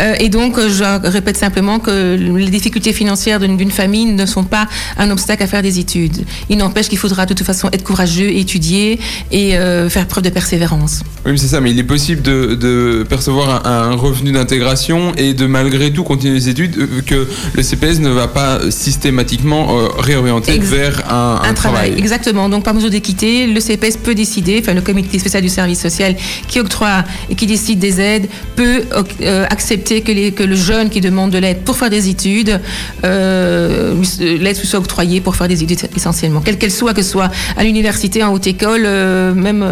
[0.00, 4.44] Euh, et donc, je répète simplement que les difficultés financières d'une d'une famille ne sont
[4.44, 4.66] pas
[4.96, 6.24] un obstacle à faire des études.
[6.48, 8.98] Il n'empêche qu'il faudra de toute façon être courageux, étudier
[9.30, 11.00] et euh, faire preuve de persévérance.
[11.24, 15.12] Oui, mais c'est ça, mais il est possible de, de percevoir un, un revenu d'intégration
[15.16, 19.78] et de malgré tout continuer les études, euh, que le CPS ne va pas systématiquement
[19.78, 21.54] euh, réorienter Ex- vers un, un, travail.
[21.54, 21.94] travail.
[21.98, 22.48] Exactement.
[22.48, 26.16] Donc, par mesure d'équité, le CPS peut décider, enfin, le comité spécial du service social
[26.46, 28.82] qui octroie et qui décide des aides peut
[29.22, 32.60] euh, accepter que, les, que le jeune qui demande de l'aide pour faire des études,
[33.04, 37.30] euh, l'aide soit octroyée pour faire des études essentiellement, quelle qu'elle soit, que ce soit
[37.56, 39.62] à l'université, en haute école, euh, même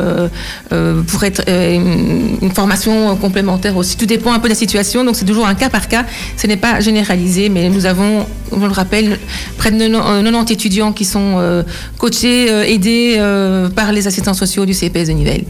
[0.73, 3.97] euh, euh, pour être euh, une, formation complémentaire aussi.
[3.97, 6.05] Tout dépend un peu de la situation, donc c'est toujours un cas par cas.
[6.37, 9.19] Ce n'est pas généralisé, mais nous avons, je le rappelle,
[9.59, 11.63] près de 90 étudiants qui sont euh,
[11.99, 15.45] coachés, euh, aidés euh, par les assistants sociaux du CPS de Nivelles.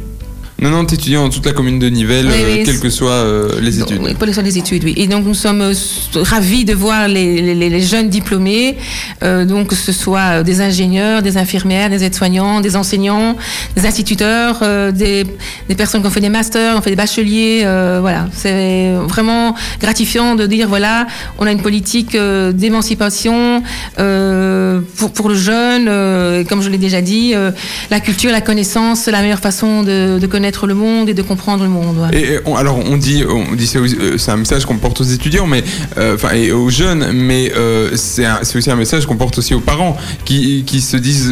[0.58, 3.60] 90 étudiants dans toute la commune de Nivelles, Oui, euh, oui, quelles que soient euh,
[3.60, 4.00] les études.
[4.02, 4.94] Oui, pour les soins des études, oui.
[4.96, 5.74] Et donc nous sommes euh,
[6.14, 8.78] ravis de voir les, les- les jeunes diplômés,
[9.22, 13.36] euh, donc que ce soit euh, des ingénieurs, des infirmières, des aides-soignants, des enseignants,
[13.76, 15.24] des instituteurs, euh, des,
[15.68, 17.60] des personnes qui ont fait des masters, qui ont fait des bacheliers.
[17.66, 21.06] euh, voilà, c'est vraiment gratifiant de dire voilà,
[21.38, 23.62] on a une politique euh, d'émancipation
[23.98, 25.86] euh, pour, pour le jeune.
[25.88, 27.50] euh, comme je l'ai déjà dit, euh,
[27.90, 31.22] la culture, la connaissance, c'est la meilleure façon de, de connaître le monde et de
[31.22, 31.96] comprendre le monde.
[32.12, 35.04] Et on- alors on dit, on dit c'est euh, c'est un message qu'on porte aux
[35.04, 35.62] étudiants, mais
[35.98, 38.26] euh, enfin et aux jeunes, mais euh, c'est
[38.56, 41.28] aussi un message qu'on porte aussi aux parents qui, qui se disent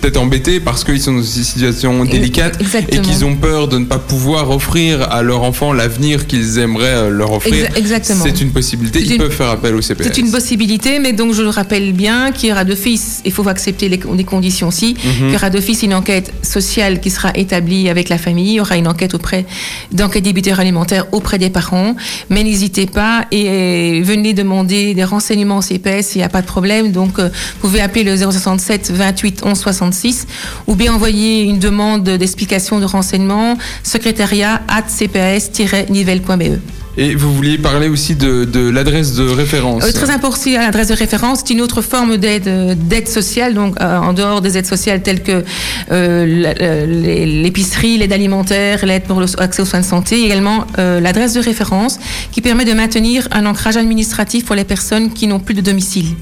[0.00, 3.02] peut-être embêtés parce qu'ils sont dans une situation délicate Exactement.
[3.02, 7.10] et qu'ils ont peur de ne pas pouvoir offrir à leur enfant l'avenir qu'ils aimeraient
[7.10, 7.66] leur offrir.
[7.66, 8.24] Exa- exactement.
[8.24, 9.00] C'est une possibilité.
[9.00, 10.04] Ils une- peuvent faire appel au CPS.
[10.08, 13.46] C'est une possibilité, mais donc je le rappelle bien qu'il y aura d'office, il faut
[13.48, 15.12] accepter les, les conditions aussi, Mhm.
[15.26, 18.60] qu'il y aura d'office une enquête sociale qui sera établie avec la famille Il y
[18.60, 19.46] aura une enquête auprès
[19.92, 21.94] d'enquête débiteurs alimentaires auprès des parents.
[22.30, 26.46] Mais n'hésitez pas et venez demander des renseignements au CPS, il n'y a pas de
[26.46, 26.92] problème.
[26.92, 30.26] Donc, euh, vous pouvez appeler le 067 28 11 66
[30.66, 36.58] ou bien envoyer une demande d'explication de renseignements secrétariat at cps-nivelle.be.
[36.96, 39.84] Et vous vouliez parler aussi de, de l'adresse de référence.
[39.84, 42.74] Euh, très important, l'adresse de référence, c'est une autre forme d'aide euh,
[43.06, 45.44] sociale, donc euh, en dehors des aides sociales telles que
[46.86, 51.98] l'épicerie, l'aide alimentaire, l'aide pour l'accès aux soins de santé, également l'adresse de référence
[52.32, 56.16] qui permet de maintenir un ancrage administratif pour les personnes qui n'ont plus de domicile.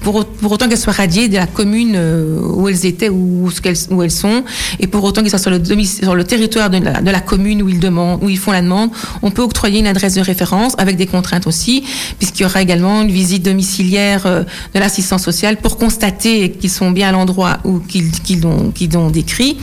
[0.00, 3.48] Pour, autant qu'elles soient radiées de la commune euh, où elles étaient ou
[3.90, 4.44] où elles sont,
[4.80, 8.22] et pour autant qu'elles soient sur le, territoire de la, de commune où ils, demandent,
[8.22, 8.90] où ils font la demande,
[9.22, 11.84] on peut octroyer une adresse de référence avec des contraintes aussi,
[12.18, 14.42] puisqu'il y aura également une visite domiciliaire euh,
[14.74, 19.10] de l'assistance sociale pour constater qu'ils sont bien à l'endroit où qu'ils ont, qu'ils ont
[19.10, 19.56] décrit.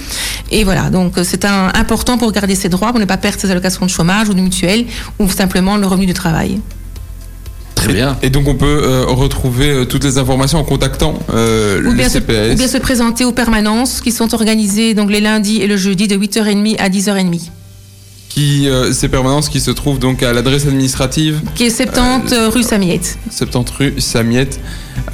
[0.51, 3.51] Et voilà, donc euh, c'est important pour garder ses droits, pour ne pas perdre ses
[3.51, 4.85] allocations de chômage ou de mutuelle,
[5.19, 6.59] ou simplement le revenu du travail.
[7.83, 8.17] Très bien.
[8.21, 11.93] Et donc on peut euh, retrouver euh, toutes les informations en contactant euh, Ou le
[11.93, 12.53] bien, se, CPS.
[12.53, 16.07] ou bien se présenter aux permanences qui sont organisées donc les lundis et le jeudi
[16.07, 17.49] de 8h30 à 10h30.
[18.29, 22.61] Qui, euh, ces permanences qui se trouvent donc à l'adresse administrative Qui est 70 rue
[22.61, 23.17] Samiette.
[23.31, 24.59] 70 rue Samiette.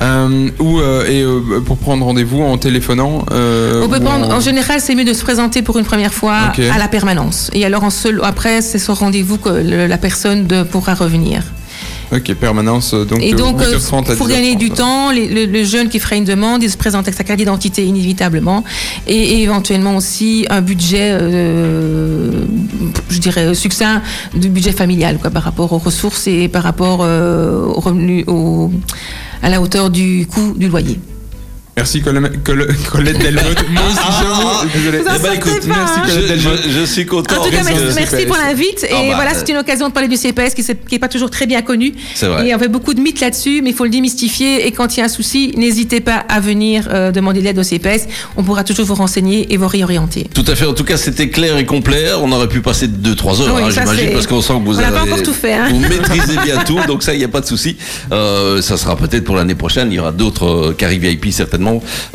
[0.02, 3.24] Euh, ou euh, et euh, pour prendre rendez-vous en téléphonant.
[3.32, 6.14] euh, On peut prendre, en- en général, c'est mieux de se présenter pour une première
[6.14, 7.50] fois à la permanence.
[7.54, 11.42] Et alors en seul, après, c'est sur rendez-vous que le- la personne de- pourra revenir.
[12.12, 14.30] Ok, permanence euh, donc, et de donc, 8h30 à pour 10h30.
[14.30, 17.16] gagner du temps, les- le, le jeune qui fera une demande, il se présente avec
[17.16, 18.64] sa carte d'identité inévitablement
[19.08, 22.32] et, et éventuellement aussi un budget, euh,
[23.10, 24.02] je dirais, succinct
[24.36, 28.72] du budget familial quoi, par rapport aux ressources et par rapport euh, aux revenus, au-
[29.42, 31.00] à la hauteur du coût du loyer.
[31.78, 33.66] Merci Colette, Col- Colette Delmotte.
[33.70, 35.04] Moi aussi, j'avoue, désolé.
[35.04, 36.00] Sortez pas, merci.
[36.02, 36.60] Colette Je, Delmotte.
[36.66, 37.42] je- je suis content.
[37.42, 38.84] En tout cas, merci, pour l'invite.
[38.86, 41.30] Et Ah bah, voilà, c'est une occasion de parler du CPS qui n'est pas toujours
[41.30, 41.94] très bien connu.
[42.14, 42.42] C'est vrai.
[42.44, 44.66] Et il y avait beaucoup de mythes là-dessus, mais il faut le démystifier.
[44.66, 47.60] Et quand il y a un souci, n'hésitez pas à venir euh, demander de l'aide
[47.60, 48.08] au CPS.
[48.38, 50.28] On pourra toujours vous renseigner et vous réorienter.
[50.34, 50.66] Tout à fait.
[50.66, 52.12] En tout cas, c'était clair et complet.
[52.22, 54.82] On aurait pu passer 2-3 heures, Oui, hein, j'imagine, parce qu'on sent que vous on
[54.82, 55.68] n'a avez, pas encore tout fait, hein.
[55.70, 56.80] vous maîtrisez bien tout.
[56.88, 57.76] Donc ça, il n'y a pas de souci.
[58.14, 59.92] Euh, ça sera peut-être pour l'année prochaine.
[59.92, 61.65] Il y aura d'autres euh, Carry VIP certainement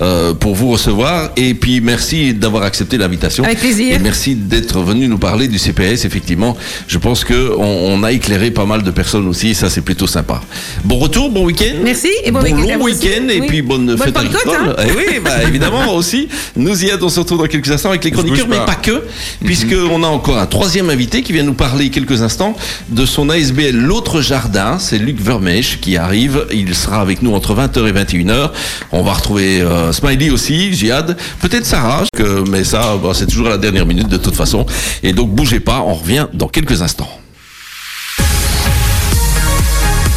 [0.00, 1.30] euh, pour vous recevoir.
[1.36, 3.44] Et puis merci d'avoir accepté l'invitation.
[3.44, 3.94] Avec plaisir.
[3.94, 6.04] Et merci d'être venu nous parler du CPS.
[6.04, 6.56] Effectivement,
[6.86, 7.64] je pense que on,
[7.94, 9.54] on a éclairé pas mal de personnes aussi.
[9.54, 10.40] Ça, c'est plutôt sympa.
[10.84, 11.76] Bon retour, bon week-end.
[11.82, 13.46] Merci et bon week-end long week-end et Oui.
[13.48, 14.56] puis bonne, Bonne fête agricole.
[14.68, 14.74] hein.
[14.86, 16.28] Eh oui, bah, évidemment moi aussi.
[16.56, 18.74] Nous y êtes, on se retrouve dans quelques instants avec les chroniqueurs, mais pas.
[18.74, 19.04] que,
[19.44, 22.56] puisque on a encore un troisième invité qui vient nous parler quelques instants
[22.88, 24.78] de son ASBL L'autre Jardin.
[24.78, 26.46] C'est Luc Vermèche qui arrive.
[26.52, 28.50] Il sera avec nous entre 20h et 21h.
[28.92, 33.46] On va retrouver euh, Smiley aussi, Jihad, peut-être Sarah, que, mais ça, bah, c'est toujours
[33.46, 34.66] à la dernière minute de toute façon.
[35.02, 37.10] Et donc bougez pas, on revient dans quelques instants.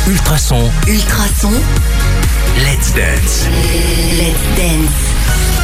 [0.07, 1.51] Ultrason, Ultrason,
[2.57, 3.47] let's dance.
[4.17, 5.62] let's dance.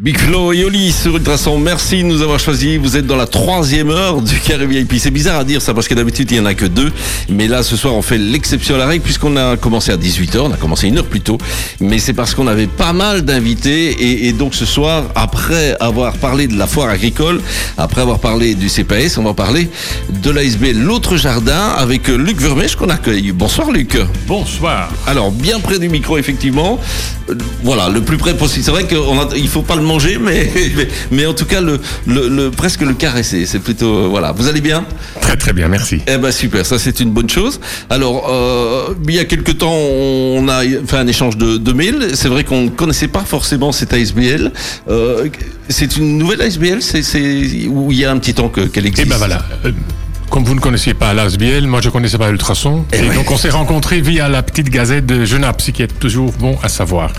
[0.00, 2.78] Big Flo et Oli sur Ultrason, merci de nous avoir choisis.
[2.78, 4.94] Vous êtes dans la troisième heure du Carré VIP.
[4.98, 6.92] C'est bizarre à dire ça parce que d'habitude il y en a que deux.
[7.30, 10.38] Mais là ce soir on fait l'exception à la règle puisqu'on a commencé à 18h.
[10.40, 11.38] On a commencé une heure plus tôt.
[11.80, 13.90] Mais c'est parce qu'on avait pas mal d'invités.
[13.90, 17.40] Et, et donc ce soir, après avoir parlé de la foire agricole,
[17.78, 19.70] après avoir parlé du CPS, on va parler
[20.22, 23.32] de l'ASB L'autre Jardin avec Luc Vermèche qu'on accueille.
[23.32, 23.96] Bonsoir Luc.
[24.26, 24.90] Bonsoir.
[25.06, 26.78] Alors, bien près du micro, effectivement.
[27.30, 28.64] Euh, voilà, le plus près possible.
[28.64, 31.78] C'est vrai qu'il ne faut pas le manger, mais, mais, mais en tout cas, le,
[32.06, 33.46] le, le- presque le caresser.
[33.46, 33.94] C'est plutôt.
[34.04, 34.32] euh, voilà.
[34.32, 34.84] Vous allez bien?
[35.20, 36.00] Très très bien, merci.
[36.06, 37.60] Eh ben super, ça c'est une bonne chose.
[37.90, 42.10] Alors, euh, il y a quelque temps, on a fait un échange de, de mails.
[42.14, 44.52] C'est vrai qu'on ne connaissait pas forcément cette ASBL.
[44.88, 45.28] Euh,
[45.68, 48.84] c'est une nouvelle ASBL c'est, c'est, où il y a un petit temps que- qu'elle
[48.86, 49.08] Et existe?
[49.08, 49.44] ben voilà.
[50.26, 52.84] Euh, Comme vous ne connaissiez pas l'ASBL, moi je connaissais pas Ultrason.
[52.92, 53.14] Eh et ouais.
[53.14, 56.56] donc on s'est rencontrés via la petite gazette de Genappe, ce qui est toujours bon
[56.62, 57.12] à savoir.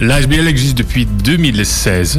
[0.00, 2.18] L'ASBL existe depuis 2016.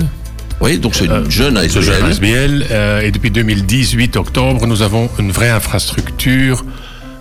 [0.60, 1.82] Oui, donc c'est une jeune ASBL.
[1.84, 2.66] jeune ASBL.
[2.72, 6.66] euh, et depuis 2018 octobre, nous avons une vraie infrastructure,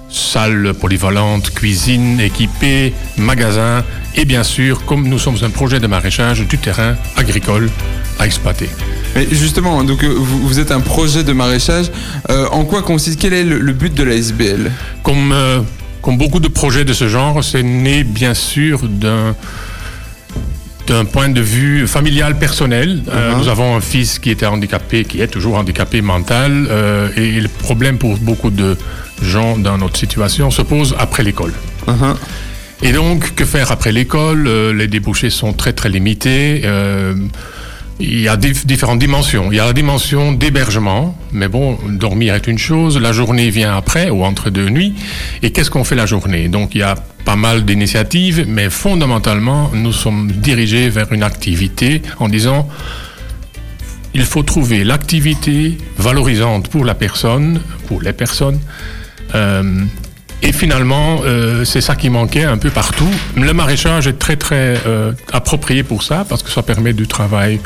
[0.09, 3.85] salle polyvalente, cuisine équipée, magasin
[4.15, 7.69] et bien sûr, comme nous sommes un projet de maraîchage, du terrain agricole
[8.19, 8.69] à exploiter.
[9.15, 11.87] Mais justement, donc euh, vous, vous êtes un projet de maraîchage.
[12.31, 14.71] Euh, en quoi consiste Quel est le, le but de la SBL
[15.03, 15.61] Comme, euh,
[16.01, 19.35] comme beaucoup de projets de ce genre, c'est né bien sûr d'un
[20.87, 23.03] d'un point de vue familial personnel.
[23.09, 23.39] Euh, Uh-huh.
[23.39, 27.49] nous avons un fils qui était handicapé, qui est toujours handicapé mental, euh, et le
[27.49, 28.77] problème pour beaucoup de
[29.23, 31.53] gens dans notre situation se pose après l'école.
[31.87, 32.17] Uh-huh.
[32.83, 34.47] Et donc, que faire après l'école?
[34.47, 36.63] Euh, Les débouchés sont très très limités.
[36.65, 37.15] Euh,
[37.99, 39.51] il y a dif- différentes dimensions.
[39.51, 43.75] Il y a la dimension d'hébergement, mais bon, dormir est une chose, la journée vient
[43.75, 44.95] après ou entre deux nuits.
[45.43, 46.49] Et qu'est-ce qu'on fait la journée?
[46.49, 46.95] Donc il y a
[47.25, 52.69] pas mal d'initiatives, mais fondamentalement, nous sommes dirigés vers une activité en disant
[54.13, 58.61] il faut trouver l'activité valorisante pour la personne, pour les personnes.
[59.35, 59.85] Euh,
[60.43, 63.09] et finalement, euh, c'est ça qui manquait un peu partout.
[63.37, 67.59] Le maraîchage est très très euh, approprié pour ça parce que ça permet du travail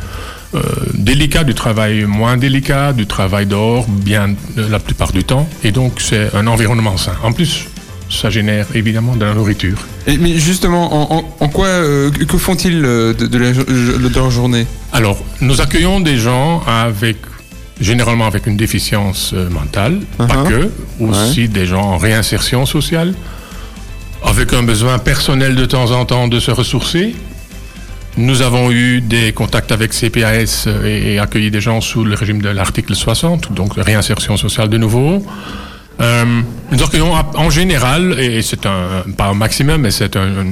[0.55, 0.61] euh,
[0.95, 5.49] délicat, du travail moins délicat, du travail dehors, bien la plupart du temps.
[5.65, 7.13] Et donc c'est un environnement sain.
[7.25, 7.67] En plus,
[8.09, 9.79] ça génère évidemment de la nourriture.
[10.07, 13.27] Et- mais justement, en, en- en quoi, euh, que font-ils de, de
[14.09, 14.67] de leur journée?
[14.93, 17.17] Alors, nous accueillons des gens avec,
[17.81, 20.49] généralement avec une déficience euh, mentale, pas Uh-huh.
[20.49, 20.71] que,
[21.05, 23.15] aussi des gens en réinsertion sociale,
[24.25, 27.15] avec un besoin personnel de temps en temps de se ressourcer.
[28.17, 32.15] Nous avons eu des contacts avec CPAS euh, et, et accueilli des gens sous le
[32.15, 35.25] régime de l'article 60, donc réinsertion sociale de nouveau.
[36.01, 36.25] Euh,
[36.73, 40.47] nous accueillons en général, et c'est un, pas un maximum, mais c'est un, un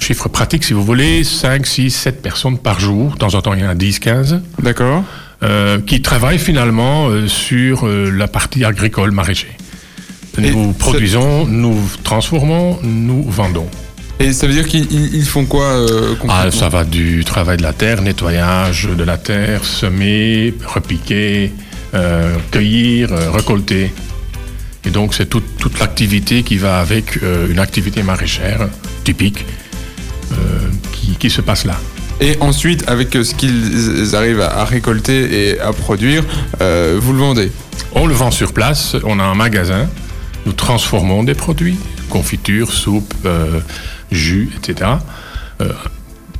[0.00, 3.12] chiffre pratique si vous voulez, 5, 6, 7 personnes par jour.
[3.12, 4.40] De temps en temps, il y en a 10, 15.
[4.62, 5.02] D'accord.
[5.46, 9.52] Euh, qui travaillent finalement euh, sur euh, la partie agricole maraîcher.
[10.38, 13.68] Nous produisons, nous transformons, nous vendons.
[14.18, 15.86] Et ça veut dire qu'ils ils- ils font quoi
[16.28, 21.52] Ah, ça va du travail de la terre, nettoyage de la terre, semer, repiquer,
[22.50, 23.92] cueillir, récolter.
[24.84, 27.18] Et donc c'est toute, toute l'activité qui va avec
[27.50, 28.68] une activité maraîchère
[29.04, 29.44] typique
[30.92, 31.76] qui, qui se passe là.
[32.20, 36.24] Et ensuite, avec euh, ce qu'ils arrivent à, récolter et à produire,
[36.60, 37.52] euh, vous le vendez
[37.94, 39.88] On le vend sur place, on a un magasin,
[40.46, 41.78] nous transformons des produits,
[42.08, 43.60] confiture, soupe, euh,
[44.10, 44.90] jus, etc.
[45.60, 45.72] Euh,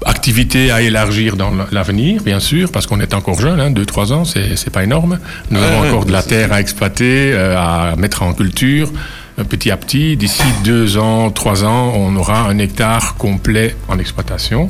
[0.04, 4.24] activité à élargir dans l'avenir, bien sûr, parce qu'on est encore jeune, hein, 2-3 ans,
[4.24, 5.18] c'est pas énorme.
[5.50, 8.90] Nous avons ouais, encore de la terre à exploiter, euh, à mettre en culture.
[9.38, 13.98] Euh, Petit à petit, d'ici 2 ans, 3 ans, on aura un hectare complet en
[13.98, 14.68] exploitation.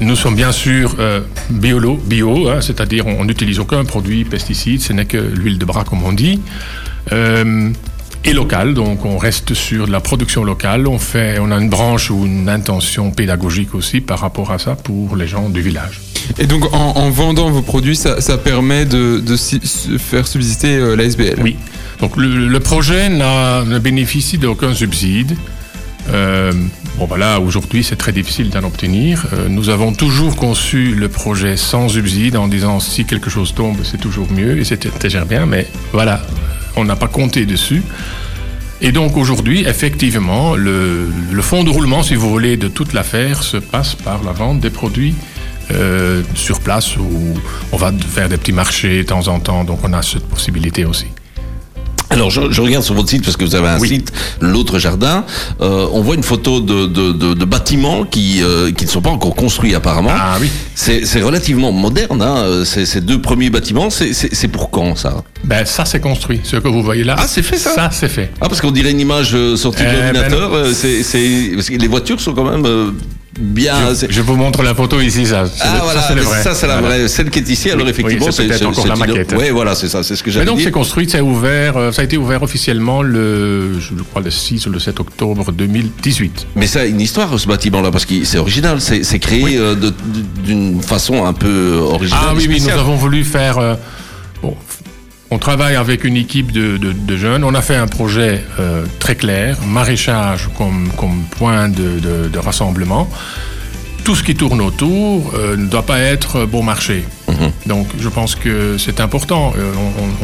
[0.00, 1.20] Nous sommes bien sûr euh,
[1.50, 5.84] biolo, bio, hein, c'est-à-dire on n'utilise aucun produit pesticide, ce n'est que l'huile de bras
[5.84, 6.40] comme on dit.
[7.12, 7.70] Euh,
[8.24, 10.86] et local, donc on reste sur la production locale.
[10.86, 14.76] On fait, on a une branche ou une intention pédagogique aussi par rapport à ça
[14.76, 16.00] pour les gens du village.
[16.38, 19.36] Et donc, en, en vendant vos produits, ça, ça permet de, de
[19.98, 21.56] faire subsister euh, l'ASBL Oui.
[22.00, 25.36] Donc le, le projet ne bénéficie d'aucun subside.
[26.10, 26.52] Euh,
[26.96, 29.26] bon voilà, aujourd'hui c'est très difficile d'en obtenir.
[29.32, 33.78] Euh, nous avons toujours conçu le projet sans subside en disant si quelque chose tombe
[33.84, 36.22] c'est toujours mieux et c'était déjà bien, mais voilà,
[36.76, 37.82] on n'a pas compté dessus.
[38.80, 43.42] Et donc aujourd'hui, effectivement, le, le fond de roulement, si vous voulez, de toute l'affaire
[43.42, 45.14] se passe par la vente des produits
[45.70, 47.34] euh, sur place où
[47.72, 50.86] on va faire des petits marchés de temps en temps, donc on a cette possibilité
[50.86, 51.06] aussi.
[52.10, 55.24] Alors, je, je regarde sur votre site parce que vous avez un site, l'autre jardin.
[55.60, 59.02] Euh, on voit une photo de, de, de, de bâtiments qui, euh, qui ne sont
[59.02, 60.12] pas encore construits apparemment.
[60.14, 60.48] Ah oui.
[60.74, 63.90] C'est c'est relativement moderne, hein, ces, ces deux premiers bâtiments.
[63.90, 65.22] C'est- pour quand ça?
[65.44, 67.16] Ben ça c'est construit, ce que vous voyez là.
[67.18, 67.74] Ah, c'est fait ça?
[67.74, 68.30] Ça c'est fait.
[68.40, 70.54] Ah, parce qu'on dirait une image euh, sortie de Eh ben l'ordinateur.
[70.54, 72.90] euh, c'est les voitures sont quand même euh,
[73.38, 73.74] bien.
[74.08, 75.44] Je, vous montre la photo ici, ça.
[75.60, 76.42] Ah le- voilà, ça c'est le mais vrai.
[76.42, 76.96] ça c'est la Voilà.
[76.98, 77.70] vraie, celle qui est ici.
[77.70, 79.34] Alors Oui, effectivement, oui, c'est encore la maquette.
[79.38, 80.64] Oui, voilà, c'est ça, c'est ce que Mais j'avais donc dit.
[80.64, 84.66] c'est construit, c'est ouvert, euh, ça a été ouvert officiellement le, je crois le 6
[84.66, 86.46] ou le 7 octobre 2018.
[86.56, 89.74] Mais ça a une histoire ce bâtiment-là parce que c'est original, c'est créé euh,
[90.44, 92.20] d'une façon un peu originale.
[92.28, 93.58] Ah oui, oui, nous avons voulu faire.
[93.58, 93.74] euh,
[94.42, 94.56] bon,
[95.30, 97.44] on travaille avec une équipe de, de- de jeunes.
[97.44, 103.08] On a fait un projet euh, très clair, maraîchage comme, comme point de, rassemblement.
[104.04, 107.04] Tout ce qui tourne autour euh, ne doit pas être bon marché.
[107.66, 109.52] Donc je pense que c'est important.
[109.58, 109.72] Euh,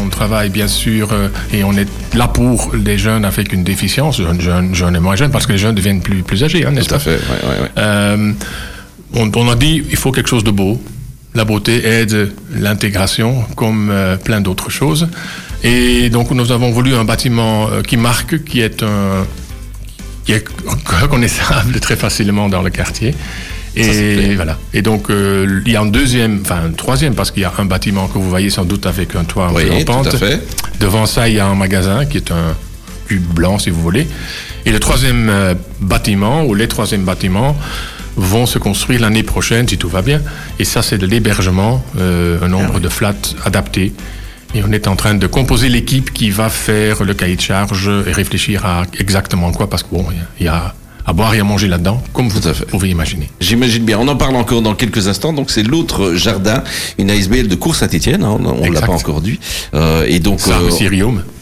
[0.02, 1.10] on, travaille bien sûr
[1.52, 5.14] et on est là pour les jeunes avec une déficience, jeunes, jeunes, jeunes et moins
[5.16, 7.04] jeunes, parce que les jeunes deviennent plus, plus âgés, hein, n'est-ce Tout à pas?
[7.04, 7.20] fait.
[7.20, 8.34] ouais, ouais, ouais.
[9.14, 10.80] on, on a dit il faut quelque chose de beau.
[11.34, 15.08] La beauté aide l'intégration comme euh, plein d'autres choses.
[15.64, 19.26] Et donc nous avons voulu un bâtiment euh, qui marque, qui est un
[20.24, 20.44] qui est
[21.02, 23.14] reconnaissable très facilement dans le quartier.
[23.76, 24.58] Et voilà.
[24.72, 27.52] Et donc euh, il y a un deuxième, enfin un troisième, parce qu'il y a
[27.58, 30.06] un bâtiment que vous voyez sans doute avec un toit Oui, en tout pente.
[30.14, 30.40] à fait.
[30.78, 32.54] Devant ça, il y a un magasin qui est un
[33.08, 34.06] cube blanc, si vous voulez.
[34.64, 37.56] Et le troisième euh, bâtiment, ou les troisièmes bâtiments,
[38.16, 40.20] vont se construire l'année prochaine, si tout va bien.
[40.58, 43.14] Et ça, c'est de l'hébergement, euh, un nombre de flats
[43.44, 43.92] adaptés.
[44.54, 47.90] Et on est en train de composer l'équipe qui va faire le cahier de charge
[48.06, 50.06] et réfléchir à exactement quoi, parce que bon,
[50.38, 50.74] il y a
[51.06, 53.28] à boire et à manger là-dedans, comme vous pouvez imaginer.
[53.40, 53.98] J'imagine bien.
[53.98, 55.32] On en parle encore dans quelques instants.
[55.32, 56.62] Donc c'est l'autre jardin,
[56.98, 58.22] une ASBL de Cours Saint-Étienne.
[58.24, 59.38] hein, on ne l'a pas encore dit.
[59.74, 60.70] Euh, et donc Ça, euh.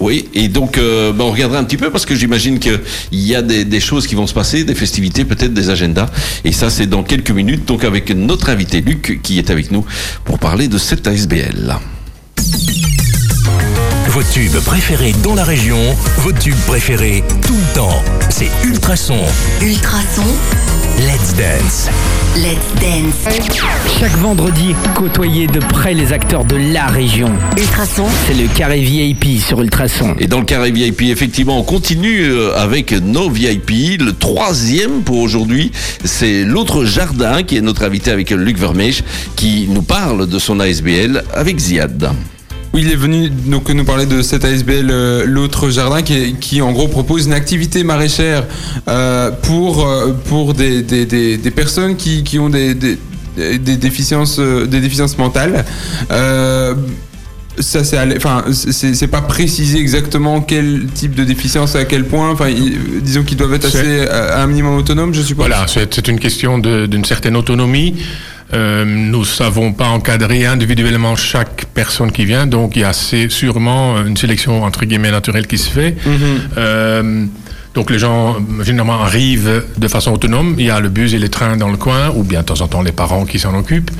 [0.00, 2.80] Oui, et donc euh, bah, on regardera un petit peu parce que j'imagine qu'il
[3.12, 6.08] y a des, des choses qui vont se passer, des festivités, peut-être des agendas.
[6.44, 9.84] Et ça, c'est dans quelques minutes, donc avec notre invité Luc qui est avec nous
[10.24, 11.76] pour parler de cette ASBL.
[14.12, 15.78] Vos tubes préférés dans la région,
[16.18, 18.02] vos tubes préférés tout le temps.
[18.28, 19.16] C'est Ultrason.
[19.62, 20.26] Ultrason,
[20.98, 21.88] Let's Dance.
[22.36, 23.34] let's dance.
[23.98, 27.30] Chaque vendredi, côtoyez de près les acteurs de la région.
[27.56, 30.14] Ultrason, C'est le carré VIP sur Ultrason.
[30.18, 33.98] Et dans le carré VIP, effectivement, on continue euh, avec nos VIP.
[33.98, 35.72] Le troisième pour aujourd'hui,
[36.04, 39.04] c'est l'autre jardin qui est notre invité avec Luc Vermeech
[39.36, 42.10] qui nous parle de son ASBL avec Ziad.
[42.74, 46.38] Oui, il est venu donc nous parler de cette ASBL, euh, l'autre jardin, qui, est-
[46.40, 48.44] qui en gros propose une activité maraîchère
[48.88, 52.74] euh, pour, euh, pour des, des, des, des personnes qui, qui ont des,
[53.76, 55.64] déficiences, des déficiences mentales.
[56.10, 56.74] Euh,
[57.58, 62.30] ça, c'est, enfin, c'est, pas précisé exactement quel type de déficience, à quel point.
[62.30, 62.48] Enfin,
[63.02, 65.46] disons qu'ils doivent être assez euh, à un minimum autonome, je suppose.
[65.46, 67.96] Voilà, c'est une question d'une certaine autonomie.
[68.54, 72.92] Euh, nous ne savons pas encadrer individuellement chaque personne qui vient, donc il y a
[72.92, 75.96] sûrement une sélection entre guillemets naturelle qui se fait.
[76.58, 77.24] Euh,
[77.74, 80.56] donc les gens euh, généralement arrivent de façon autonome.
[80.58, 82.60] Il y a le bus et les trains dans le coin, ou bien de temps
[82.60, 83.90] en temps les parents qui s'en occupent.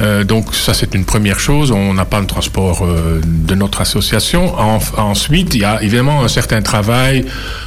[0.00, 1.70] Euh, donc ça c'est une première chose.
[1.70, 4.58] On n'a pas de transport euh, de notre association.
[4.58, 7.26] En- ensuite, il y a évidemment un certain travail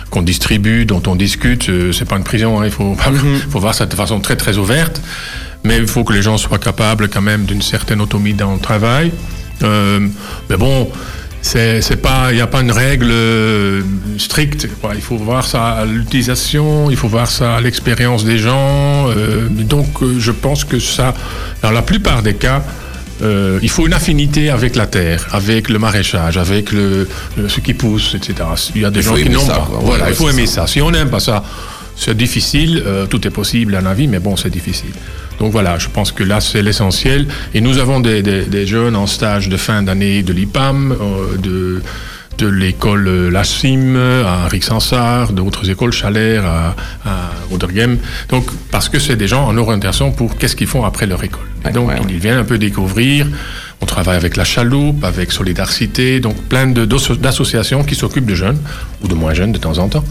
[0.09, 1.69] qu'on distribue, dont on discute.
[1.69, 2.59] Euh, c'est pas une prison.
[2.59, 2.65] hein.
[2.65, 2.95] Il faut,
[3.51, 4.99] faut voir ça de façon très très ouverte.
[5.63, 8.59] Mais il faut que les gens soient capables quand même d'une certaine autonomie dans le
[8.59, 9.11] travail.
[9.63, 9.99] Euh,
[10.49, 10.89] mais bon,
[11.41, 13.81] c'est pas, il n'y a pas une règle euh,
[14.17, 14.67] stricte.
[14.95, 19.09] Il faut voir ça à l'utilisation, il faut voir ça à l'expérience des gens.
[19.09, 21.13] euh, donc, euh, je pense que ça,
[21.61, 22.61] dans la plupart des cas,
[23.21, 27.07] euh, il faut une affinité avec la terre, avec le maraîchage, avec le,
[27.37, 28.33] le- ce qui pousse, etc.
[28.75, 29.65] Il y a des Il gens qui n'ont pas.
[29.69, 29.79] quoi.
[29.81, 30.61] Voilà, ouais, il faut aimer ça.
[30.61, 30.67] ça.
[30.67, 31.41] Si on n'aime pas ça,
[31.95, 32.81] c'est difficile.
[32.85, 34.91] euh, tout est possible à la vie, mais bon, c'est difficile.
[35.39, 37.27] Donc voilà, je pense que là, c'est l'essentiel.
[37.53, 41.37] Et nous avons des, des- des jeunes en stage de fin d'année de l'IPAM, euh,
[41.37, 41.81] de,
[42.37, 46.75] de l'école euh, La Cime à Rixensart, d'autres écoles Chalère à,
[47.05, 47.31] à.
[48.29, 51.45] Donc, parce que c'est des gens en orientation pour qu'est-ce qu'ils font après leur école.
[51.67, 52.05] Et donc, ouais, ouais.
[52.09, 53.27] ils viennent un peu découvrir.
[53.81, 58.57] On travaille avec la Chaloupe, avec Solidarité, donc plein d'associations qui s'occupent de jeunes,
[59.03, 60.03] ou de moins jeunes de temps en temps,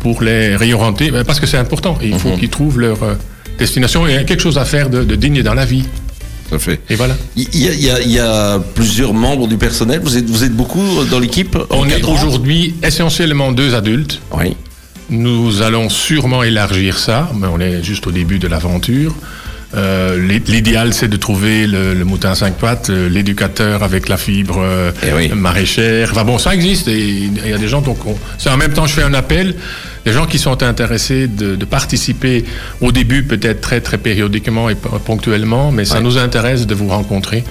[0.00, 1.98] pour les réorienter, ben, parce que c'est important.
[2.02, 3.14] Et il faut qu'ils trouvent leur euh,
[3.58, 5.84] destination et quelque chose à faire de, de digne dans la vie.
[6.50, 6.80] À fait.
[6.88, 7.14] Et voilà.
[7.36, 10.00] Il y, a, il y a- il y a plusieurs membres du personnel.
[10.02, 14.20] Vous êtes, vous êtes beaucoup dans l'équipe On est aujourd'hui essentiellement deux adultes.
[14.32, 14.56] Oui.
[15.10, 19.14] Nous allons sûrement élargir ça, mais on est juste au début de l'aventure.
[19.74, 24.08] Euh, l'i- L'idéal, c'est de trouver le, le mouton à cinq pattes, euh, l'éducateur avec
[24.08, 25.28] la fibre euh, Eh oui.
[25.34, 26.08] maraîchère.
[26.12, 27.82] Enfin bon, ça existe et il y a des gens.
[27.82, 29.54] Donc, on- c'est en même temps, je fais un appel.
[30.06, 32.46] Les gens qui sont intéressés de, de participer
[32.80, 34.74] au début, peut-être très très périodiquement et
[35.04, 36.00] ponctuellement, mais ça Ouais.
[36.02, 37.44] nous intéresse de vous rencontrer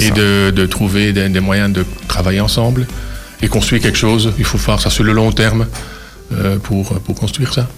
[0.00, 2.88] et de, de trouver des, des moyens de travailler ensemble
[3.40, 4.32] et construire quelque chose.
[4.38, 5.66] Il faut faire ça sur le long terme
[6.32, 7.68] euh, pour, pour construire ça.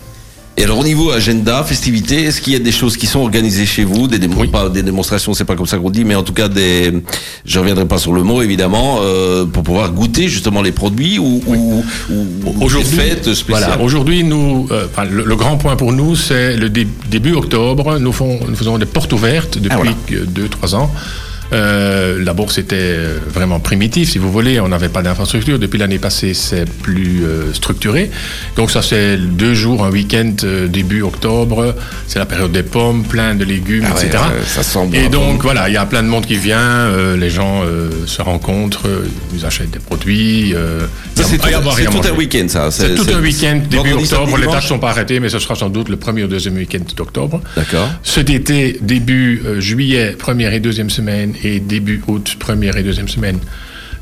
[0.56, 3.66] Et alors au niveau agenda, festivités, est-ce qu'il y a des choses qui sont organisées
[3.66, 4.46] chez vous, des, démon- Oui.
[4.48, 6.92] pas des démonstrations, c'est pas comme ça qu'on dit, mais en tout cas des,
[7.44, 11.42] je reviendrai pas sur le mot évidemment, euh, pour pouvoir goûter justement les produits ou,
[11.46, 13.64] ou, ou Aujourd'hui, des fêtes spéciales.
[13.68, 17.98] Voilà, aujourd'hui, nous, euh, le, le grand point pour nous, c'est le dé- début octobre.
[17.98, 19.92] Nous, font- nous faisons des portes ouvertes depuis Ah, voilà.
[20.62, 20.92] 2-3 ans.
[21.54, 24.60] Euh, D'abord, c'était euh, vraiment primitif, si vous voulez.
[24.60, 25.58] On n'avait pas d'infrastructure.
[25.58, 28.10] Depuis l'année passée, c'est plus euh, structuré.
[28.56, 31.74] Donc, ça, c'est deux jours, un week-end euh, début octobre.
[32.08, 34.18] C'est la période des pommes, plein de légumes, Ah etc.
[34.34, 36.36] ouais, ça sent bon, Et la donc, voilà, il y a plein de monde qui
[36.36, 36.90] vient.
[37.16, 37.62] les gens
[38.06, 38.88] se rencontrent,
[39.34, 40.52] ils achètent des produits.
[40.54, 42.70] euh, c'est tout, un week-end ça.
[42.70, 44.36] C'est tout un week-end début octobre.
[44.38, 46.84] Les tâches sont pas arrêtées, mais ce sera sans doute le premier ou deuxième week-end
[46.96, 47.40] d'octobre.
[47.56, 47.88] D'accord.
[48.02, 53.08] Cet été, début euh, juillet, première et deuxième semaine, et début août, première et deuxième
[53.08, 53.38] semaine,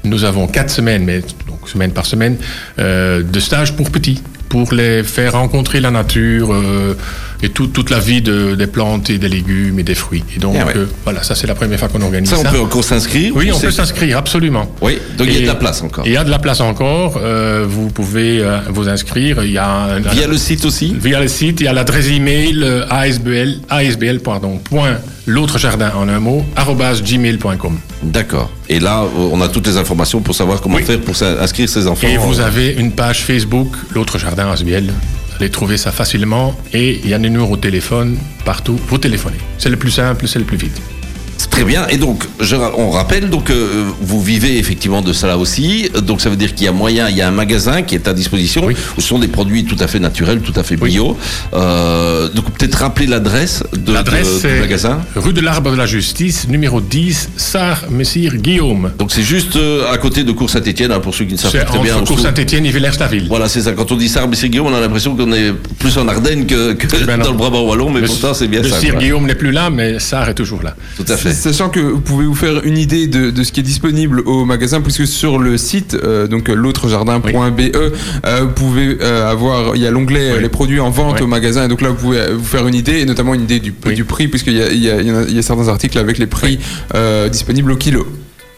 [0.05, 2.37] nous avons quatre semaines, mais donc semaine par semaine,
[2.79, 6.95] euh, de stages pour petits, pour les faire rencontrer la nature euh,
[7.43, 10.25] et tout- toute la vie de- des plantes et des légumes et des fruits.
[10.37, 10.73] Et donc Ah ouais.
[10.77, 12.49] euh, voilà, ça c'est la première fois qu'on organise Ça, ça.
[12.49, 14.71] on peut encore s'inscrire Oui, ou on peut s'inscrire, absolument.
[14.81, 16.07] Oui, donc il y a de la place encore.
[16.07, 17.19] Il y a de la place encore.
[17.23, 19.45] euh, vous pouvez euh, vous inscrire.
[19.45, 21.61] Il y a un, Via le site aussi via le site.
[21.61, 26.45] Il y a l'adresse email asbl asbl pardon point l'autre jardin en un mot
[27.05, 27.79] gmail.com.
[28.03, 28.51] D'accord.
[28.69, 30.83] Et là, on a toutes les informations pour savoir comment Oui.
[30.83, 32.07] faire pour inscrire ses enfants.
[32.09, 34.85] Et vous avez une page Facebook l'autre jardin asbl.
[35.51, 38.79] Trouver ça facilement et il y a des numéros de téléphone partout.
[38.89, 39.39] Vous téléphonez.
[39.59, 40.81] C'est le plus simple, c'est le plus vite.
[41.53, 41.87] Très bien.
[41.89, 45.89] Et donc, je on rappelle, donc, euh, vous vivez effectivement de cela aussi.
[46.07, 48.09] Donc, ça veut dire qu'il y a moyen, il y a un magasin qui est
[48.09, 48.75] à disposition Oui.
[48.97, 51.17] où ce sont des produits tout à fait naturels, tout à fait bio.
[51.55, 55.01] Euh, donc, peut-être rappeler l'adresse de, de- L'adresse, du magasin.
[55.15, 58.93] rue de l'Arbre de la Justice, numéro 10, Sar Messire Guillaume.
[58.99, 61.59] Donc, c'est juste euh, à côté de Cours Saint-Etienne, pour ceux qui ne savent C'est
[61.59, 62.01] pas très bien.
[62.03, 62.19] trouve.
[62.21, 63.27] Saint-Étienne et Villers-la-Ville.
[63.29, 63.73] Voilà, c'est ça.
[63.73, 66.73] Quand on dit mais c'est Guillaume, on a l'impression qu'on est plus en Ardennes que,
[66.73, 68.79] que Eh ben dans le Brabant Wallon, mais Le- pourtant, c'est bien le ça.
[68.79, 69.01] Sire quoi.
[69.03, 70.75] Guillaume n'est plus là, mais Sar est toujours là.
[70.97, 71.33] Tout à fait.
[71.43, 74.45] Sachant que vous pouvez vous faire une idée de, de ce qui est disponible au
[74.45, 77.91] magasin, puisque sur le site, euh, donc l'autregardin.be, euh,
[78.43, 80.41] vous pouvez euh, avoir, il y a l'onglet Oui.
[80.41, 81.23] les produits en vente Oui.
[81.23, 83.59] au magasin, et donc là vous pouvez vous faire une idée, et notamment une idée
[83.59, 85.43] du, prix, puisqu'il y a, il y, a, il y en a- il y a
[85.43, 86.61] certains articles avec les prix
[87.33, 88.07] disponibles au kilo.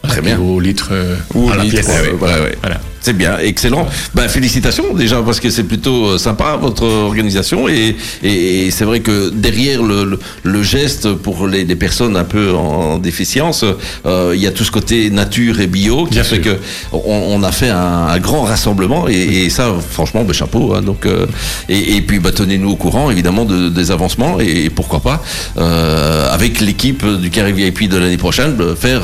[0.07, 0.39] Très bien.
[0.39, 1.89] Au litre, euh, Ou à la litre, pièce.
[2.17, 2.79] voilà, Voilà.
[3.01, 3.85] C'est bien, excellent.
[4.15, 8.83] Ben, félicitations déjà parce que c'est plutôt euh, sympa votre organisation et, et, et c'est
[8.83, 13.63] vrai que derrière le, le, le geste pour les, les personnes un peu en déficience,
[14.07, 16.55] euh, il y a tout ce côté nature et bio qui Bien fait sûr.
[16.55, 16.59] que
[16.93, 19.13] on, on a fait un, un grand rassemblement et,
[19.45, 20.73] et ça franchement ben, chapeau.
[20.73, 21.27] Hein, donc euh,
[21.69, 25.21] et, puis bah, tenez-nous au courant évidemment de, des avancements et, pourquoi pas
[25.59, 29.01] euh, avec l'équipe du Carré VIP de l'année prochaine de faire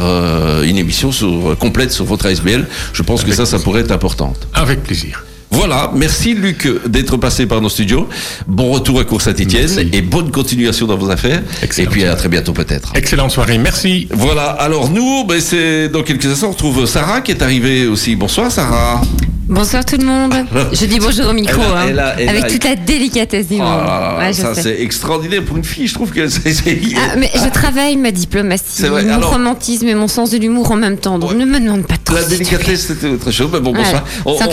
[0.63, 2.67] une émission sur, complète sur votre ASBL.
[2.93, 4.47] Je pense que ça, ça pourrait être importante.
[4.53, 5.23] Avec plaisir.
[5.51, 8.07] Voilà, merci Luc d'être passé par nos studios.
[8.47, 11.43] Bon retour à Cours Saint-Etienne et bonne continuation dans vos affaires.
[11.61, 11.89] Excellent.
[11.89, 12.93] Et puis à très bientôt peut-être.
[12.95, 13.57] Excellente soirée.
[13.57, 14.07] Merci.
[14.11, 18.15] Voilà, alors nous, ben, c'est dans quelques instants, on retrouve Sarah qui est arrivée aussi.
[18.15, 19.01] Bonsoir Sarah.
[19.51, 20.33] Bonsoir tout le monde.
[20.71, 23.49] Je dis bonjour au micro, Elle a- hein, elle a- elle avec toute la délicatesse
[23.49, 24.17] du Oh monde.
[24.17, 26.55] Ouais, ça c'est extraordinaire pour une fille, je trouve que c'est...
[26.95, 30.71] Ah, mais je travaille ma diplomatie, vrai, mon alors- romantisme et mon sens de l'humour
[30.71, 31.19] en même temps.
[31.19, 31.35] Donc Ouais.
[31.35, 32.15] ne me demande pas trop.
[32.15, 33.49] La délicatesse, c'était très chaud.
[33.51, 34.05] Mais bon, bonsoir.
[34.25, 34.45] On, on- a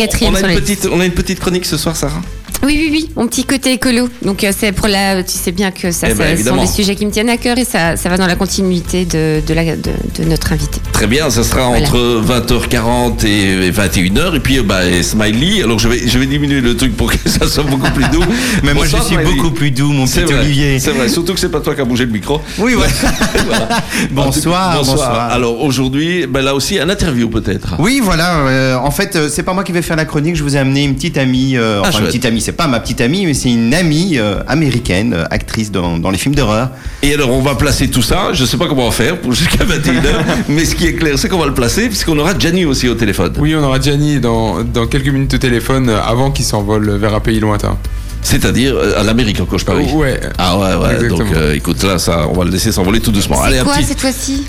[0.52, 2.20] une petite, on a une petite chronique ce soir, Sarah.
[2.64, 4.08] Oui, oui, oui, mon petit côté écolo.
[4.22, 5.22] Donc euh, c'est pour la.
[5.22, 7.36] Tu sais bien que ça, Eh ben, ça- sont des sujets qui me tiennent à
[7.36, 10.80] cœur et ça, ça va dans la continuité de, de, la, de, de notre invité.
[10.92, 11.86] Très bien, ça sera Voilà.
[11.86, 14.34] entre 20h40 et 21h.
[14.36, 15.62] Et puis, euh, bah, et Smiley.
[15.62, 18.24] Alors, je vais, je vais diminuer le truc pour que ça soit beaucoup plus doux.
[18.64, 19.24] Mais moi, je suis Smiley.
[19.24, 20.78] beaucoup plus doux, mon petit vrai, Olivier.
[20.80, 22.40] C'est vrai, surtout que c'est pas toi qui as bougé le micro.
[22.58, 22.86] Oui, ouais.
[23.46, 23.68] Voilà.
[24.10, 24.96] Bonsoir, bonsoir.
[24.96, 25.30] bonsoir.
[25.30, 27.76] Alors, aujourd'hui, ben, là aussi, un interview peut-être.
[27.78, 28.38] Oui, voilà.
[28.40, 30.36] euh, en fait, c'est pas moi qui vais faire la chronique.
[30.36, 31.56] Je vous ai amené une petite amie.
[31.56, 32.40] euh, enfin, une petite amie.
[32.48, 36.08] C'est pas ma petite amie, mais c'est une amie euh, américaine, euh, actrice dans, dans
[36.08, 36.70] les films d'horreur.
[37.02, 38.32] Et alors, on va placer tout ça.
[38.32, 40.24] Je sais pas comment on va faire pour jusqu'à 21h.
[40.48, 42.94] mais ce qui est clair, c'est qu'on va le placer puisqu'on aura Gianni aussi au
[42.94, 43.34] téléphone.
[43.38, 47.14] Oui, on aura Gianni dans, dans quelques minutes au téléphone euh, avant qu'il s'envole vers
[47.14, 47.76] un pays lointain.
[48.22, 49.92] C'est-à-dire à l'Amérique encore, je parie.
[49.92, 50.18] Ouais.
[50.38, 50.94] Ah ouais, ouais.
[50.94, 51.18] Exactement.
[51.18, 53.42] Donc, euh, écoute, là, ça, on va le laisser s'envoler tout doucement.
[53.42, 53.84] Allez, C'est quoi petit.
[53.84, 54.46] cette fois-ci?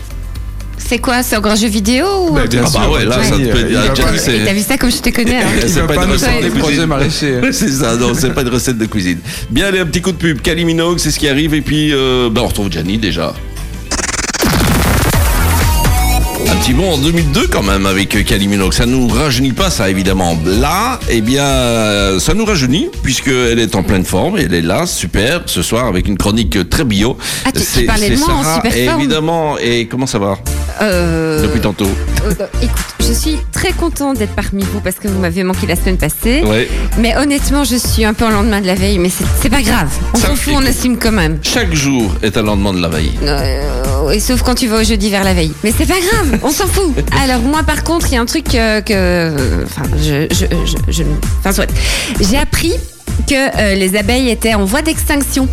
[0.90, 2.80] C'est quoi C'est encore un jeu vidéo ou Bah, bien Ah sûr.
[2.80, 5.46] bah ouais, là, ça te il ah, T'as vu ça comme je te connais hein
[5.68, 6.86] C'est pas pas une recette de des projets cuisine.
[6.88, 7.40] maraîchers.
[7.52, 9.20] c'est ça, non, c'est pas une recette de cuisine.
[9.52, 10.42] Bien, allez, un petit coup de pub.
[10.42, 11.54] Kylie Minogue, c'est ce qui arrive.
[11.54, 13.36] Et puis, euh, bah, on retrouve Gianni déjà.
[16.48, 18.74] Un petit bond en 2002 quand même avec Kylie Minogue.
[18.74, 20.38] Ça nous rajeunit pas ça évidemment.
[20.46, 24.38] Là, eh bien, euh, ça nous rajeunit puisqu'elle est en pleine forme.
[24.38, 27.18] Elle est là, super, ce soir avec une chronique très bio.
[27.46, 29.00] Ah, tu- tu C'est- parlais de moi en super forme.
[29.02, 29.58] Évidemment.
[29.60, 30.38] Et comment ça va
[30.82, 31.88] Euh, depuis tantôt
[32.26, 35.76] euh, écoute, je suis très contente d'être parmi vous parce que vous m'avez manqué la
[35.76, 36.42] semaine passée.
[36.46, 36.70] Ouais.
[37.00, 39.90] Mais honnêtement, je suis un peu en lendemain de la veille, mais c'est- pas grave.
[40.14, 41.40] On s'en fout, on assume quand même.
[41.42, 43.12] Chaque jour est un lendemain de la veille.
[43.24, 45.52] Euh, et sauf quand tu vas au jeudi vers la veille.
[45.64, 46.94] Mais c'est pas grave, on s'en fout.
[47.24, 49.64] Alors moi par contre, il y a un truc euh, que...
[49.66, 50.28] Enfin, je...
[50.32, 51.04] je, je, je-
[51.40, 51.70] enfin, soit.
[52.20, 52.74] J'ai appris
[53.28, 55.48] que euh, les abeilles étaient en voie d'extinction.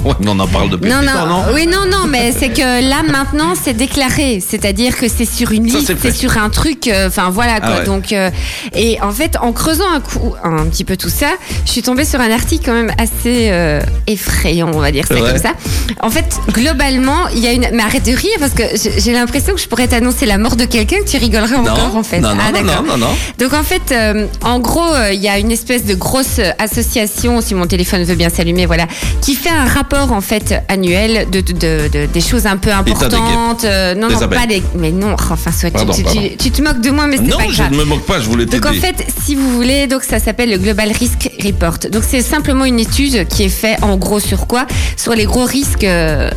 [0.06, 2.88] Ouais, mais on en parle depuis Non, non, non oui, non, non, mais c'est que
[2.88, 7.08] là maintenant c'est déclaré, c'est-à-dire que c'est sur une liste, c'est sur un truc, euh,
[7.08, 7.70] enfin voilà quoi.
[7.72, 7.84] Ah ouais.
[7.84, 8.30] Donc euh,
[8.74, 11.28] et en fait en creusant un coup, un petit peu tout ça,
[11.64, 15.14] je suis tombée sur un article quand même assez euh, effrayant, on va dire ça
[15.14, 15.22] Ouais.
[15.22, 15.52] comme ça.
[16.00, 18.62] En fait, globalement, il y a une, mais arrête de rire parce que
[18.98, 22.02] j'ai l'impression que je pourrais t'annoncer la mort de quelqu'un que tu rigolerais encore en
[22.02, 22.20] fait.
[22.20, 22.82] non, non, ah non, d'accord.
[22.82, 23.14] non, non, non.
[23.38, 23.94] Donc en fait,
[24.42, 28.28] en gros, il y a une espèce de grosse association, si mon téléphone veut bien
[28.28, 28.86] s'allumer, voilà,
[29.22, 32.70] qui fait un rapport en fait annuel de, de, de- de- des choses un peu
[32.72, 33.64] importantes.
[33.64, 34.38] Euh, non, Des non, abeilles.
[34.40, 34.62] pas des.
[34.76, 36.20] Mais non, enfin, soit, tu- Pardon, tu, pardon.
[36.20, 37.72] tu- tu te moques de moi, mais c'est Non, pas je grave.
[37.72, 38.60] ne me moque pas, je voulais t'aider.
[38.60, 41.78] Donc en fait, si vous voulez, donc ça s'appelle le Global Risk Report.
[41.92, 44.66] Donc c'est simplement une étude qui est faite en gros sur quoi?
[44.96, 46.30] Sur les gros risques euh,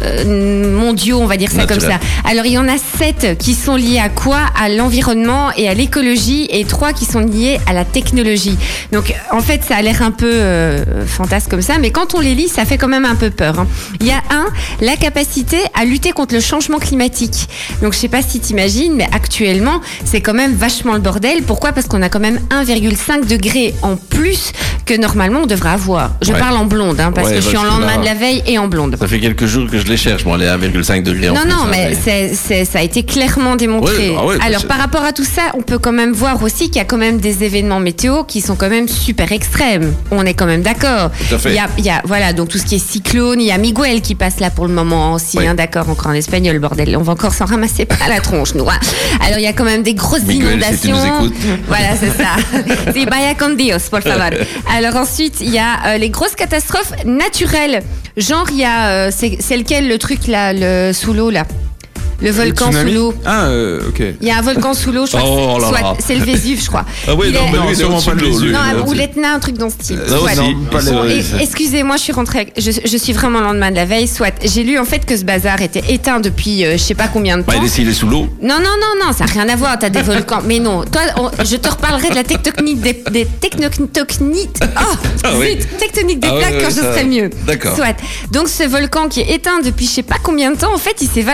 [0.78, 2.00] mondiaux, on va dire ça comme ça.
[2.30, 4.40] Alors il y en a sept qui sont liés à quoi?
[4.62, 8.58] À l'environnement et à l'écologie, et trois qui sont liés à la technologie.
[8.92, 12.20] Donc en fait, ça a l'air un peu euh, fantasque comme ça, mais quand on
[12.20, 13.39] les lit, ça fait quand même un peu peur.
[13.42, 13.68] Hein.
[14.02, 14.46] Il y a un,
[14.82, 17.48] la capacité à lutter contre le changement climatique.
[17.82, 21.44] Donc je sais pas si t'imagines, mais actuellement, c'est quand même vachement le bordel.
[21.44, 21.72] Pourquoi?
[21.72, 24.52] Parce qu'on a quand même 1,5 degré en plus
[24.86, 26.12] que normalement on devrait avoir.
[26.22, 26.40] Je Ouais.
[26.40, 28.44] parle en blonde, hein, parce Ouais, que je suis en lendemain là- de la veille
[28.48, 28.96] et en blonde.
[29.00, 31.50] Ça fait quelques jours que je les cherche, moi, les 1,5 degrés en Non, plus,
[31.50, 31.94] non, hein, mais
[32.36, 34.10] c'est- ça a été clairement démontré.
[34.10, 36.66] Ouais, ah bah, Alors, par rapport à tout ça, on peut quand même voir aussi
[36.68, 39.94] qu'il y a quand même des événements météo qui sont quand même super extrêmes.
[40.12, 41.12] On est quand même d'accord.
[41.46, 43.52] Il y a, il y a, voilà, donc tout ce qui est cyclone, il y
[43.52, 45.48] a Miguel qui passe là pour le moment aussi, Oui.
[45.48, 46.96] hein, d'accord, encore en espagnol, bordel.
[46.98, 48.68] On va encore s'en ramasser pas la tronche, nous.
[48.70, 48.80] hein.
[49.26, 51.32] Alors, il y a quand même des grosses Miguel, si tu nous inondations.
[51.68, 52.36] Voilà, c'est ça.
[52.94, 54.30] Si, vaya con Dios, por favor.
[54.76, 57.84] Alors ensuite, il y a euh, les grosses catastrophes naturelles.
[58.18, 61.46] Genre, il y a, euh, c'est c'est lequel le truc là, le sous l'eau là?
[62.22, 63.14] Le volcan sous l'eau.
[63.26, 64.02] Ah, euh, ok.
[64.22, 65.24] Il y a un volcan sous l'eau, je crois.
[65.26, 65.94] Oh c'est- là là.
[66.06, 66.86] c'est le Vésuve, je crois.
[67.08, 68.28] Ah oui, Il non, est- mais Non, lui, il est sûrement au-dessus pas de le
[68.28, 68.52] l'eau, Vésuve.
[68.52, 70.00] Non, ou l'Etna, un truc dans ce style.
[70.08, 70.18] Soit.
[70.32, 70.56] aussi.
[70.72, 71.42] pas c'est.
[71.44, 72.52] Excusez-moi, je suis rentrée.
[72.58, 74.08] Je, je suis vraiment le lendemain de la veille.
[74.08, 74.34] Soit.
[74.44, 77.38] J'ai lu en fait que ce bazar était éteint depuis euh, je sais pas combien
[77.38, 77.52] de temps.
[77.54, 78.28] Bah, il est- sous l'eau.
[78.42, 79.80] Non, non, non, non, ça n'a rien à voir.
[79.80, 80.42] T'as des volcans.
[80.46, 83.28] Mais non, toi, on- je te reparlerai de la tectonique des, des.
[84.62, 85.58] Oh, Ah oui.
[85.60, 87.30] zut, tectonique des Ah plaques quand je serai mieux.
[87.48, 87.76] D'accord.
[87.76, 87.96] Soit.
[88.32, 90.96] Donc ce volcan qui est éteint depuis je sais pas combien de temps, en fait,
[91.02, 91.34] il s'est, va-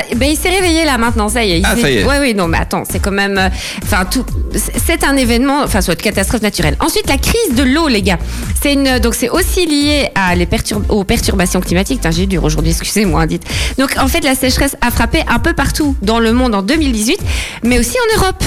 [0.76, 1.30] s'est réveillé là maintenant.
[1.30, 1.62] Ça y est.
[1.64, 2.04] Ah, ça y est.
[2.06, 3.50] Ouais, oui, non, mais attends, c'est quand même, euh,
[3.84, 6.76] enfin tout, c'est un événement, enfin soit de catastrophe naturelle.
[6.80, 8.20] Ensuite, la crise de l'eau, les gars.
[8.62, 12.02] C'est une, donc c'est aussi lié à les pertur- aux perturbations climatiques.
[12.12, 13.44] J'ai dur aujourd'hui, excusez-moi, dites.
[13.78, 17.20] Donc en fait, la sécheresse a frappé un peu partout dans le monde en 2018,
[17.64, 18.44] mais aussi en Europe.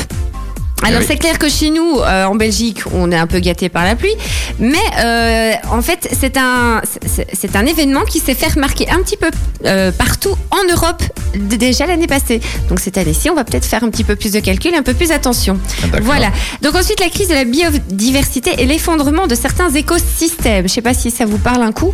[0.84, 1.06] Alors oui.
[1.09, 3.96] c'est clair que chez nous, euh, en Belgique, on est un peu gâté par la
[3.96, 4.14] pluie,
[4.59, 9.16] mais euh, en fait c'est un c'est- un événement qui s'est fait remarquer un petit
[9.16, 9.28] peu
[9.64, 11.02] euh, partout en Europe
[11.34, 12.40] déjà l'année passée.
[12.68, 14.94] Donc cette année-ci, on va peut-être faire un petit peu plus de calcul, un peu
[14.94, 15.59] plus attention.
[15.92, 16.30] Ah, voilà.
[16.62, 20.68] Donc ensuite la crise de la biodiversité et l'effondrement de certains écosystèmes.
[20.68, 21.92] Je sais pas si ça vous parle un coup.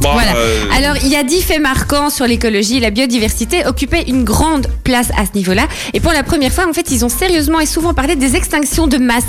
[0.00, 0.34] Bon, Voilà.
[0.36, 2.80] euh, Alors, il y a dix faits marquants sur l'écologie.
[2.80, 5.66] La biodiversité occupait une grande place à ce niveau-là.
[5.94, 8.86] Et pour la première fois, en fait, ils ont sérieusement et souvent parlé des extinctions
[8.86, 9.22] de masse.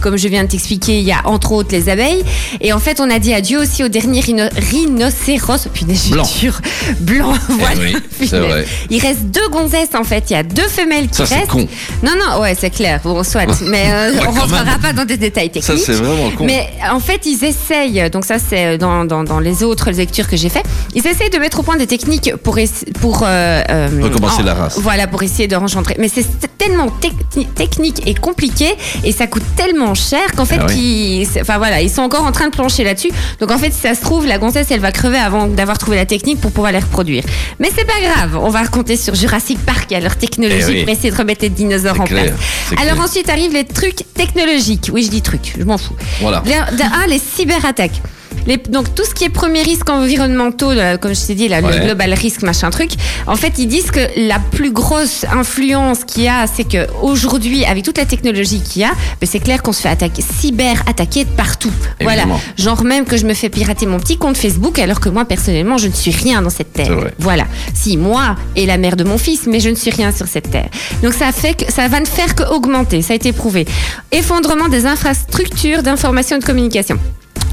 [0.00, 2.22] Comme je viens de t'expliquer, il y a entre autres les abeilles.
[2.60, 5.68] Et en fait, on a dit adieu aussi au dernier rhino- rhinocéros.
[5.72, 6.28] Punaise, j'ai Blanc.
[6.40, 6.60] dur.
[7.00, 7.74] Blanc, voilà.
[7.80, 8.34] oui, Punaise.
[8.34, 8.64] vrai.
[8.90, 10.24] Il reste deux gonzesses, en fait.
[10.30, 11.48] Il y a deux femelles qui Ça, restent.
[11.50, 11.66] con.
[12.02, 13.00] Non, non, ouais, c'est clair.
[13.02, 13.46] Bon, soit.
[13.66, 15.82] Mais euh, on rentrera pas dans des détails Ça, techniques.
[15.86, 16.44] c'est vraiment con.
[16.44, 20.48] Mais en fait, ils essayent, donc ça c'est dans, dans, dans les autres que j'ai
[20.48, 20.62] fait,
[20.94, 22.58] ils essayent de mettre au point des techniques pour,
[23.00, 24.78] pour euh, euh, Recommencer en- la race.
[24.78, 25.96] Voilà, pour essayer de rencontrer.
[25.98, 26.24] Mais c'est
[26.58, 28.74] tellement techni- technique et compliqué
[29.04, 31.26] et ça coûte tellement cher qu'en fait, Ah oui.
[31.32, 33.10] ils, enfin voilà, ils sont encore en train de plancher là-dessus.
[33.40, 35.96] Donc en fait, si ça se trouve, la gonzesse, elle va crever avant d'avoir trouvé
[35.96, 37.24] la technique pour pouvoir les reproduire.
[37.58, 40.80] Mais c'est pas grave, on va raconter sur Jurassic Park et leur technologie Eh oui.
[40.84, 42.80] pour essayer de remettre les dinosaures en clair, place.
[42.80, 43.04] Alors clair.
[43.04, 44.90] ensuite arrivent les trucs technologiques.
[44.92, 45.94] Oui, je dis trucs, je m'en fous.
[46.20, 46.40] Voilà.
[46.40, 48.00] De un, les cyberattaques.
[48.46, 51.60] Les- donc tout ce qui est premiers risques environnementaux, là, comme je t'ai dit, là,
[51.60, 51.78] Ouais.
[51.78, 52.90] le global risk, machin truc,
[53.26, 57.64] en fait ils disent que la plus grosse influence qu'il y a, c'est que aujourd'hui,
[57.64, 58.90] avec toute la technologie qu'il y a,
[59.20, 61.72] ben, c'est clair qu'on se fait attaquer, cyber attaquer de partout.
[62.00, 62.24] Voilà,
[62.56, 65.76] genre même que je me fais pirater mon petit compte Facebook, alors que moi personnellement
[65.78, 66.90] je ne suis rien dans cette terre.
[67.18, 67.44] Voilà,
[67.74, 70.50] si moi et la mère de mon fils, mais je ne suis rien sur cette
[70.50, 70.68] terre.
[71.02, 73.66] Donc ça fait que ça va ne faire que augmenter, ça a été prouvé.
[74.12, 76.98] Effondrement des infrastructures d'information et de communication.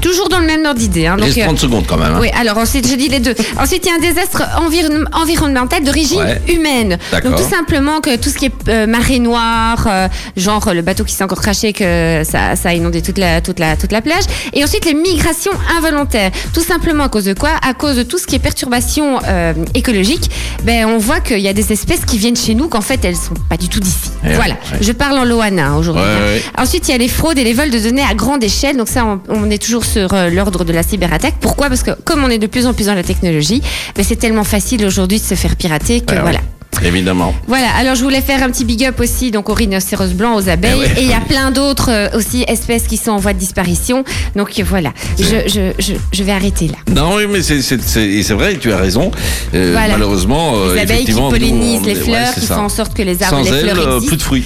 [0.00, 1.06] Toujours dans le même ordre d'idée.
[1.06, 1.16] Hein.
[1.18, 2.12] Il reste euh, 30 secondes quand même.
[2.14, 2.18] hein.
[2.20, 3.34] oui, alors ensuite, je dis les deux.
[3.58, 6.40] Ensuite, il y a un désastre environ- environnemental d'origine Ouais.
[6.48, 6.98] humaine.
[7.24, 11.04] Donc tout simplement que tout ce qui est euh, marée noire, euh, genre le bateau
[11.04, 14.00] qui s'est encore craché, que ça, ça a inondé toute la, toute, la, toute la
[14.02, 14.24] plage.
[14.52, 16.30] Et ensuite, les migrations involontaires.
[16.52, 17.50] Tout simplement à cause de quoi?
[17.66, 20.30] À cause de tout ce qui est perturbation euh, écologique.
[20.64, 23.16] Ben, on voit qu'il y a des espèces qui viennent chez nous qu'en fait, elles
[23.16, 24.10] sont pas du tout d'ici.
[24.24, 24.54] Eh voilà.
[24.54, 24.78] ouais.
[24.80, 26.02] Je parle en Loana hein, aujourd'hui.
[26.04, 26.40] Hein.
[26.62, 28.76] Ensuite, il y a les fraudes et les vols de données à grande échelle.
[28.76, 31.34] Donc ça, on, on est toujours sur euh, l'ordre de la cyberattaque.
[31.40, 31.68] Pourquoi?
[31.68, 33.62] Parce que comme on est de plus en plus dans la technologie,
[33.96, 36.22] ben, c'est tellement facile aujourd'hui de se faire pirater que Ouais, ouais.
[36.22, 36.40] voilà.
[36.84, 37.34] Évidemment.
[37.48, 40.48] Voilà, alors je voulais faire un petit big up aussi donc aux rhinocéros blancs, aux
[40.48, 40.92] abeilles, Eh ouais.
[40.98, 44.04] et il y a plein d'autres euh, aussi espèces qui sont en voie de disparition.
[44.36, 46.76] Donc voilà, je, je, je, je vais arrêter là.
[46.94, 49.10] Non, oui, mais c'est vrai, tu as raison.
[49.54, 49.94] Euh, Voilà.
[49.94, 52.54] Malheureusement, euh, Les abeilles qui nous, pollinisent on- les fleurs, qui ça.
[52.54, 54.44] font en sorte que les arbres Sans les fleurs plus de fruits.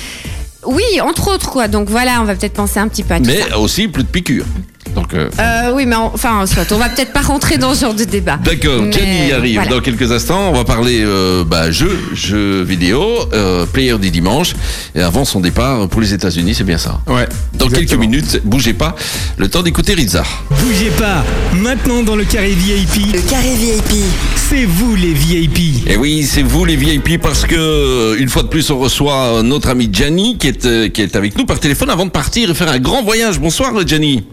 [0.65, 1.69] Oui, entre autres quoi.
[1.69, 3.59] Donc voilà, on va peut-être penser un petit peu à tout Mais ça.
[3.59, 4.47] aussi plus de piqûres.
[4.95, 7.81] Donc, euh, Euh, oui, mais en- enfin, soit, on va peut-être pas rentrer dans ce
[7.83, 8.39] genre de débat.
[8.45, 9.71] D'accord, Jenny arrive voilà.
[9.71, 10.51] dans quelques instants.
[10.51, 13.03] On va parler euh, bah, jeux, jeux vidéo,
[13.33, 14.55] euh, player du dimanche.
[14.95, 17.01] Et avant son départ pour les États-Unis, c'est bien ça.
[17.07, 17.27] Ouais.
[17.55, 18.95] Dans quelques minutes, bougez pas.
[19.39, 20.25] Le temps d'écouter Rizza.
[20.51, 21.25] Bougez pas,
[21.57, 24.03] maintenant dans le carré VIP, Le carré VIP.
[24.37, 25.87] c'est vous les VIP.
[25.89, 29.15] Et oui, c'est vous les VIP parce que euh, une fois de plus, on reçoit
[29.39, 32.11] euh, notre ami Gianni qui est euh, qui est avec nous par téléphone avant de
[32.11, 33.39] partir et faire un grand voyage.
[33.41, 34.25] Bonsoir, Gianni.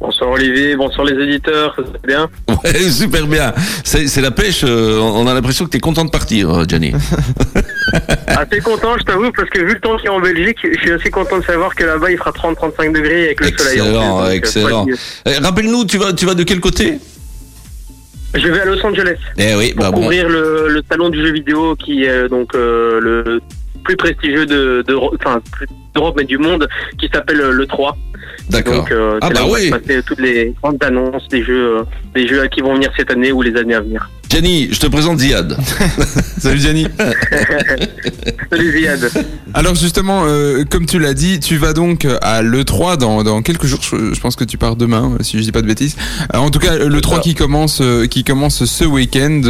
[0.00, 2.30] Bonsoir Olivier, bonsoir les éditeurs, ça va bien?
[2.48, 3.52] Ouais, super bien.
[3.84, 6.64] C'est c'est la pêche, euh, on a l'impression que tu es content de partir, euh,
[6.68, 6.92] Gianni.
[8.26, 10.78] Assez content, je t'avoue, parce que vu le temps qu'il y a en Belgique, je
[10.78, 13.78] suis assez content de savoir que là-bas il fera 30-35 degrés avec le soleil.
[13.78, 14.86] Excellent, donc, euh, excellent.
[14.86, 14.96] mieux.
[15.26, 16.98] Eh, Rappelle-nous, tu vas, tu vas de quel côté?
[18.34, 20.08] Je vais à Los Angeles Eh oui, pour bah bon.
[20.10, 23.40] le, le salon du jeu vidéo qui est donc euh, le
[23.84, 25.40] plus prestigieux de, de, enfin,
[25.94, 26.66] d'Europe mais du monde,
[26.98, 27.96] qui s'appelle le 3.
[28.50, 28.74] D'accord.
[28.74, 31.42] Donc, euh, Ah c'est là bah où va se passer toutes les grandes annonces des
[31.42, 31.82] jeux, euh,
[32.14, 34.10] des jeux qui vont venir cette année ou les années à venir.
[34.28, 35.56] Gianni, je te présente Ziad.
[36.38, 36.86] Salut Gianni.
[38.50, 39.10] Salut Ziad.
[39.54, 43.66] Alors justement, euh, comme tu l'as dit, tu vas donc à l'E3 dans, dans quelques
[43.66, 43.80] jours.
[43.82, 45.96] Je, je pense que tu pars demain, euh, si je dis pas de bêtises.
[46.34, 49.42] Euh, en tout cas, l'E3 qui commence, euh, qui commence ce week-end.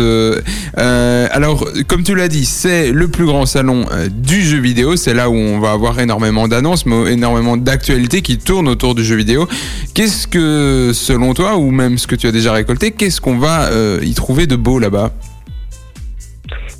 [0.76, 4.96] alors, comme tu l'as dit, c'est le plus grand salon euh, du jeu vidéo.
[4.96, 9.04] C'est là où on va avoir énormément d'annonces, mais énormément d'actualités qui tournent autour du
[9.04, 9.48] jeu vidéo.
[9.94, 13.64] Qu'est-ce que, selon toi, ou même ce que tu as déjà récolté, qu'est-ce qu'on va
[13.66, 15.10] euh, y trouver de là-bas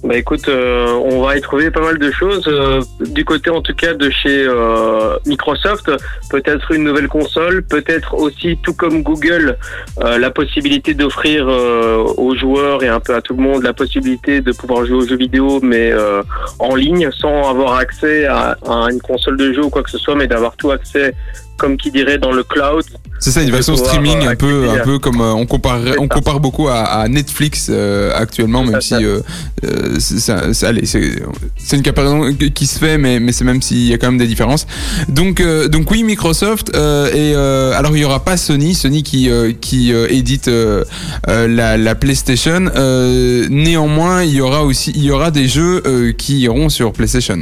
[0.03, 2.47] Bah écoute, euh, on va y trouver pas mal de choses.
[2.47, 5.91] euh, du côté en tout cas de chez euh, Microsoft,
[6.31, 9.57] peut-être une nouvelle console, peut-être aussi, tout comme Google,
[10.03, 14.53] la possibilité d'offrir aux joueurs et un peu à tout le monde la possibilité de
[14.53, 15.93] pouvoir jouer aux jeux vidéo, mais
[16.59, 19.99] en ligne, sans avoir accès à, à une console de jeu ou quoi que ce
[19.99, 21.15] soit, mais d'avoir tout accès,
[21.57, 22.85] comme qui dirait, dans le cloud.
[23.21, 26.09] C'est ça, une version streaming euh, un peu, un peu comme euh, on compare, on
[26.09, 29.21] compare beaucoup à, à Netflix euh, actuellement, même si euh,
[29.65, 34.09] euh, c'est- une comparaison qui- se fait, mais, mais c'est même s'il y a quand
[34.09, 34.67] même des différences.
[35.09, 39.03] Donc, euh, donc oui, Microsoft euh, et euh, alors il y aura pas Sony, Sony
[39.03, 40.51] qui euh, qui euh, édite
[41.27, 42.67] la, la PlayStation.
[42.77, 46.93] Euh, néanmoins, il y aura aussi, il y aura des jeux euh, qui iront sur
[46.93, 47.39] PlayStation.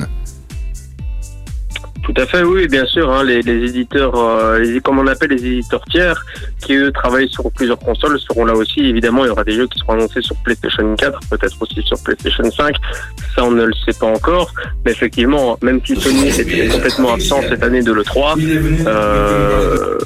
[2.03, 3.11] Tout à fait, oui, bien sûr.
[3.12, 6.20] hein, les, les éditeurs, euh, les- comme on appelle les éditeurs tiers,
[6.61, 8.81] qui eux travaillent sur plusieurs consoles, seront là aussi.
[8.81, 11.97] Évidemment, il y aura des jeux qui seront annoncés sur PlayStation 4, peut-être aussi sur
[12.03, 12.74] PlayStation 5.
[13.37, 14.53] Ça, on ne le sait pas encore.
[14.85, 18.37] Mais effectivement, même si Sony était complètement absent cette année de l'E3,
[18.87, 19.99] euh,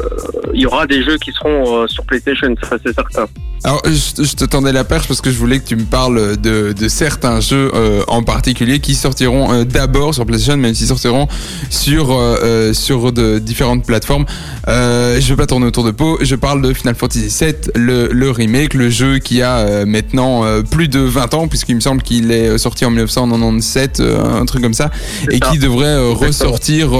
[0.54, 3.26] il y aura des jeux qui seront euh, sur PlayStation, ça c'est certain.
[3.64, 6.36] Alors, je, je te tendais la perche parce que je voulais que tu me parles
[6.36, 10.86] de, de certains jeux euh, en particulier qui sortiront euh, d'abord sur PlayStation, mais qui
[10.86, 11.26] sortiront
[11.70, 14.26] sur, euh, euh, sur de différentes plateformes.
[14.68, 18.08] Euh, je vais pas tourner autour de peau, je parle de Final Fantasy VII, le,
[18.08, 22.02] le remake, le jeu qui a euh, maintenant plus de 20 ans, puisqu'il me semble
[22.02, 24.90] qu'il est sorti en 1997, euh, un truc comme ça,
[25.30, 26.90] et qui devrait ressortir,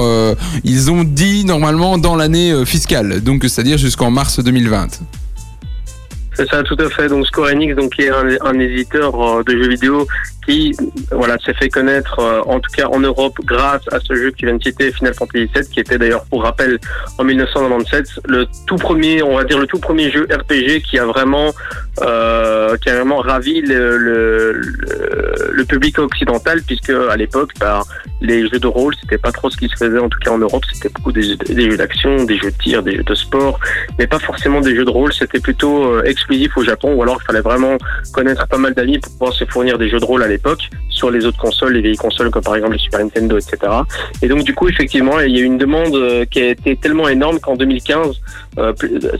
[0.64, 5.00] ils ont dit normalement dans l'année fiscale, donc c'est-à-dire jusqu'en mars 2020.
[6.34, 7.08] C'est ça, tout à fait.
[7.08, 10.06] Donc Square Enix, donc qui est un, un éditeur de jeux vidéo
[10.46, 10.74] qui,
[11.10, 14.36] voilà, s'est fait connaître, euh, en tout cas en Europe, grâce à ce jeu que
[14.36, 16.78] tu viens de citer, Final Fantasy VII, qui était d'ailleurs, pour rappel,
[17.18, 21.04] en 1997, le tout premier, on va dire le tout premier jeu RPG qui a
[21.04, 21.52] vraiment,
[22.02, 24.62] euh, qui a vraiment ravi le
[25.68, 27.82] public occidental, puisque à l'époque, bah,
[28.20, 30.38] les jeux de rôle, c'était pas trop ce qui se faisait, en tout cas en
[30.38, 33.58] Europe, c'était beaucoup des, des jeux d'action, des jeux de tir, des jeux de sport,
[33.98, 35.12] mais pas forcément des jeux de rôle.
[35.12, 37.76] C'était plutôt euh, exclusif au Japon, ou alors il fallait vraiment
[38.12, 40.35] connaître pas mal d'amis pour pouvoir se fournir des jeux de rôle à l'époque
[40.88, 43.58] sur les autres consoles, les vieilles consoles comme par exemple les Super Nintendo, etc.
[44.22, 46.76] Et donc du coup, effectivement, il y a eu une demande euh, qui a été
[46.76, 48.16] tellement énorme qu'en 2015,
[48.58, 48.72] euh,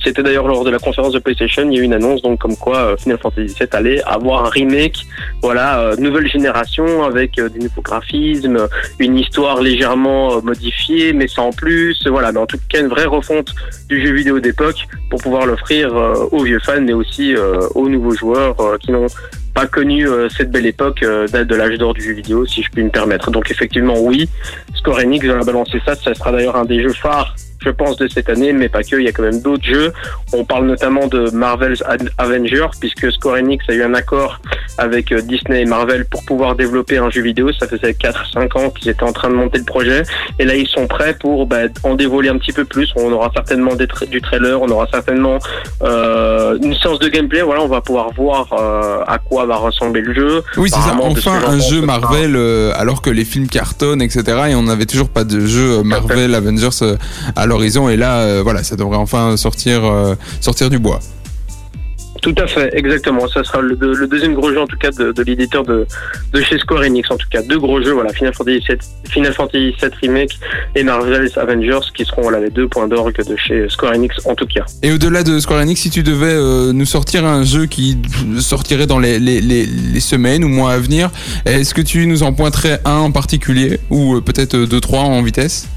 [0.03, 2.39] c'était d'ailleurs lors de la conférence de PlayStation, il y a eu une annonce donc
[2.39, 5.07] comme quoi euh, Final Fantasy VII allait avoir un remake,
[5.43, 8.69] voilà, euh, nouvelle génération avec euh, des nouveaux graphismes,
[8.99, 13.55] une histoire légèrement modifiée, mais sans plus, voilà, mais en tout cas une vraie refonte
[13.89, 15.95] du jeu vidéo d'époque pour pouvoir l'offrir
[16.33, 17.35] aux vieux fans, mais aussi
[17.75, 19.07] aux nouveaux joueurs qui n'ont
[19.57, 22.63] pas connu euh, cette belle époque euh, date de l'âge d'or du jeu vidéo, si
[22.63, 23.31] je puis me permettre.
[23.31, 24.29] Donc effectivement, oui,
[24.75, 25.95] Square Enix va balancer ça.
[25.95, 27.35] Ça sera d'ailleurs un des jeux phares,
[27.67, 28.97] je pense, de cette année, mais pas que.
[28.97, 29.93] Il y a quand même d'autres jeux.
[30.33, 31.83] On parle notamment de Marvel's
[32.19, 34.41] Avengers, puisque Square Enix a eu un accord
[34.79, 37.51] avec euh, Disney et Marvel pour pouvoir développer un jeu vidéo.
[37.53, 40.03] Ça faisait 4-5 ans qu'ils étaient en train de monter le projet.
[40.39, 42.93] Et là, ils sont prêts pour bah, en dévoiler un petit peu plus.
[42.97, 45.39] On aura certainement des tra- du trailer, on aura certainement
[45.83, 47.43] euh, une séance de gameplay.
[47.43, 50.43] Voilà, on va pouvoir voir euh, à quoi va ressembler le jeu.
[50.57, 50.97] Oui, c'est ça.
[51.01, 54.23] Enfin, un jeu Marvel, euh, alors que les films cartonnent, etc.
[54.51, 56.69] Et on n'avait toujours pas de jeu Marvel Avengers
[57.35, 57.89] à l'horizon.
[57.89, 61.01] Et là, euh, voilà, ça devrait enfin sortir, euh, sortir du bois.
[62.23, 63.29] Tout à fait, exactement.
[63.29, 65.87] Ça sera le, le deuxième gros jeu en tout cas de, de l'éditeur de,
[66.33, 67.09] de chez Square Enix.
[67.11, 68.79] En tout cas, deux gros jeux, voilà, Final Fantasy VII,
[69.09, 70.39] Final Fantasy VII Remake
[70.75, 74.35] et Marvel's Avengers, qui seront voilà, les deux points d'orgue de chez Square Enix en
[74.35, 74.65] tout cas.
[74.83, 77.99] Et au-delà de Square Enix, si tu devais euh, nous sortir un jeu qui
[78.41, 81.11] sortirait dans les, les, les, les semaines ou mois à venir,
[81.45, 85.69] est-ce que tu nous en pointerais un en particulier ou peut-être deux, trois en vitesse?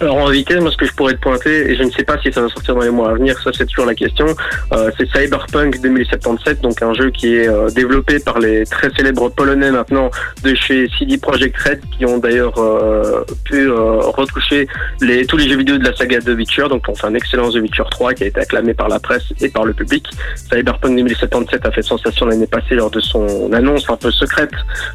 [0.00, 2.18] Alors en vitesse, moi ce que je pourrais te pointer, et je ne sais pas
[2.18, 4.26] si ça va sortir dans les mois à venir, ça c'est toujours la question,
[4.72, 9.28] euh, c'est Cyberpunk 2077, donc un jeu qui est euh, développé par les très célèbres
[9.30, 10.10] polonais maintenant
[10.42, 14.68] de chez CD Projekt Red, qui ont d'ailleurs euh, pu euh, retoucher
[15.00, 17.50] les, tous les jeux vidéo de la saga The Witcher, donc on fait un excellent
[17.50, 20.06] The Witcher 3 qui a été acclamé par la presse et par le public.
[20.50, 24.52] Cyberpunk 2077 a fait sensation l'année passée lors de son annonce un peu secrète,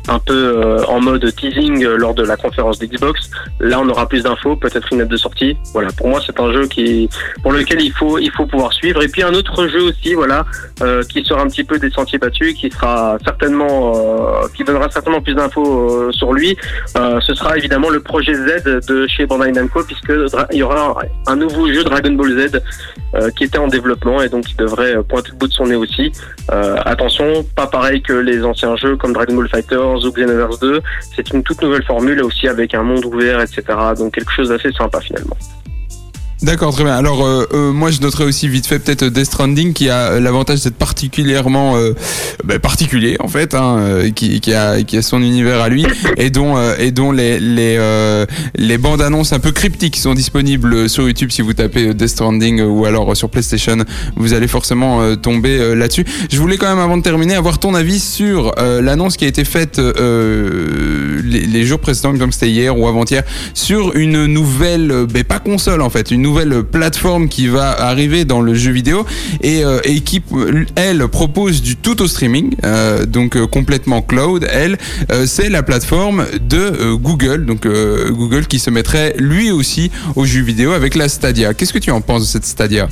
[0.08, 3.30] un peu euh, en mode teasing euh, lors de la conférence d'Xbox.
[3.60, 5.58] Là on aura plus d'infos, peut-être une date de sortie.
[5.74, 7.10] Voilà, pour moi c'est un jeu qui
[7.42, 9.04] pour lequel il faut il faut pouvoir suivre.
[9.04, 10.46] Et puis un autre jeu aussi, voilà,
[10.82, 14.90] euh, qui sera un petit peu des sentiers battus, qui sera certainement euh, qui donnera
[14.90, 16.58] certainement plus d'infos euh, sur lui.
[16.96, 20.14] Ce sera évidemment le projet Z de chez Bandai Namco, puisque
[20.52, 20.96] il y aura
[21.28, 22.62] un nouveau jeu Dragon Ball Z
[23.36, 26.12] qui était en développement et donc qui devrait pointer le bout de son nez aussi.
[26.50, 30.82] Attention, pas pareil que les anciens jeux comme Dragon Ball Fighters ou Xenoverse 2.
[31.16, 33.64] C'est une toute nouvelle formule aussi avec un monde ouvert, etc.
[33.98, 35.38] Donc quelque chose d'assez sympa finalement.
[36.44, 36.94] D'accord, très bien.
[36.94, 40.62] Alors, euh, euh, moi, je noterais aussi vite fait peut-être Death Stranding qui a l'avantage
[40.62, 41.94] d'être particulièrement euh,
[42.44, 45.86] bah, particulier en fait, hein, euh, qui, qui a qui a son univers à lui
[46.18, 48.26] et dont euh, et dont les les euh,
[48.56, 52.62] les bandes annonces un peu cryptiques sont disponibles sur YouTube si vous tapez Death Stranding
[52.62, 53.78] ou alors sur PlayStation,
[54.18, 56.06] vous allez forcément tomber là-dessus.
[56.30, 59.46] Je voulais quand même avant de terminer avoir ton avis sur l'annonce qui a été
[59.46, 59.80] faite
[61.24, 64.92] les, les jours précédents, il me semble que c'était hier ou avant-hier, sur une nouvelle,
[64.92, 66.33] euh, ben, pas console en fait, une nouvelle
[66.64, 69.06] plateforme qui va arriver dans le jeu vidéo
[69.42, 70.22] et, euh, qui,
[70.76, 74.48] elle, propose du tout au streaming, euh, donc euh, complètement cloud.
[74.50, 74.78] Elle,
[75.26, 80.72] c'est la plateforme de Google, donc Google qui se mettrait lui aussi aux jeux vidéo
[80.72, 81.54] avec la Stadia.
[81.54, 82.88] Qu'est-ce que tu en penses de cette Stadia?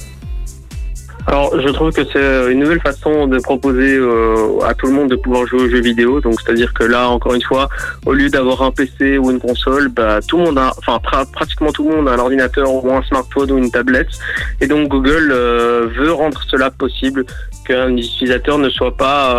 [1.27, 5.09] Alors, je trouve que c'est une nouvelle façon de proposer euh, à tout le monde
[5.09, 6.19] de pouvoir jouer aux jeux vidéo.
[6.19, 7.69] Donc, c'est-à-dire que là, encore une fois,
[8.05, 11.29] au lieu d'avoir un PC ou une console, bah, tout le monde a, enfin, pra-
[11.31, 14.09] pratiquement tout le monde a un ordinateur ou un smartphone ou une tablette.
[14.59, 17.25] Et donc, Google euh, veut rendre cela possible
[17.65, 19.35] qu'un utilisateur ne soit pas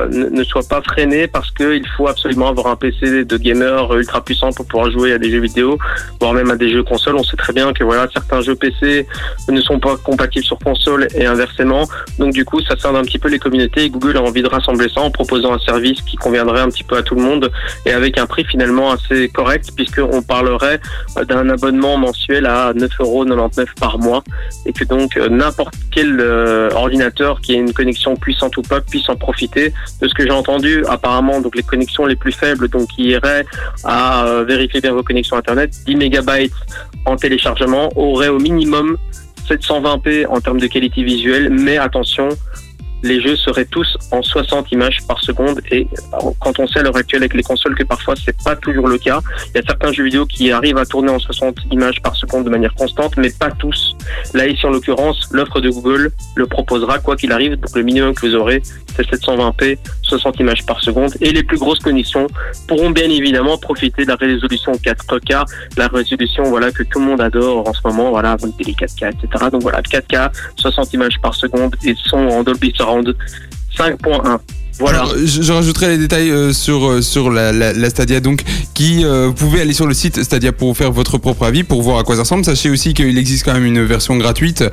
[0.00, 4.22] euh, ne, soit pas freiné parce qu'il faut absolument avoir un PC de gamer ultra
[4.24, 5.76] puissant pour pouvoir jouer à des jeux vidéo,
[6.18, 7.16] voire même à des jeux console.
[7.16, 9.06] On sait très bien que voilà certains jeux PC
[9.50, 11.84] ne sont pas compatibles sur console inversement.
[12.18, 14.48] Donc du coup, ça sert un petit peu les communautés et Google a envie de
[14.48, 17.50] rassembler ça en proposant un service qui conviendrait un petit peu à tout le monde
[17.84, 20.80] et avec un prix finalement assez correct puisqu'on parlerait
[21.28, 24.22] d'un abonnement mensuel à 9,99€ par mois
[24.64, 28.80] et que donc euh, n'importe quel euh, ordinateur qui ait une connexion puissante ou pas
[28.80, 29.72] puisse en profiter.
[30.00, 33.44] De ce que j'ai entendu, apparemment, donc les connexions les plus faibles, donc qui iraient
[33.84, 36.52] à euh, vérifier bien vos connexions Internet, 10 mégabytes
[37.04, 38.96] en téléchargement, auraient au minimum
[39.48, 42.28] 720p en termes de qualité visuelle, mais attention,
[43.06, 46.82] les jeux seraient tous en 60 images par seconde et euh, quand on sait à
[46.82, 49.62] l'heure actuelle avec les consoles que parfois c'est pas toujours le cas, il y a
[49.66, 53.16] certains jeux vidéo qui arrivent à tourner en 60 images par seconde de manière constante,
[53.16, 53.96] mais pas tous.
[54.34, 58.14] Là ici en l'occurrence, l'offre de Google le proposera quoi qu'il arrive, donc le minimum
[58.14, 58.62] que vous aurez
[58.96, 62.26] c'est 720p, 60 images par seconde et les plus grosses connexions
[62.66, 65.44] pourront bien évidemment profiter de la résolution 4K,
[65.76, 69.12] la résolution voilà que tout le monde adore en ce moment, voilà avec les 4K,
[69.12, 69.44] etc.
[69.52, 74.40] Donc voilà 4K, 60 images par seconde et son en Dolby Surround 5.1.
[74.78, 75.06] Voilà.
[75.24, 78.42] Je, je rajouterai les détails euh, sur euh, sur la, Stadia donc
[78.74, 81.80] qui euh, vous pouvez aller sur le site Stadia pour faire votre propre avis pour
[81.80, 82.44] voir à quoi ça ressemble.
[82.44, 84.64] Sachez aussi qu'il existe quand même une version gratuite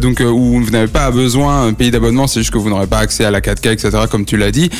[0.00, 2.98] donc où vous n'avez pas besoin de payer d'abonnement, c'est juste que vous n'aurez pas
[2.98, 4.70] accès à la 4K etc comme tu l'as dit,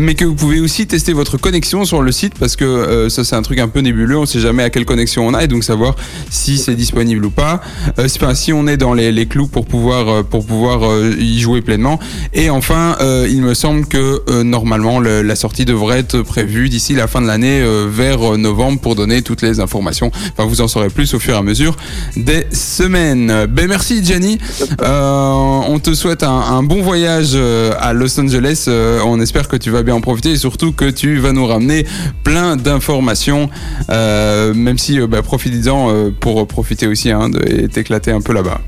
[0.00, 3.36] mais que vous pouvez aussi tester votre connexion sur le site parce que ça c'est
[3.36, 5.64] un truc un peu nébuleux, on sait jamais à quelle connexion on a et donc
[5.64, 5.94] savoir
[6.30, 7.60] si c'est disponible ou pas,
[7.98, 10.80] enfin, si on est dans les, les clous pour pouvoir pour pouvoir
[11.18, 11.98] y jouer pleinement.
[12.32, 12.96] Et enfin,
[13.28, 17.20] il me semble que euh, normalement le- la sortie devrait être prévue d'ici la fin
[17.20, 20.10] de l'année euh, vers euh, novembre pour donner toutes les informations.
[20.32, 21.76] Enfin, vous en saurez plus au fur et à mesure
[22.16, 23.46] des semaines.
[23.46, 24.38] Ben merci Jenny.
[24.82, 25.32] Euh,
[25.68, 27.36] on te souhaite un, bon voyage
[27.78, 28.68] à Los Angeles.
[29.04, 31.86] On espère que tu vas bien en profiter et surtout que tu vas nous ramener
[32.24, 33.48] plein d'informations.
[33.88, 38.60] Même si bah, profitez-en euh, pour profiter aussi hein, et t'éclater un peu là-bas.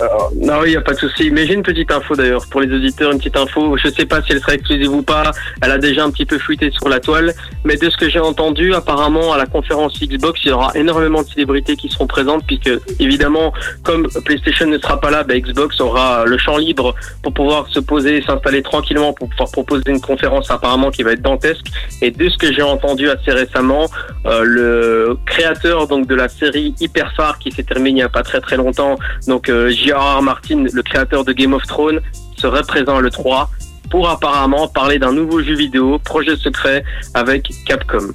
[0.00, 0.06] Euh,
[0.40, 1.30] non, il n'y a pas de souci.
[1.30, 3.76] Mais j'ai une petite info d'ailleurs pour les auditeurs, une petite info.
[3.76, 5.32] Je sais pas si elle sera exclusive ou pas.
[5.62, 7.34] Elle a déjà un petit peu fuité sur la toile.
[7.64, 11.22] Mais de ce que j'ai entendu, apparemment, à la conférence Xbox, il y aura énormément
[11.22, 12.70] de célébrités qui seront présentes puisque,
[13.00, 13.52] évidemment,
[13.82, 17.80] comme PlayStation ne sera pas là, bah, Xbox aura le champ libre pour pouvoir se
[17.80, 21.66] poser s'installer tranquillement pour pouvoir proposer une conférence apparemment qui va être dantesque.
[22.02, 23.86] Et de ce que j'ai entendu assez récemment,
[24.26, 28.22] euh, le créateur donc de la série Hyperfar qui s'est terminée il n'y a pas
[28.22, 28.96] très très longtemps,
[29.26, 30.22] donc euh, J.R.R.
[30.22, 32.00] Martin, le créateur de Game of Thrones,
[32.36, 33.50] serait présent le 3
[33.90, 36.84] pour apparemment parler d'un nouveau jeu vidéo, projet secret
[37.14, 38.08] avec Capcom.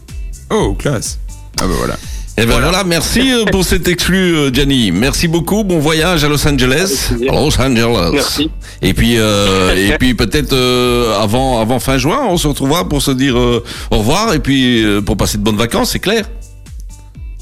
[0.52, 1.20] Oh, classe.
[1.60, 1.96] Ah bah voilà.
[2.38, 4.92] Et ben voilà, merci euh, pour cet exclu, euh, Gianni.
[4.92, 5.64] Merci beaucoup.
[5.64, 7.12] Bon voyage à Los Angeles.
[7.28, 8.12] À Los Angeles.
[8.14, 8.52] Merci.
[8.84, 13.02] Et puis, euh, et puis peut-être euh, avant, avant fin juin, on se retrouvera pour
[13.02, 16.26] se dire euh, au revoir et puis euh, pour passer de bonnes vacances, c'est clair.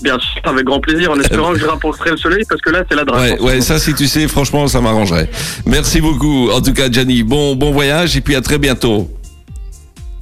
[0.01, 2.83] Bien sûr, avec grand plaisir, en espérant que je rapporterai le soleil, parce que là,
[2.89, 3.21] c'est la drape.
[3.21, 5.29] Ouais, ouais, ça, si tu sais, franchement, ça m'arrangerait.
[5.65, 6.49] Merci beaucoup.
[6.49, 9.09] En tout cas, Gianni, bon, bon voyage et puis à très bientôt.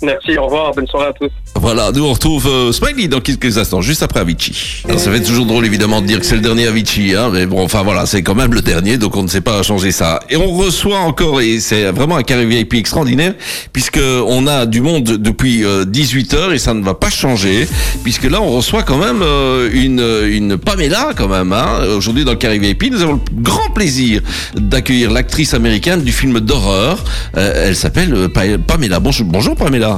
[0.02, 1.30] Merci, au revoir, bonne soirée à tous.
[1.56, 4.84] Voilà, nous on retrouve euh, Smiley dans quelques instants, juste après Avicii.
[4.88, 7.46] Alors, ça fait toujours drôle évidemment de dire que c'est le dernier Avicii, hein, mais
[7.46, 10.22] bon, enfin voilà, c'est quand même le dernier, donc on ne sait pas changer ça.
[10.30, 13.34] Et on reçoit encore, et c'est vraiment un carré VIP extraordinaire,
[13.74, 17.68] puisque on a du monde depuis 18 heures et ça ne va pas changer,
[18.04, 20.00] puisque là on reçoit quand même euh, une,
[20.34, 21.52] une Pamela quand même.
[21.52, 21.82] Hein.
[21.98, 24.22] Aujourd'hui dans le carré VIP, nous avons le grand plaisir
[24.56, 27.04] d'accueillir l'actrice américaine du film d'horreur.
[27.36, 29.00] Euh, elle s'appelle euh, Pa- Pamela.
[29.02, 29.89] Bonjour, bonjour Pamela.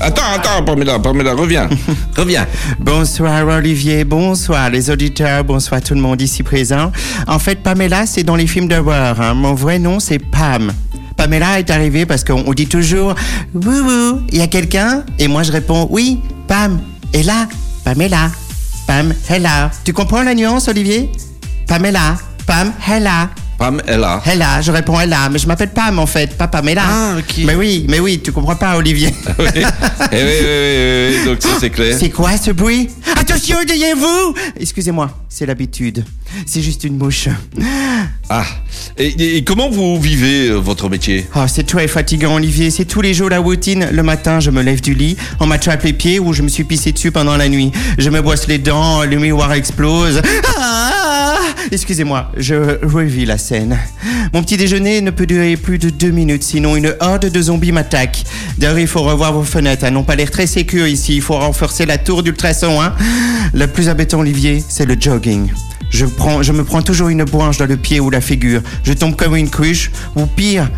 [0.00, 1.68] Attends, attends, Pamela, Pamela, reviens,
[2.16, 2.46] reviens.
[2.78, 6.90] Bonsoir Olivier, bonsoir les auditeurs, bonsoir tout le monde ici présent.
[7.26, 9.20] En fait, Pamela, c'est dans les films d'horreur.
[9.20, 9.34] hein.
[9.34, 10.72] Mon vrai nom, c'est Pam.
[11.18, 13.14] Pamela est arrivée parce qu'on on dit toujours
[13.54, 15.02] Wouhou, il y a quelqu'un?
[15.18, 16.80] Et moi, je réponds Oui, Pam.
[17.12, 17.46] Et là,
[17.84, 18.30] Pamela.
[18.86, 19.70] Pam, Hella.
[19.84, 21.10] Tu comprends la nuance, Olivier?
[21.66, 22.16] Pamela.
[22.46, 23.28] Pam, Hella.
[23.58, 24.22] Pam, Ella.
[24.24, 26.82] Hella, je réponds Hella, mais je m'appelle Pam en fait, pas Pamela.
[26.86, 27.38] Ah, ok.
[27.44, 29.12] Mais oui, mais oui, tu comprends pas, Olivier.
[29.38, 29.62] oui, Eh oui,
[30.12, 31.96] oui, oui, oui, donc ça c'est clair.
[31.98, 32.88] C'est quoi ce bruit?
[33.16, 36.04] Attention, derrière-vous Excusez-moi, c'est l'habitude.
[36.46, 37.28] C'est juste une mouche.
[38.30, 38.44] Ah,
[38.96, 41.26] et, et comment vous vivez euh, votre métier?
[41.34, 42.70] Oh, c'est très fatigant, Olivier.
[42.70, 43.88] C'est tous les jours la routine.
[43.90, 46.64] Le matin, je me lève du lit, on m'attrape les pieds ou je me suis
[46.64, 47.72] pissé dessus pendant la nuit.
[47.98, 50.20] Je me brosse les dents, le miroir explose.
[50.58, 50.97] Ah
[51.70, 52.54] Excusez-moi, je
[52.84, 53.78] revis la scène.
[54.32, 57.72] Mon petit déjeuner ne peut durer plus de deux minutes, sinon une horde de zombies
[57.72, 58.24] m'attaque.
[58.56, 59.84] D'ailleurs, il faut revoir vos fenêtres.
[59.84, 61.16] Elles n'ont pas l'air très sécures ici.
[61.16, 62.80] Il faut renforcer la tour d'ultrason.
[62.80, 62.94] Hein.
[63.52, 65.50] Le plus embêtant, Olivier, c'est le jogging.
[65.90, 68.62] Je, prends, je me prends toujours une branche dans le pied ou la figure.
[68.82, 70.70] Je tombe comme une cruche, ou pire,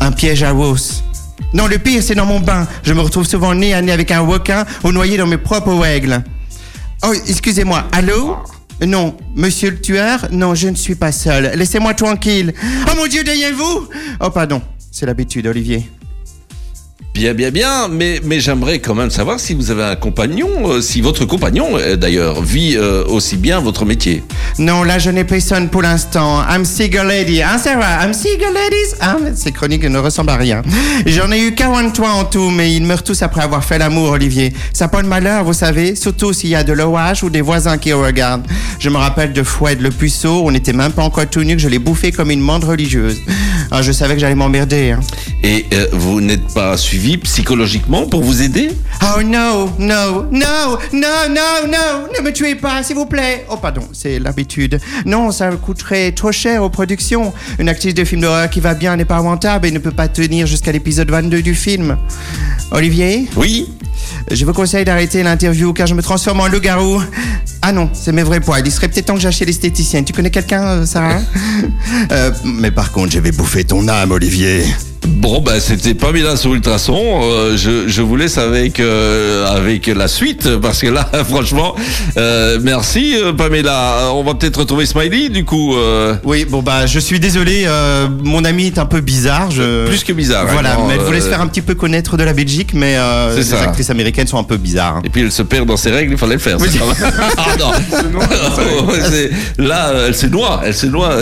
[0.00, 1.04] un piège à os.
[1.52, 2.66] Non, le pire, c'est dans mon bain.
[2.82, 5.74] Je me retrouve souvent nez à nez avec un requin ou noyé dans mes propres
[5.74, 6.22] règles.
[7.02, 8.36] Oh, excusez-moi, allô?
[8.80, 11.52] Non, monsieur le tueur Non, je ne suis pas seul.
[11.56, 12.52] Laissez-moi tranquille.
[12.88, 13.88] Oh mon Dieu, derrière vous
[14.20, 14.60] Oh, pardon,
[14.90, 15.88] c'est l'habitude, Olivier.
[17.14, 20.80] Bien, bien, bien, mais, mais j'aimerais quand même savoir si vous avez un compagnon, euh,
[20.80, 24.24] si votre compagnon euh, d'ailleurs vit euh, aussi bien votre métier.
[24.58, 26.42] Non, là, je n'ai personne pour l'instant.
[26.50, 27.40] I'm single lady.
[27.40, 28.04] Hein, Sarah?
[28.04, 28.96] I'm single ladies?
[29.00, 30.62] Hein, ces chroniques ne ressemblent à rien.
[31.06, 34.52] J'en ai eu 43 en tout, mais ils meurent tous après avoir fait l'amour, Olivier.
[34.72, 37.78] Ça pas de malheur, vous savez, surtout s'il y a de l'orage ou des voisins
[37.78, 38.46] qui regardent.
[38.80, 41.62] Je me rappelle de Fouette le puceau, on n'était même pas encore tout nus, que
[41.62, 43.20] je l'ai bouffé comme une mande religieuse.
[43.70, 44.90] Ah, je savais que j'allais m'emmerder.
[44.90, 45.00] Hein.
[45.44, 48.70] Et vous n'êtes pas suivi psychologiquement pour vous aider
[49.02, 53.44] Oh no, no, no, no, no, no, ne me tuez pas, s'il vous plaît.
[53.50, 54.80] Oh pardon, c'est l'habitude.
[55.04, 57.32] Non, ça coûterait trop cher aux productions.
[57.58, 60.08] Une actrice de film d'horreur qui va bien n'est pas rentable et ne peut pas
[60.08, 61.96] tenir jusqu'à l'épisode 22 du film.
[62.70, 63.68] Olivier Oui
[64.30, 67.02] Je vous conseille d'arrêter l'interview car je me transforme en loup-garou.
[67.62, 68.62] Ah non, c'est mes vrais poils.
[68.64, 70.04] Il serait peut-être temps que j'achète l'esthéticienne.
[70.04, 71.20] Tu connais quelqu'un, euh, Sarah?
[72.10, 74.64] Euh, Mais par contre, je vais bouffer ton âme, Olivier.
[75.06, 76.98] Bon, ben c'était pas bien sur Ultrason.
[77.22, 81.74] Euh, je, je vous laisse avec, euh, avec la suite parce que là, franchement,
[82.16, 84.10] euh, merci Pamela.
[84.14, 85.74] On va peut-être retrouver Smiley du coup.
[86.24, 87.66] Oui, bon bah je suis désolé,
[88.22, 89.50] mon ami est un peu bizarre.
[89.50, 89.86] Je...
[89.86, 90.46] Plus que bizarre.
[90.50, 92.96] Voilà, vraiment, mais elle voulait se faire un petit peu connaître de la Belgique, mais
[93.36, 93.60] les ça.
[93.60, 94.96] actrices américaines sont un peu bizarres.
[94.96, 95.02] hein.
[95.04, 96.56] Et puis elle se perd dans ses règles, il fallait le faire.
[96.60, 96.68] Oui.
[97.36, 97.72] ah non.
[99.10, 101.14] C'est- là, elle s'est noie, elle s'est noie.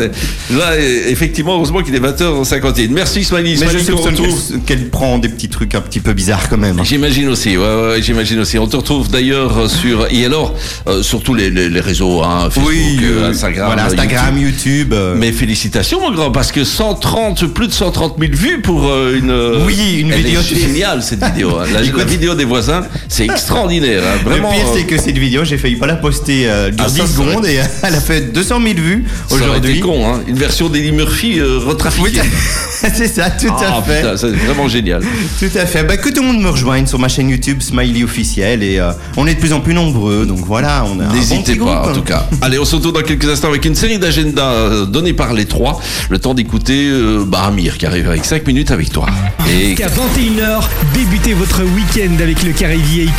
[0.52, 0.78] Là,
[1.08, 2.88] effectivement, heureusement qu'il est 20h51.
[2.90, 3.56] Merci Smiley.
[3.78, 6.78] Je qu'elle- prend des petits trucs un petit peu bizarres quand même.
[6.84, 8.58] J'imagine aussi, ouais, ouais, j'imagine aussi.
[8.58, 10.54] On te retrouve d'ailleurs sur et alors
[10.86, 14.38] euh, sur tous les, les- les réseaux, hein, Facebook, Oui, euh, euh, Instagram, voilà, Instagram,
[14.38, 14.92] YouTube.
[14.92, 15.14] euh.
[15.16, 19.30] Mais félicitations mon grand, parce que 130, plus de 130 000 vues pour euh, une.
[19.30, 21.58] euh, Oui, une vidéo est de- géniale cette vidéo.
[21.58, 21.64] hein.
[21.72, 24.02] La, la vidéo des voisins, c'est extraordinaire.
[24.04, 24.18] hein.
[24.24, 24.50] Vraiment.
[24.50, 26.86] le pire, euh, c'est que cette vidéo, j'ai failli pas la poster euh, de Ah,
[26.88, 29.80] 10 ça, ça secondes et elle a fait 200 000 vues aujourd'hui.
[29.80, 30.20] con, hein.
[30.26, 32.20] Une version d'Eddie Murphy euh, retrafiquée.
[32.94, 34.00] c'est ça, tout Ah, à fait.
[34.02, 35.02] putain, c'est vraiment génial.
[35.38, 35.82] Tout à fait.
[35.84, 38.92] Bah, que tout le monde me rejoigne sur ma chaîne YouTube Smiley officiel et euh,
[39.16, 40.26] on est de plus en plus nombreux.
[40.26, 41.90] Donc voilà, on a bon N'hésitez pas, groupe.
[41.90, 42.26] en tout cas.
[42.40, 45.44] Allez, on se retrouve dans quelques instants avec une série d'agendas euh, donnés par les
[45.46, 45.80] trois.
[46.10, 49.06] Le temps d'écouter euh, bah, Amir qui arrive avec 5 minutes avec toi.
[49.50, 50.62] Et Jusqu'à 21h,
[50.94, 53.10] débutez votre week-end avec le carré VIP.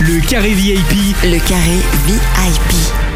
[0.00, 1.16] Le carré VIP.
[1.24, 3.09] Le carré VIP.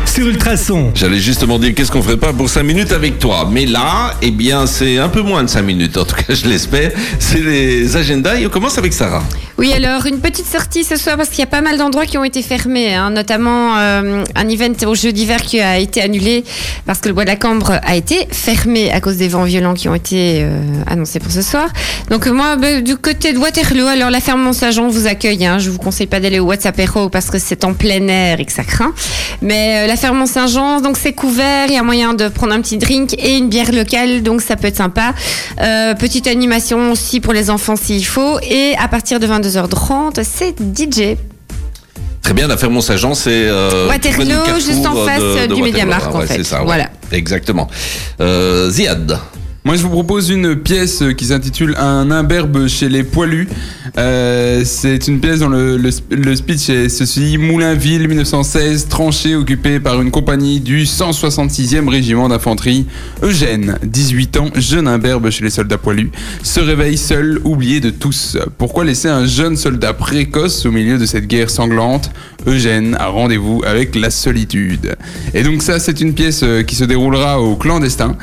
[0.95, 3.49] J'allais justement dire qu'est-ce qu'on ferait pas pour 5 minutes avec toi?
[3.51, 6.47] Mais là, eh bien, c'est un peu moins de 5 minutes, en tout cas, je
[6.47, 6.93] l'espère.
[7.19, 9.24] C'est les agendas et on commence avec Sarah.
[9.56, 12.18] Oui, alors une petite sortie ce soir parce qu'il y a pas mal d'endroits qui
[12.18, 16.43] ont été fermés, hein, notamment euh, un event au jeu d'hiver qui a été annulé
[16.86, 19.74] parce que le bois de la Cambre a été fermé à cause des vents violents
[19.74, 21.68] qui ont été euh, annoncés pour ce soir.
[22.10, 25.47] Donc moi, bah, du côté de Waterloo, alors la ferme Mont-Saint-Jean vous accueille.
[25.47, 28.40] Hein, je vous conseille pas d'aller au WhatsApp Hero parce que c'est en plein air
[28.40, 28.93] et que ça craint.
[29.40, 32.60] Mais euh, la ferme Mont-Saint-Jean, donc c'est couvert, il y a moyen de prendre un
[32.60, 35.14] petit drink et une bière locale, donc ça peut être sympa.
[35.98, 38.40] Petite animation aussi pour les enfants s'il faut.
[38.40, 41.16] Et à partir de 22h30, c'est DJ.
[42.23, 43.31] Très bien, la ferme Mont-Saint-Jean, c'est.
[43.49, 45.65] euh, Waterloo, du juste en face, de- euh, de du Waterloo.
[45.65, 46.43] Mediamarkt, Ah en ouais, fait.
[46.45, 46.65] Ça, ouais.
[46.65, 46.89] Voilà.
[47.12, 47.69] Exactement.
[48.21, 49.19] Euh, Ziad.
[49.66, 53.49] Moi, je vous propose une pièce euh, qui s'intitule Un imberbe chez les poilus.
[53.97, 60.03] Euh, c'est une pièce dont le, le, speech est ceci Moulainville, 1916, tranchée occupée par
[60.03, 62.85] une compagnie du 166e régiment d'infanterie.
[63.23, 66.11] Eugène, 18 ans, jeune imberbe chez les soldats poilus,
[66.43, 68.36] se réveille seul, oublié de tous.
[68.59, 72.11] Pourquoi laisser un jeune soldat précoce au milieu de cette guerre sanglante?
[72.47, 74.95] Eugène a rendez-vous avec la solitude.
[75.32, 78.19] Et donc ça, c'est une pièce euh, qui se déroulera au clandestin.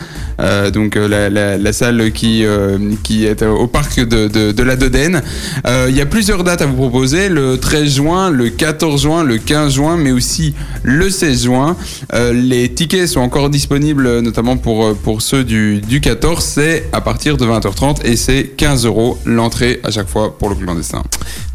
[0.73, 4.75] Donc la, la- la salle qui, euh, qui est au parc de, de, de la
[4.75, 5.21] Dodène.
[5.67, 9.23] Euh, Il y a plusieurs dates à vous proposer, le 13 juin, le 14 juin,
[9.23, 10.53] le 15 juin, mais aussi
[10.83, 11.75] le 16 juin.
[12.13, 16.43] Euh, les tickets sont encore disponibles, notamment pour, pour ceux du, du 14.
[16.43, 20.55] C'est à partir de 20h30 et c'est 15 euros l'entrée à chaque fois pour le
[20.55, 21.03] clandestin.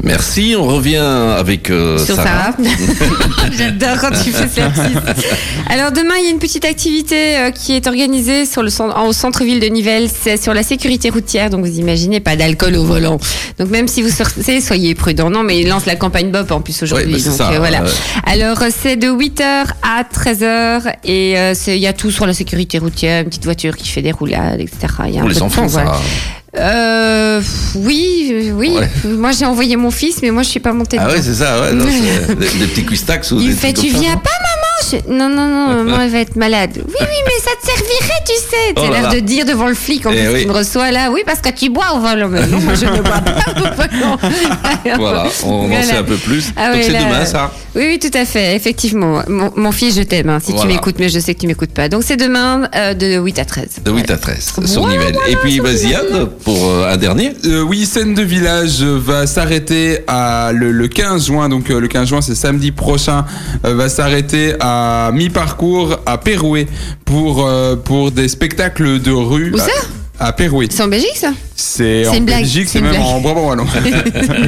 [0.03, 2.51] Merci, on revient avec euh, Sur Sarah.
[2.51, 2.57] Sarah.
[3.57, 4.97] J'adore quand tu fais ce lapsus.
[5.69, 8.69] Alors demain, il y a une petite activité euh, qui est organisée sur le
[9.07, 10.09] au centre-ville de Nivelles.
[10.09, 11.49] C'est sur la sécurité routière.
[11.49, 13.17] Donc vous imaginez pas d'alcool au volant.
[13.59, 15.29] Donc même si vous sortez, soyez prudents.
[15.29, 17.11] Non, mais il lance la campagne BOP en plus aujourd'hui.
[17.13, 17.83] Bah, c'est donc ça, euh, voilà.
[18.25, 22.33] Alors euh, c'est de 8h à 13h et euh, il y a tout sur la
[22.33, 24.77] sécurité routière, une petite voiture qui fait des roulades, etc.
[25.07, 25.83] Y a un Pour les de enfants, tout, ça.
[25.83, 25.99] voilà.
[26.59, 27.41] Euh,
[27.75, 28.71] oui, euh, oui.
[28.75, 28.89] Ouais.
[29.11, 30.97] Moi j'ai envoyé mon fils, mais moi je suis pas montée.
[30.99, 31.15] Ah dedans.
[31.15, 31.73] ouais, c'est ça, ouais.
[31.73, 31.85] non,
[32.29, 34.29] des, des petits cuistax ou Il des fait, trucs tu viens pas,
[34.91, 36.71] Je- Non, non, non, maman, elle va être malade.
[36.75, 38.73] Oui, oui, mais ça te servirait, tu sais.
[38.77, 40.41] Oh l'air de dire devant le flic en Eh plus oui.
[40.41, 41.09] qui me reçoit là.
[41.11, 42.27] Oui, parce que tu bois au volant.
[42.29, 44.17] Mais non, moi, je ne bois pas au volant.
[44.97, 45.83] Voilà, on en Voilà.
[45.83, 46.51] sait un peu plus.
[46.55, 49.21] Ah Donc c'est demain, ça Oui, oui, tout à fait, effectivement.
[49.27, 50.67] Mon, mon fils, je t'aime, hein, si Voilà.
[50.69, 51.87] tu m'écoutes, mais je sais que tu m'écoutes pas.
[51.89, 53.67] Donc c'est demain euh, de 8 à 13.
[53.85, 55.15] De 8 à 13, sur Voilà, Nivelles.
[55.29, 57.33] Et puis, Ziad, pour euh, un dernier.
[57.45, 61.49] Euh, oui, scène de village va s'arrêter à le, le 15 juin.
[61.49, 63.25] Donc euh, le 15 juin, c'est samedi prochain.
[63.65, 66.67] euh, va s'arrêter à mi-parcours à Péroué
[67.05, 69.53] pour euh, pour des spectacles de rue.
[69.53, 69.65] Où ça?
[70.19, 70.67] à, à Péroué.
[70.71, 71.31] C'est en Belgique, ça?
[71.59, 73.03] C'est C'est en une blague, Belgique, c'est une même blague.
[73.07, 73.65] en Brabant wallon.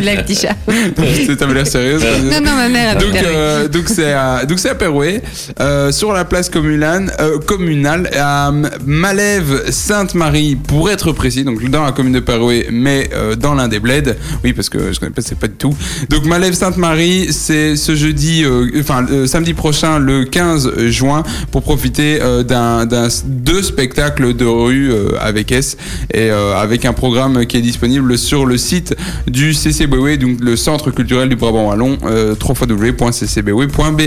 [0.04, 0.56] La petit chat.
[0.68, 2.04] Avait l'air sérieuse.
[2.24, 5.22] Non, non, ma mère Donc, euh, donc c'est à, donc c'est à Péroué,
[5.60, 8.52] euh, sur la place communale, euh, communale à
[8.86, 13.68] Malève Sainte-Marie, pour être précis, donc dans la commune de Péroué, mais euh, dans l'un
[13.68, 14.16] des bleds.
[14.44, 15.76] Oui, parce que je connais pas, c'est pas du tout.
[16.10, 21.64] Donc Malève Sainte-Marie, c'est ce jeudi, euh, enfin euh, samedi prochain, le 15 juin, pour
[21.64, 25.76] profiter euh, d'un, d'un deux spectacles de rue euh, avec S
[26.14, 28.94] et euh, avec un programme qui est disponible sur le site
[29.26, 34.02] du CCBW, donc le Centre culturel du Brabant Wallon, euh, www.ccbw.be.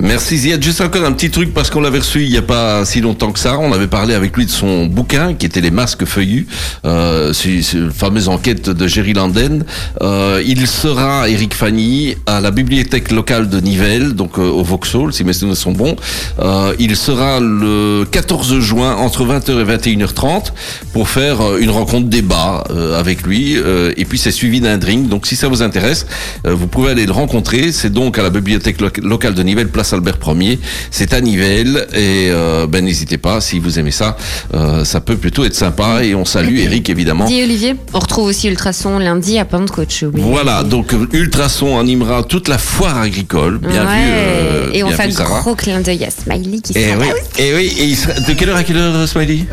[0.00, 0.62] Merci Ziad.
[0.62, 3.32] Juste encore un petit truc parce qu'on l'avait reçu il n'y a pas si longtemps
[3.32, 3.58] que ça.
[3.58, 6.46] On avait parlé avec lui de son bouquin qui était Les masques feuillus.
[6.84, 9.64] Euh, une fameuse enquête de Jerry Landen.
[10.00, 15.12] Euh, il sera, Eric Fanny, à la bibliothèque locale de Nivelles, donc euh, au Vauxhall,
[15.12, 15.96] si mes souvenirs sont bons.
[16.38, 19.64] Euh, il sera le 14 juin entre 20h et
[19.96, 20.52] 21h30
[20.92, 22.62] pour faire euh, une rencontre débat
[22.96, 23.56] avec lui.
[23.96, 25.08] Et puis c'est suivi d'un drink.
[25.08, 26.06] Donc si ça vous intéresse,
[26.44, 27.72] vous pouvez aller le rencontrer.
[27.72, 30.58] C'est donc à la bibliothèque lo- locale de Nivelles, place Albert 1er.
[30.90, 34.16] C'est à Nivelles et euh, ben n'hésitez pas si vous aimez ça.
[34.54, 37.24] euh, ça peut plutôt être sympa et on salue Eric évidemment.
[37.26, 39.88] Dis Olivier, on retrouve aussi Ultrason lundi à Pentecôte.
[39.98, 40.26] j'ai oublié.
[40.28, 43.58] Voilà, donc euh, Ultrason animera toute la foire agricole.
[43.58, 43.96] Bien Ouais.
[43.96, 44.10] vu.
[44.10, 45.40] euh, et on fait un Sarah.
[45.40, 47.42] gros clin d'œil à Smiley qui Et sera oui, là aussi.
[47.42, 49.46] et oui, et il sera- de quelle heure à quelle heure, Smiley?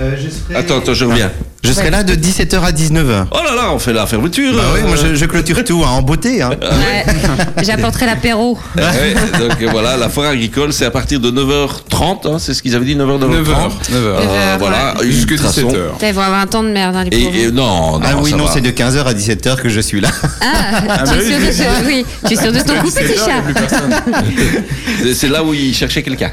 [0.53, 1.32] Attends, attends, je reviens.
[1.66, 3.26] Je serai là de 17h à 19h.
[3.32, 4.54] Oh là là, on fait la fermeture.
[4.56, 6.42] Bah oui, moi je, je clôture tout hein, en beauté.
[6.42, 6.52] Hein.
[6.62, 7.06] Ouais.
[7.64, 8.58] J'apporterai l'apéro.
[8.76, 8.82] Oui,
[9.40, 12.86] donc voilà, la foire agricole, c'est à partir de 9h30, hein, c'est ce qu'ils avaient
[12.86, 13.20] dit, 9h, 9h30.
[13.20, 13.72] 9h, 9h.
[13.92, 15.62] Euh, voilà, Jusque Ultrason.
[15.70, 16.08] 17h.
[16.08, 17.36] Ils vont avoir un temps de merde, hein, les pauvres.
[17.36, 18.52] Et, et non, non, Ah oui, ça non, va.
[18.54, 20.10] c'est de 15h à 17h que je suis là.
[20.42, 21.46] Ah, tu es sûr de
[21.82, 23.42] ton- oui, tu es sûr de ton coup, petit chat.
[25.04, 26.32] C'est- C'est là où ils cherchaient quelqu'un.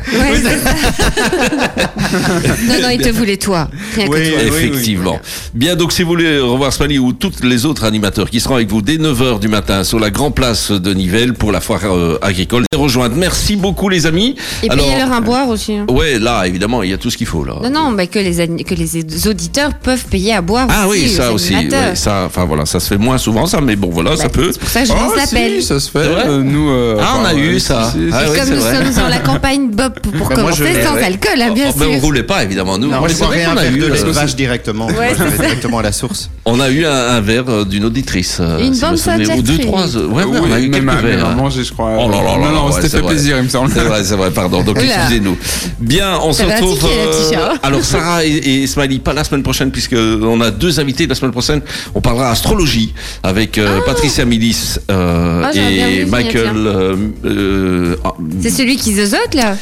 [2.68, 3.68] Non, non, il te voulait toi.
[3.96, 4.18] Rien que toi.
[4.18, 5.18] Effectivement.
[5.54, 8.68] Bien, donc si vous voulez revoir Smiley ou tous les autres animateurs qui seront avec
[8.68, 12.18] vous dès 9h du matin sur la grande place de Nivelles pour la foire euh,
[12.22, 13.16] agricole, les rejoindre.
[13.16, 14.36] Merci beaucoup les amis.
[14.62, 15.74] Et payez-leur un boire aussi.
[15.74, 15.86] hein.
[15.90, 17.54] Ouais, là, évidemment, il y a tout ce qu'il faut là.
[17.62, 21.02] Non, non, mais que les, que les auditeurs peuvent payer à boire Ah aussi.
[21.04, 21.54] oui, ça aux aussi.
[21.54, 24.50] ouais, ça, enfin voilà, ça se fait moins souvent ça, mais bon voilà, ça peut.
[24.52, 25.60] C'est pour ça que je lance Oh, l'appel.
[25.60, 25.98] si, ça se fait.
[25.98, 27.90] Euh, nous, euh, Ah, on a eu ça.
[27.92, 28.30] si, si, Ah si.
[28.32, 28.76] oui, Comme nous vrai.
[28.84, 31.92] sommes dans la campagne Bob pour moi, commencer sans alcool, hein, bien Oh, ben, on
[31.94, 32.02] sûr.
[32.02, 32.78] roulait pas évidemment.
[32.78, 34.86] Nous, Mais moi, je rien qu'on a avec eu, de lait euh, de vache directement.
[34.86, 35.42] Ouais, C'est ça.
[35.42, 36.30] directement à la source.
[36.44, 38.38] On a eu un, un verre euh, d'une auditrice.
[38.40, 38.94] euh, Une si bonne
[39.38, 39.96] Ou deux, trois.
[39.96, 41.26] euh, Ouais, ouais, Oui, on a eu même quelques à- même verres.
[41.26, 41.34] à hein.
[41.34, 41.92] manger, je crois.
[41.98, 43.12] Oh là là là non, non, ouais, c'était c'est fait vrai.
[43.14, 43.70] plaisir, il me semble.
[43.72, 44.62] C'est vrai, c'est vrai, pardon.
[44.62, 44.84] Donc, Oula.
[44.84, 45.36] excusez-nous.
[45.80, 46.78] Bien, on se Ça va retrouve.
[46.78, 48.30] tiquer, alors, Sarah et,
[48.62, 51.60] et Smiley, pas la semaine prochaine, puisque on a deux invités la semaine prochaine.
[51.94, 56.50] On parlera astrologie avec euh, Patricia Milis euh, Ah, j'aurais bien et Michael.
[56.56, 59.56] euh, euh, ah, C'est celui qui zozote, là?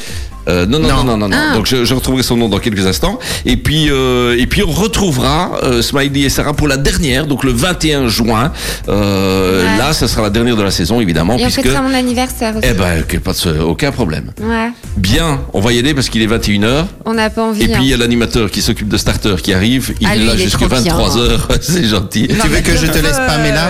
[0.48, 1.36] Euh, non, non, non, non, non, non.
[1.38, 1.54] Ah.
[1.54, 3.18] Donc je, je retrouverai son nom dans quelques instants.
[3.46, 7.44] Et puis, euh, et puis on retrouvera euh, Smiley et Sarah pour la dernière, donc
[7.44, 8.52] le 21 juin.
[8.88, 9.78] Euh, Ouais.
[9.78, 11.62] Là, ce sera la dernière de la saison, évidemment, Et on puisque.
[11.62, 12.66] fêtera mon anniversaire aussi.
[12.68, 14.30] Eh ben, que- pas de- aucun problème.
[14.40, 16.86] Ouais, Bien, on va y aller parce qu'il est 21h.
[17.04, 17.62] on n'a pas envie.
[17.62, 17.96] Et puis il y hein.
[17.96, 19.92] a l'animateur qui s'occupe de Starter qui arrive.
[20.00, 20.80] Il Ah, est là jusqu'à trop bien.
[20.94, 21.38] 23h.
[21.60, 22.28] C'est gentil.
[22.28, 23.18] Tu veux que je te laisse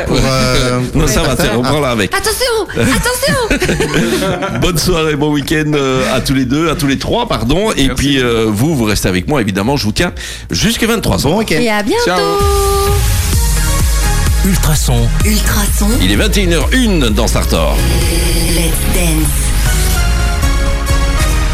[0.07, 0.17] pour.
[0.17, 2.13] euh, pour Non, ça va, on prend là avec.
[2.15, 2.67] Attention
[3.51, 7.73] Attention Bonne soirée, bon week-end euh, à tous les deux, à tous les trois, pardon.
[7.73, 9.77] Et puis euh, vous, vous restez avec moi, évidemment.
[9.77, 10.13] Je vous tiens
[10.51, 11.23] jusqu'à 23h.
[11.23, 11.59] Bon week-end.
[11.61, 12.11] Et à bientôt
[14.45, 15.09] Ultrason.
[15.25, 15.89] Ultrason.
[16.01, 17.57] Il est 21h01 dans Starter.
[18.57, 19.50] Let's dance.